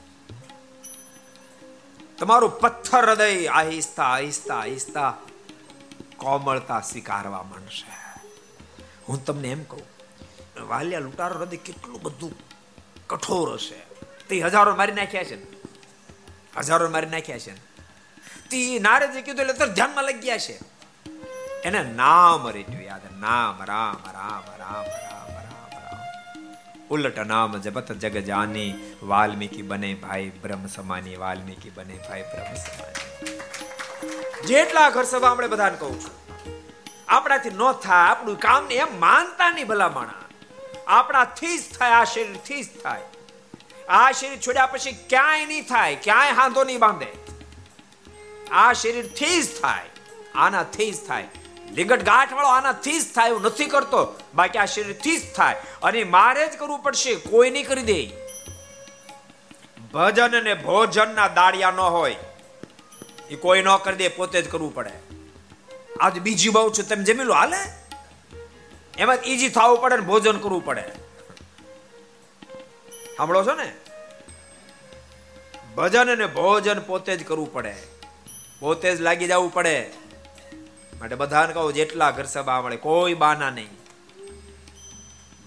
તમારું 2.18 2.60
પથ્થર 2.60 3.10
હૃદય 3.10 3.48
આહિસ્તા 3.48 4.04
આહિસ્તા 4.04 4.60
આહિસ્તા. 4.60 5.18
કોમળતા 6.22 6.82
સ્વીકારવા 6.90 7.44
માંડશે. 7.44 7.94
હું 9.08 9.18
તમને 9.26 9.50
એમ 9.56 9.64
કહું, 9.64 9.86
વાલિયા 10.68 11.06
લૂંટારો 11.06 11.40
હૃદય 11.40 11.60
કેટલું 11.68 12.02
બધું 12.02 12.34
કઠોર 13.08 13.48
હશે. 13.54 13.80
તે 14.28 14.42
હજારો 14.42 14.76
મારી 14.76 14.98
નાખ્યા 15.00 15.30
છે 15.32 15.38
હજારો 16.60 16.90
મારી 16.90 17.12
નાખ્યા 17.16 17.46
છે 17.46 17.54
તે 18.52 18.60
નારદે 18.80 19.22
કીધું 19.22 19.52
એટલે 19.54 19.68
ધ્યાનમાં 19.74 20.06
લઈ 20.06 20.20
ગયા 20.20 20.44
છે. 20.46 20.56
એને 21.68 21.82
નામ 21.94 22.48
રેડ્યું 22.50 22.84
યાદ 22.84 23.06
નામ, 23.20 23.64
રામ 23.72 24.00
રામ 24.18 24.44
રામ 24.62 24.86
રામ 25.04 25.28
રામ 25.48 25.74
રામ. 25.76 26.00
ઉલટ 26.90 27.20
નામ 27.34 27.60
જપત 27.66 28.00
જગ 28.04 28.26
જાની 28.30 28.72
વાલ્મીકી 29.04 29.68
બને 29.72 29.92
ભાઈ 30.06 30.32
બ્રહ્મ 30.44 30.66
સમાની 30.76 31.20
વાલ્મીકી 31.26 31.74
બને 31.78 31.98
ભાઈ 32.08 32.26
બ્રહ્મ 32.32 32.56
સમાની 32.64 33.71
જેટલા 34.46 34.90
ઘર 34.90 35.04
સભા 35.04 35.30
આપણે 35.30 35.48
બધાને 35.48 35.78
કહું 35.78 36.02
છું. 36.02 36.22
આપણાથી 37.08 37.50
ન 37.50 37.72
થાય, 37.72 38.08
આપણું 38.08 38.40
કામ 38.40 38.66
ને 38.66 38.76
એમ 38.76 39.00
માનતા 39.00 39.50
નહીં 39.50 39.68
ભલા 39.68 39.90
માણા 39.90 40.14
આપણાથી 40.88 41.58
જ 41.58 41.62
થાય, 41.80 41.92
આ 41.92 42.04
શરીરથી 42.04 42.64
જ 42.64 42.68
થાય. 42.84 43.02
આ 43.90 44.12
શરીર 44.12 44.40
છોડ્યા 44.48 44.66
પછી 44.66 44.92
ક્યાંય 44.92 45.46
નહીં 45.46 45.68
થાય, 45.68 45.96
ક્યાંય 45.96 46.32
હાંધો 46.32 46.64
નહીં 46.64 46.80
બાંધે. 46.80 47.08
આ 48.52 48.74
શરીરથી 48.74 49.42
જ 49.42 49.62
થાય, 49.62 49.90
આનાથી 50.36 50.92
જ 50.92 51.08
થાય. 51.08 51.28
લિંગટ 51.72 52.04
ગાંઠ 52.04 52.34
વાળો 52.34 52.48
આનાથી 52.48 53.00
જ 53.00 53.14
થાય 53.16 53.30
એવું 53.30 53.42
નથી 53.42 53.66
કરતો. 53.66 54.16
બાકી 54.36 54.60
આ 54.60 54.66
શરીરથી 54.66 55.18
જ 55.18 55.34
થાય. 55.36 55.56
અને 55.84 56.04
મારે 56.04 56.48
જ 56.48 56.58
કરવું 56.58 56.80
પડશે, 56.80 57.16
કોઈ 57.16 57.50
નહીં 57.50 57.68
કરી 57.68 57.82
દે. 57.82 58.10
ભજન 59.94 60.40
અને 60.40 60.54
ભોજનના 60.54 61.28
દાડિયા 61.28 61.72
ન 61.72 61.80
હોય. 61.80 62.16
એ 63.32 63.36
કોઈ 63.36 63.62
ન 63.62 63.78
કરી 63.78 63.96
દે 63.96 64.08
પોતે 64.08 64.42
જ 64.42 64.52
કરવું 64.52 64.76
પડે. 64.76 64.92
આજ 66.00 66.20
બીજી 66.20 66.50
બહુ 66.50 66.70
છું, 66.70 66.88
તમે 66.88 67.04
જમી 67.04 67.24
લો, 67.24 67.34
હાલે? 67.34 67.58
એમાં 68.98 69.18
ઈજી 69.26 69.50
થવું 69.50 69.82
પડે 69.82 69.96
ને 69.96 70.02
ભોજન 70.02 70.38
કરવું 70.38 70.66
પડે. 70.66 70.84
સાંભળો 73.18 73.44
છો 73.44 73.56
ને? 73.56 73.74
ભજન 75.76 76.12
અને 76.12 76.26
ભોજન 76.26 76.80
પોતે 76.80 77.18
જ 77.18 77.28
કરવું 77.28 77.54
પડે. 77.54 77.76
પોતે 78.60 78.96
જ 78.96 79.02
લાગી 79.02 79.28
જવું 79.28 79.54
પડે. 79.54 79.90
માટે 81.00 81.16
બધાને 81.16 81.54
કહો, 81.54 81.72
જેટલા 81.72 82.12
ઘર 82.12 82.26
સભા 82.26 82.62
મળે, 82.62 82.76
કોઈ 82.76 83.14
બાના 83.14 83.50
નહીં. 83.50 83.70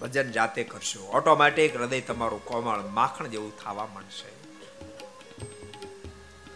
ભજન 0.01 0.31
જાતે 0.31 0.63
કરશો. 0.63 1.07
ઓટોમેટિક 1.07 1.75
હૃદય 1.75 2.01
તમારું 2.01 2.45
કોમળ 2.45 2.81
માખણ 2.81 3.27
જેવું 3.27 3.57
થવા 3.57 3.73
માંડશે. 3.73 4.34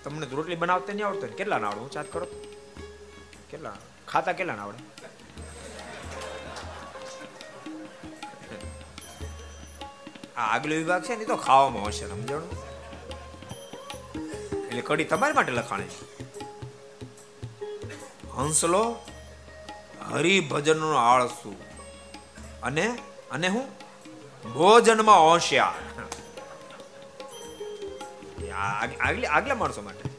તમને 0.10 0.28
રોટલી 0.32 0.55
બનાવતા 0.55 0.93
નહીં 0.93 1.07
આવડતો 1.07 1.28
કેટલા 1.28 1.57
ના 1.57 1.68
આવડે? 1.68 1.89
ચાત 1.89 2.14
કરો. 2.14 2.28
કેટલા? 3.49 3.74
ખાતા 4.07 4.32
કેટલા 4.32 4.55
ના 4.55 4.64
આવડે? 4.64 4.78
આ 10.38 10.55
આગલો 10.55 10.76
વિભાગ 10.76 11.03
છે 11.03 11.16
ને 11.16 11.26
તો 11.26 11.36
ખાવામાં 11.36 11.84
હશે, 11.84 12.07
સમજણું? 12.07 12.51
એટલે 14.68 14.82
કડી 14.82 15.03
તમારી 15.03 15.34
માટે 15.34 15.51
લખાણી 15.51 15.84
હંસલો, 18.32 18.95
હરિભજનનો 20.12 20.95
આળસુ. 20.95 21.55
અને 22.64 22.97
અને 23.32 23.47
હું? 23.47 23.68
ભોજનમાં 24.53 25.22
હોશિયાર. 25.22 26.09
આગલી 28.48 29.28
આગલા 29.28 29.56
માણસો 29.56 29.82
માટે. 29.82 30.10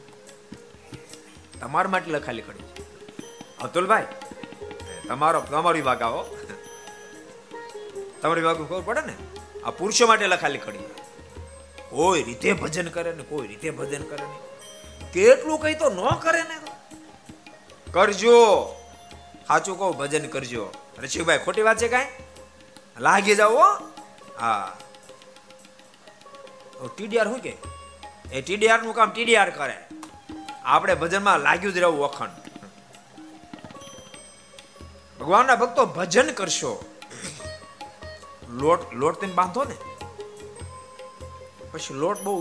તમારા 1.59 1.89
માટે 1.89 2.11
લખાલી 2.11 2.41
કડી 2.41 2.83
અતુલભાઈ 3.61 4.05
તમારો 5.07 5.41
તમારો 5.41 5.75
વિભાગ 5.75 6.01
આવો. 6.01 6.21
તમારો 8.21 8.35
વિભાગ 8.35 8.57
ખબર 8.69 8.81
પડે 8.81 9.01
ને? 9.01 9.15
આ 9.63 9.69
પુરુષો 9.69 10.07
માટે 10.07 10.27
લખાલી 10.27 10.57
કડી 10.57 10.79
કોઈ 11.89 12.23
રીતે 12.23 12.53
ભજન 12.53 12.87
કરે 12.89 13.11
ને, 13.13 13.23
કોઈ 13.23 13.47
રીતે 13.47 13.69
ભજન 13.69 14.03
કરે 14.03 14.25
ને. 14.25 14.37
કેટલું 15.13 15.59
કઈ 15.61 15.75
તો 15.75 15.89
ન 15.89 16.01
કરે 16.19 16.43
ને. 16.43 16.57
કરજો. 17.91 18.37
સાચું 19.47 19.77
કહું, 19.77 19.97
ભજન 19.97 20.27
કરજો. 20.27 20.71
રશિકભાઈ 20.97 21.39
ખોટી 21.45 21.61
વાત 21.61 21.77
છે 21.77 21.87
કાંઈ? 21.87 22.07
લાગી 22.99 23.35
જાવ 23.35 23.57
હા. 24.39 24.77
ટીડીઆર 26.95 27.27
શું 27.27 27.39
કે? 27.39 27.80
એ 28.33 28.41
ટીડીઆરનું 28.41 28.95
કામ 28.95 29.09
ટીડીઆર 29.11 29.49
કરે. 29.49 29.77
આપણે 30.65 30.93
ભજનમાં 31.01 31.39
લાગ્યું 31.39 31.73
જ 31.75 31.77
રહેવું 31.83 32.01
વખણ 32.05 32.31
ભગવાનના 35.19 35.55
ભક્તો 35.55 35.85
ભજન 35.97 36.29
કરશો. 36.37 36.71
લોટ 38.61 38.81
લોટ 38.93 39.21
તમે 39.21 39.33
બાંધો 39.39 39.63
ને? 39.63 39.75
પછી 41.71 41.99
લોટ 42.03 42.19
બહુ 42.25 42.33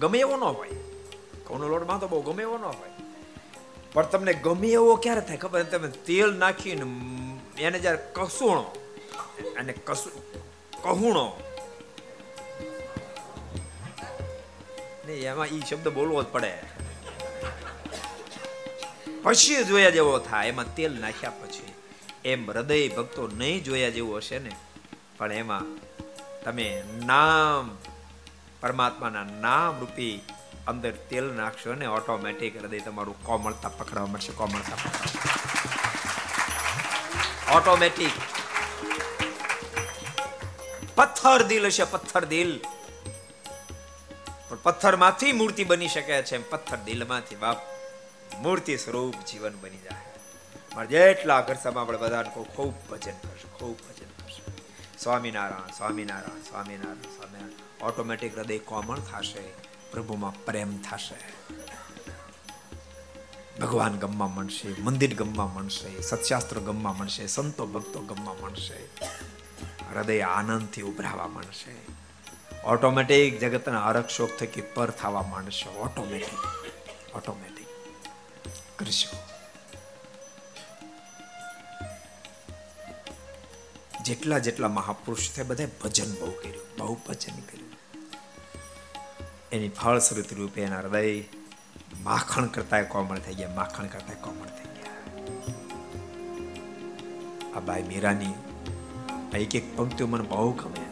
ગમે 0.00 0.18
એવો 0.18 0.36
ન 0.36 0.44
હોય. 0.48 0.78
ઘઉંનો 1.46 1.66
લોટ 1.72 1.84
બાંધો 1.90 2.06
બહુ 2.08 2.22
ગમે 2.28 2.42
એવો 2.42 2.56
ન 2.58 2.64
હોય. 2.78 2.92
પણ 3.92 4.10
તમને 4.12 4.32
ગમે 4.46 4.68
એવો 4.78 4.96
ક્યારે 4.96 5.20
થાય? 5.20 5.42
ખબર 5.44 5.62
તમે 5.62 5.88
તેલ 6.06 6.30
નાખીને 6.42 6.84
એને 7.58 7.78
જ્યારે 7.78 8.00
કસુણો 8.16 8.66
અને 9.58 9.72
કસુ, 9.88 10.10
કહુણો 10.82 11.24
ને 15.06 15.12
એમાં 15.32 15.50
એ 15.56 15.60
શબ્દ 15.68 15.86
બોલવો 15.98 16.22
જ 16.22 16.26
પડે. 16.34 16.52
પછી 19.24 19.60
જોયા 19.68 19.94
જેવો 19.96 20.14
થાય, 20.28 20.48
એમાં 20.52 20.74
તેલ 20.76 20.92
નાખ્યા 21.04 21.38
પછી. 21.40 21.72
એમ 22.24 22.40
હૃદય 22.50 22.88
ભક્તો 22.96 23.22
નહીં 23.40 23.64
જોયા 23.66 23.94
જેવું 23.96 24.16
હશે 24.18 24.38
ને, 24.38 24.52
પણ 25.18 25.32
એમાં 25.42 25.66
તમે 26.44 26.66
નામ, 27.10 27.64
પરમાત્માના 28.60 29.26
નામ 29.44 29.72
રૂપી 29.80 30.16
અંદર 30.70 30.94
તેલ 31.10 31.26
નાખશો 31.38 31.74
ને 31.80 31.86
ઓટોમેટિક 31.98 32.52
હૃદય 32.60 32.80
તમારું 32.86 33.18
કોમળતા 33.28 33.72
પકડવા 33.78 34.08
મળશે, 34.12 34.32
કોમળતા 34.40 34.78
ઓટોમેટિક 37.56 38.14
પથ્થર 40.98 41.40
દિલ 41.50 41.64
હશે, 41.70 41.84
પથ્થર 41.94 42.24
દિલ. 42.34 42.52
પણ 44.50 44.58
પથ્થરમાંથી 44.62 45.32
મૂર્તિ 45.32 45.64
બની 45.64 45.88
શકે 45.88 46.22
છે 46.22 46.50
પથ્થર 46.50 46.76
દિલમાંથી 46.76 47.36
બાપ 47.36 47.58
મૂર્તિ 48.38 48.76
સ્વરૂપ 48.76 49.14
જીવન 49.26 49.54
બની 49.60 49.76
જાય. 49.76 50.06
મારે 50.74 50.86
જેટલા 50.86 51.40
ઘર 51.40 51.54
સભા 51.54 51.82
આપણે 51.82 51.98
બધાને 51.98 52.30
ખૂબ 52.30 52.74
ભજન 52.90 53.12
કરશે, 53.12 53.48
ખૂબ 53.58 53.76
ભજન 53.76 54.10
કરશે. 54.18 54.42
સ્વામિનારાયણ 54.98 55.76
સ્વામિનારાયણ 55.76 56.42
સ્વામિનારાયણ 56.42 56.96
સ્વામિનારાયણ. 56.96 57.84
ઓટોમેટિક 57.84 58.38
હૃદય 58.38 58.58
કોમળ 58.58 58.98
થશે, 58.98 59.44
પ્રભુમાં 59.92 60.44
પ્રેમ 60.44 60.82
થશે. 60.82 61.20
ભગવાન 63.60 63.98
ગમવા 63.98 64.26
મળશે 64.26 64.68
મંદિર 64.82 65.14
ગમવા 65.14 65.46
મળશે 65.46 66.00
સત્શાસ્ત્ર 66.00 66.58
ગમવા 66.58 66.92
મળશે 66.92 67.26
સંતો 67.26 67.66
ભક્તો 67.66 68.00
ગમવા 68.00 68.36
મળશે 68.42 68.78
હૃદય 69.94 70.20
આનંદથી 70.20 70.82
ઉભરાવા 70.82 71.26
મળશે 71.26 71.99
ઓટોમેટિક 72.64 73.38
જગતના 73.38 73.86
હરક 73.86 74.08
શોક 74.08 74.30
થકી 74.40 74.60
પર 74.60 74.90
થવા 74.90 75.22
માંડશે. 75.22 75.78
ઓટોમેટિક 75.78 77.16
ઓટોમેટિક 77.16 77.66
કરશો. 78.78 79.16
જેટલા 84.02 84.38
જેટલા 84.38 84.68
મહાપુરુષ 84.68 85.30
છે 85.30 85.42
બધા 85.42 85.66
ભજન 85.84 86.12
બહુ 86.12 86.30
કર્યું. 86.30 86.66
બહુ 86.78 86.94
ભજન 86.94 87.40
કર્યું. 87.40 87.70
એની 89.52 89.68
ફળશ્રુતિ 89.68 90.34
રૂપે 90.34 90.62
એના 90.62 90.78
હૃદય 90.78 91.24
માખણ 92.02 92.46
કરતા 92.46 92.82
કોમળ 92.82 93.18
થઈ 93.18 93.34
ગયા. 93.34 93.54
માખણ 93.54 93.86
કરતા 93.86 94.14
કોમળ 94.20 94.46
થઈ 94.46 94.80
ગયા. 94.80 94.92
આ 97.56 97.60
બાઈ 97.60 97.82
મીરાની 97.82 98.34
એક 99.38 99.54
એક 99.54 99.76
પંક્તિઓ 99.76 100.06
મને 100.06 100.28
બહુ 100.28 100.52
ગમે. 100.52 100.89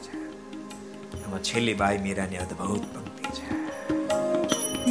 એમાં 1.29 1.43
છેલ્લી 1.43 1.75
બાઈ 1.75 1.99
મીરાની 1.99 2.37
અદ્ભુત 2.37 2.83
પંક્તિ 2.95 3.31
છે. 3.37 3.47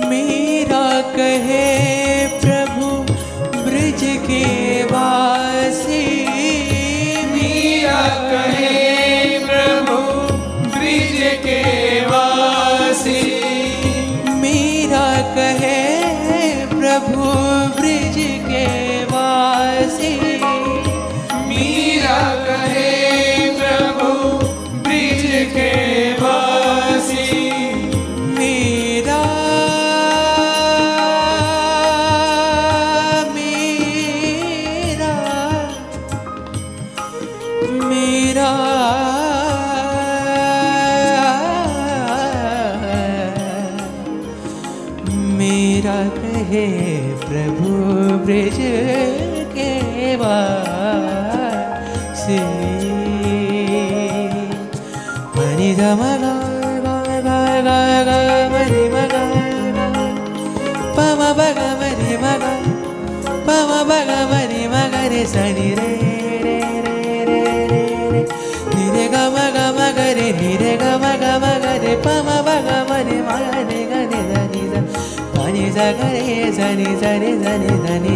મીરા 0.09 1.01
કહે, 1.15 1.61
પ્રભુ, 2.41 2.89
બ્રજ 3.65 4.03
કે 4.27 4.43
વાસી. 4.91 6.27
મીરા 7.33 8.09
કહે 8.31 8.56
மனிதமகா 55.37 56.33
மணி 58.53 58.83
மக 58.93 59.13
பம 60.97 61.21
பக 61.39 61.59
மணி 61.81 62.13
மக 62.23 62.43
பம 63.47 63.71
பக 63.89 64.09
மணி 64.31 64.61
மகரி 64.73 65.21
சனி 65.33 65.67
ரே 65.79 65.89
நிரே 68.71 69.05
கம 69.13 69.37
கம 69.57 69.79
கரி 69.97 70.27
நிரே 70.39 70.73
கம 70.83 71.13
கம 71.23 71.45
கரி 71.65 71.93
பம 72.05 72.27
பக 72.47 72.69
மணி 72.91 73.17
மகரி 73.29 73.81
கனி 73.91 74.21
தனி 74.31 74.63
தனி 75.37 75.65
சகரி 75.77 76.23
சனி 76.57 76.89
சனி 77.01 77.31
சனி 77.43 77.73
தனி 77.85 78.15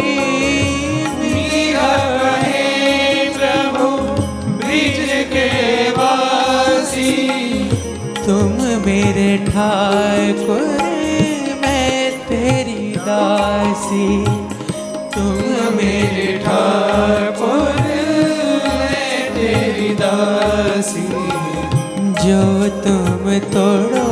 मीरा 1.21 1.91
कहे 2.21 3.29
प्रभु 3.37 3.87
ब्रिज 4.57 4.99
के 5.33 5.47
वासी 5.91 7.13
तुम 8.25 8.51
मेरे 8.85 9.37
ठाकुर 9.37 10.61
मैं 11.61 12.11
तेरी 12.27 12.91
दासी 12.97 14.25
तुम 15.15 15.37
मेरे 15.75 16.37
ठाकुर 16.37 17.30
જો 22.32 22.44
તુમ 22.84 23.24
તોડો 23.52 24.04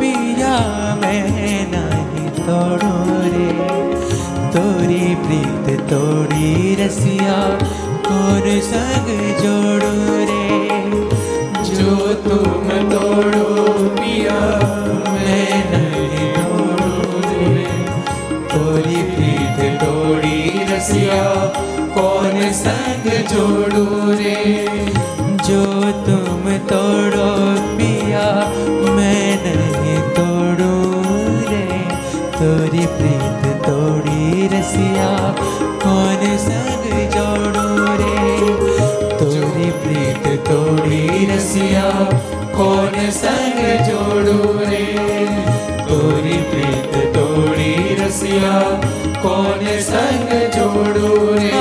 પિયા 0.00 0.92
મેં 1.00 1.26
નહીં 1.72 2.28
તોડો 2.46 2.92
રે. 3.32 3.48
તોરી 4.54 5.10
પ્રીત 5.24 5.66
તોડી 5.90 6.76
રસિયા, 6.78 7.50
કોર 8.06 8.46
સંગ 8.68 9.10
જોડો 9.42 9.92
રે. 10.30 10.46
જો 11.76 11.96
તુમ 12.28 12.70
તોડો 12.92 13.44
પિયા 13.98 14.70
મેં 15.26 15.68
નહીં 15.74 16.32
તોડો 16.38 16.90
રે. 17.28 17.66
તોરી 18.54 19.04
પ્રીત 19.12 19.60
તોડી 19.84 20.64
રસિયા, 20.70 21.44
કોર 21.98 22.34
સંગ 22.62 23.06
જોડો 23.34 23.86
રે. 24.22 24.40
જો 25.48 25.62
તુમ 26.08 26.19
રસિયા 34.70 35.34
મન 35.84 36.36
સંગ 36.36 36.84
જોડો 37.14 37.64
રે. 38.00 38.14
તોરી 39.18 39.72
પ્રીત 39.82 40.44
તોડી 40.44 41.26
રસિયા 41.26 42.06
કોન 42.54 43.10
સંગ 43.10 43.60
જોડો 43.88 44.36
રે? 44.70 44.84
તોરી 45.88 46.42
પ્રીત 46.50 47.14
તોડી 47.14 47.96
રસિયા 48.00 48.78
કોન 49.22 49.66
સંગ 49.80 50.30
જોડો 50.56 51.34
રે? 51.34 51.59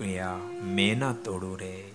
તોડું 0.00 0.36
મેના 0.62 1.12
તોડું 1.12 1.58
રે. 1.58 1.92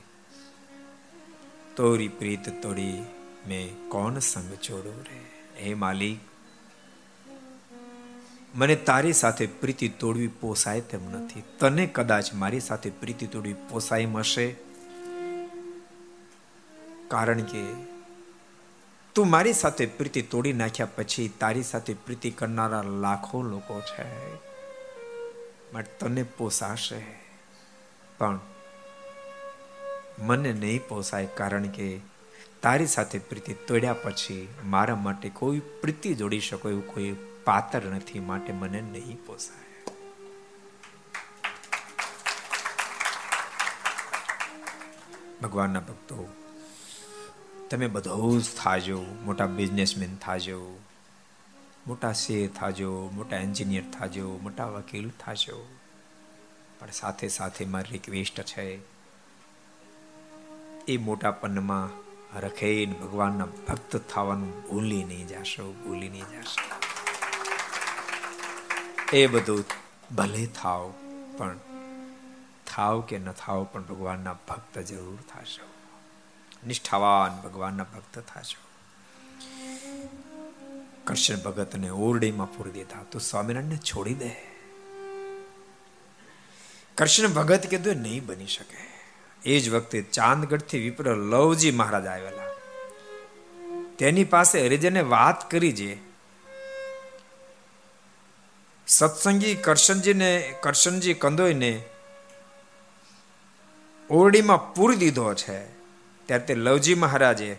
તોરી 1.76 2.08
પ્રીત 2.08 2.64
તોડી 2.64 3.04
મેં 3.48 3.90
કોણ 3.90 4.20
સંગ 4.20 4.54
છોડું 4.56 5.02
રે? 5.02 5.20
હે 5.64 5.74
માલિક, 5.74 6.20
મને 8.56 8.76
તારી 8.76 9.14
સાથે 9.14 9.48
પ્રીતિ 9.48 9.90
તોડવી 9.90 10.28
પોસાય 10.28 10.82
તેમ 10.82 11.12
નથી. 11.12 11.44
તને 11.60 11.88
કદાચ 11.88 12.34
મારી 12.34 12.60
સાથે 12.60 12.90
પ્રીતિ 12.90 13.28
તોડવી 13.28 13.54
પોસાય 13.54 14.06
હશે 14.06 14.56
કારણ 17.08 17.42
કે 17.42 17.64
તું 19.16 19.30
મારી 19.30 19.54
સાથે 19.54 19.86
પ્રીતિ 19.86 20.22
તોડી 20.22 20.54
નાખ્યા 20.54 20.88
પછી 20.96 21.32
તારી 21.40 21.64
સાથે 21.64 21.94
પ્રીતિ 21.94 22.32
કરનારા 22.32 22.82
લાખો 22.82 23.42
લોકો 23.42 23.82
છે. 23.82 24.36
માટે 25.74 25.92
તને 26.00 26.24
પોસાશે? 26.24 27.25
પણ 28.18 28.40
મને 30.20 30.54
નહીં 30.54 30.88
પોસાય 30.88 31.26
કારણ 31.26 31.68
કે 31.68 32.02
તારી 32.62 32.88
સાથે 32.88 33.20
પ્રીતિ 33.20 33.54
તોડ્યા 33.54 33.94
પછી 33.94 34.48
મારા 34.64 34.96
માટે 34.96 35.30
કોઈ 35.30 35.60
પ્રીતિ 35.60 36.16
જોડી 36.16 36.40
શકો 36.40 36.70
એવું 36.70 36.88
કોઈ 36.94 37.14
પાત્ર 37.44 37.82
નથી, 37.84 38.20
માટે 38.20 38.54
મને 38.54 38.82
નહીં 38.82 39.20
પોસાય. 39.26 39.60
ભગવાનના 45.42 45.80
ભક્તો, 45.80 46.30
તમે 47.70 47.88
બધો 47.88 48.40
જ 48.40 48.44
થાજો, 48.64 49.06
મોટા 49.24 49.46
બિઝનેસમેન 49.46 50.16
થાજો, 50.16 50.80
મોટા 51.88 52.14
શેર 52.14 52.50
થાજો, 52.60 53.10
મોટા 53.14 53.38
એન્જિનિયર 53.38 53.84
થાજો, 54.00 54.40
મોટા 54.44 54.66
વકીલ 54.66 55.10
થાજો. 55.10 55.75
પણ 56.80 56.92
સાથે 56.92 57.28
સાથે 57.28 57.66
મારી 57.66 57.92
રિક્વેસ્ટ 57.92 58.42
છે. 58.42 58.80
એ 60.88 60.98
મોટાપનમાં 60.98 62.06
રખેન 62.40 62.94
ભગવાનના 62.94 63.46
ભક્ત 63.46 63.98
થવાનું 63.98 64.70
ભૂલી 64.70 65.04
નહીં 65.04 65.28
જાશો, 65.28 65.74
ભૂલી 65.74 66.10
નહીં 66.10 66.30
જાશો. 66.32 66.86
એ 69.14 69.28
બધું 69.28 69.64
ભલે 70.16 70.46
થાવ, 70.46 70.94
પણ 71.38 71.60
થાવ 72.68 73.02
કે 73.02 73.18
ન 73.18 73.32
થાવ 73.32 73.64
પણ 73.64 73.84
ભગવાનના 73.84 74.34
ભક્ત 74.34 74.80
જરૂર 74.80 75.16
થશો. 75.16 75.66
નિષ્ઠાવાન 76.68 77.42
ભગવાનના 77.42 77.84
ભક્ત 77.84 78.20
થશો. 78.20 78.66
કૃષ્ણ 81.04 81.36
ભગતને 81.36 81.90
ઓરડીમાં 81.90 82.58
પૂરી 82.58 82.72
દેતા 82.72 83.04
તો 83.04 83.20
સ્વામિનારાયણને 83.20 83.78
છોડી 83.78 84.14
દે. 84.14 84.55
કૃષ્ણ 86.98 87.28
ભગત 87.28 87.68
કીધું, 87.68 87.96
નહીં 87.96 88.26
બની 88.26 88.48
શકે. 88.48 88.86
એ 89.46 89.60
જ 89.60 89.70
વખતે 89.70 90.02
ચાંદગઢથી 90.02 90.80
વિપ્ર 90.80 91.16
લવજી 91.16 91.72
મહારાજ 91.72 92.08
આવેલા. 92.08 92.46
તેની 93.98 94.24
પાસે 94.24 94.66
હરિજને 94.66 95.02
વાત 95.02 95.52
કરી 95.52 95.74
છે 95.74 95.98
સત્સંગી 98.88 99.56
કરશનજીને, 99.56 100.56
કરશનજી 100.62 101.14
કંદોઈને 101.14 101.84
ઓરડીમાં 104.10 104.74
પૂરી 104.74 104.96
દીધો 104.96 105.34
છે. 105.34 105.66
ત્યારે 106.26 106.46
તે 106.46 106.56
લવજી 106.56 106.96
મહારાજે 106.96 107.58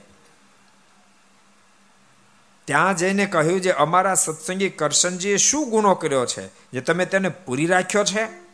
ત્યાં 2.64 2.97
જઈને 2.97 3.26
કહ્યું 3.26 3.61
જે, 3.61 3.70
અમારા 3.70 4.14
સત્સંગી 4.14 4.68
કરશનજીએ 4.68 5.37
શું 5.37 5.70
ગુનો 5.70 5.95
કર્યો 5.95 6.26
છે? 6.26 6.47
જે 6.47 6.80
તમે 6.80 7.07
તેને 7.07 7.28
પૂરી 7.28 7.66
રાખ્યો 7.66 8.05
છે? 8.05 8.45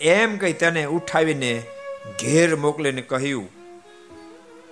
એમ 0.00 0.36
કહી 0.36 0.52
તેને 0.52 0.84
ઉઠાવીને 0.84 1.62
ઘેર 2.20 2.56
મોકલીને 2.56 3.02
કહ્યું, 3.02 3.48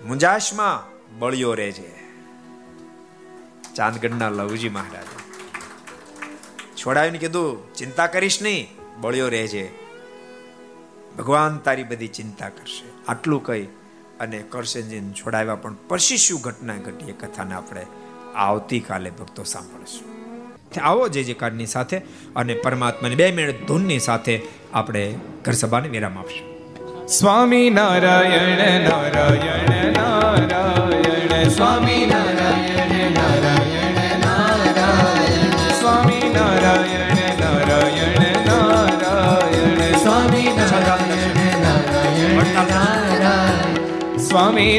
મુંજાશમાં 0.07 0.97
બળિયો 1.19 1.55
રહેજે. 1.55 1.95
ચાંદગઢના 3.75 4.29
લવજી 4.29 4.69
મહારાજ 4.69 5.05
છોડાવીને 6.77 7.19
કીધું, 7.19 7.75
ચિંતા 7.75 8.07
કરીશ 8.07 8.43
નહીં, 8.43 8.69
બળિયો 9.01 9.29
રહેજે. 9.29 9.73
ભગવાન 11.19 11.59
તારી 11.59 11.83
બધી 11.83 12.09
ચિંતા 12.09 12.49
કરશે. 12.49 13.05
આટલું 13.09 13.43
કહી 13.43 13.65
અને 14.21 14.39
કરશનજીને 14.39 15.13
છોડાવ્યા. 15.13 15.55
પણ 15.55 15.75
પછી 15.89 16.17
શું 16.17 16.41
ઘટના 16.41 16.77
ઘટી 16.77 17.11
એ 17.11 17.13
કથાને 17.13 17.55
આપણે 17.55 17.87
આવતીકાલે 18.35 19.11
ભક્તો 19.11 19.43
સાંભળશું. 19.43 20.16
આવો, 20.83 21.09
જે 21.09 21.23
જે 21.23 21.35
કાર્ડની 21.35 21.67
સાથે 21.67 21.99
અને 22.37 22.55
પરમાત્માની 22.55 23.15
બે 23.15 23.31
મિનિટ 23.31 23.67
ધૂનની 23.67 23.99
સાથે 23.99 24.43
આપણે 24.75 25.15
ઘર 25.45 25.53
સભાને 25.53 25.89
વિરામ 25.89 26.19
આપશું. 26.19 26.57
સ્વામી 27.07 27.71
નારાયણ 27.71 28.89
નારાયણ 28.89 29.93
નારાયણ, 29.93 31.49
સ્વામી 31.49 32.07
નારાયણ 32.07 33.11
નારાયણ 33.13 33.95
નારાયણ, 34.25 34.67
સ્વામી 44.19 44.79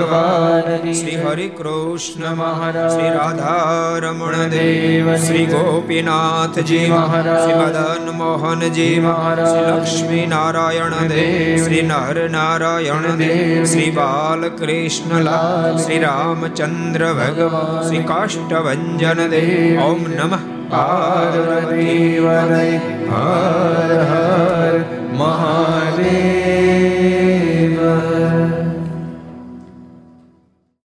ભગવાનની 0.00 0.94
શ્રી 0.94 1.16
હરિ 1.16 1.48
કૃષ્ણ 1.48 2.34
મહારાજ 2.34 2.92
શ્રી 2.92 3.08
રાધારમણ 3.08 4.36
દેવ 4.48 5.16
શ્રી 5.16 5.46
ગોપીનાથજી 5.46 6.90
મહારાજ 6.90 7.42
શ્રી 7.42 7.54
મદન 7.54 8.10
મોહનજી 8.16 9.00
મહારાજ 9.00 9.48
શ્રી 9.48 9.66
લક્ષ્મી 9.70 10.26
નારાયણ 10.26 11.08
દેવ 11.08 11.64
શ્રી 11.64 11.82
નર 11.82 12.28
નારાયણ 12.30 13.10
દેવ 13.16 13.64
શ્રી 13.64 13.90
બાલકૃષ્ણલાલ 13.90 15.78
શ્રી 15.78 15.98
રામચંદ્ર 15.98 17.04
ભગવાન 17.12 17.82
શ્રી 17.82 18.02
કાષ્ટભન 18.02 19.28
દેવ 19.28 19.84
ઓમ 19.84 20.02
નમઃ. 20.16 20.38
પાર્વતી 20.70 22.18
હર 22.18 22.52
હર 23.10 24.29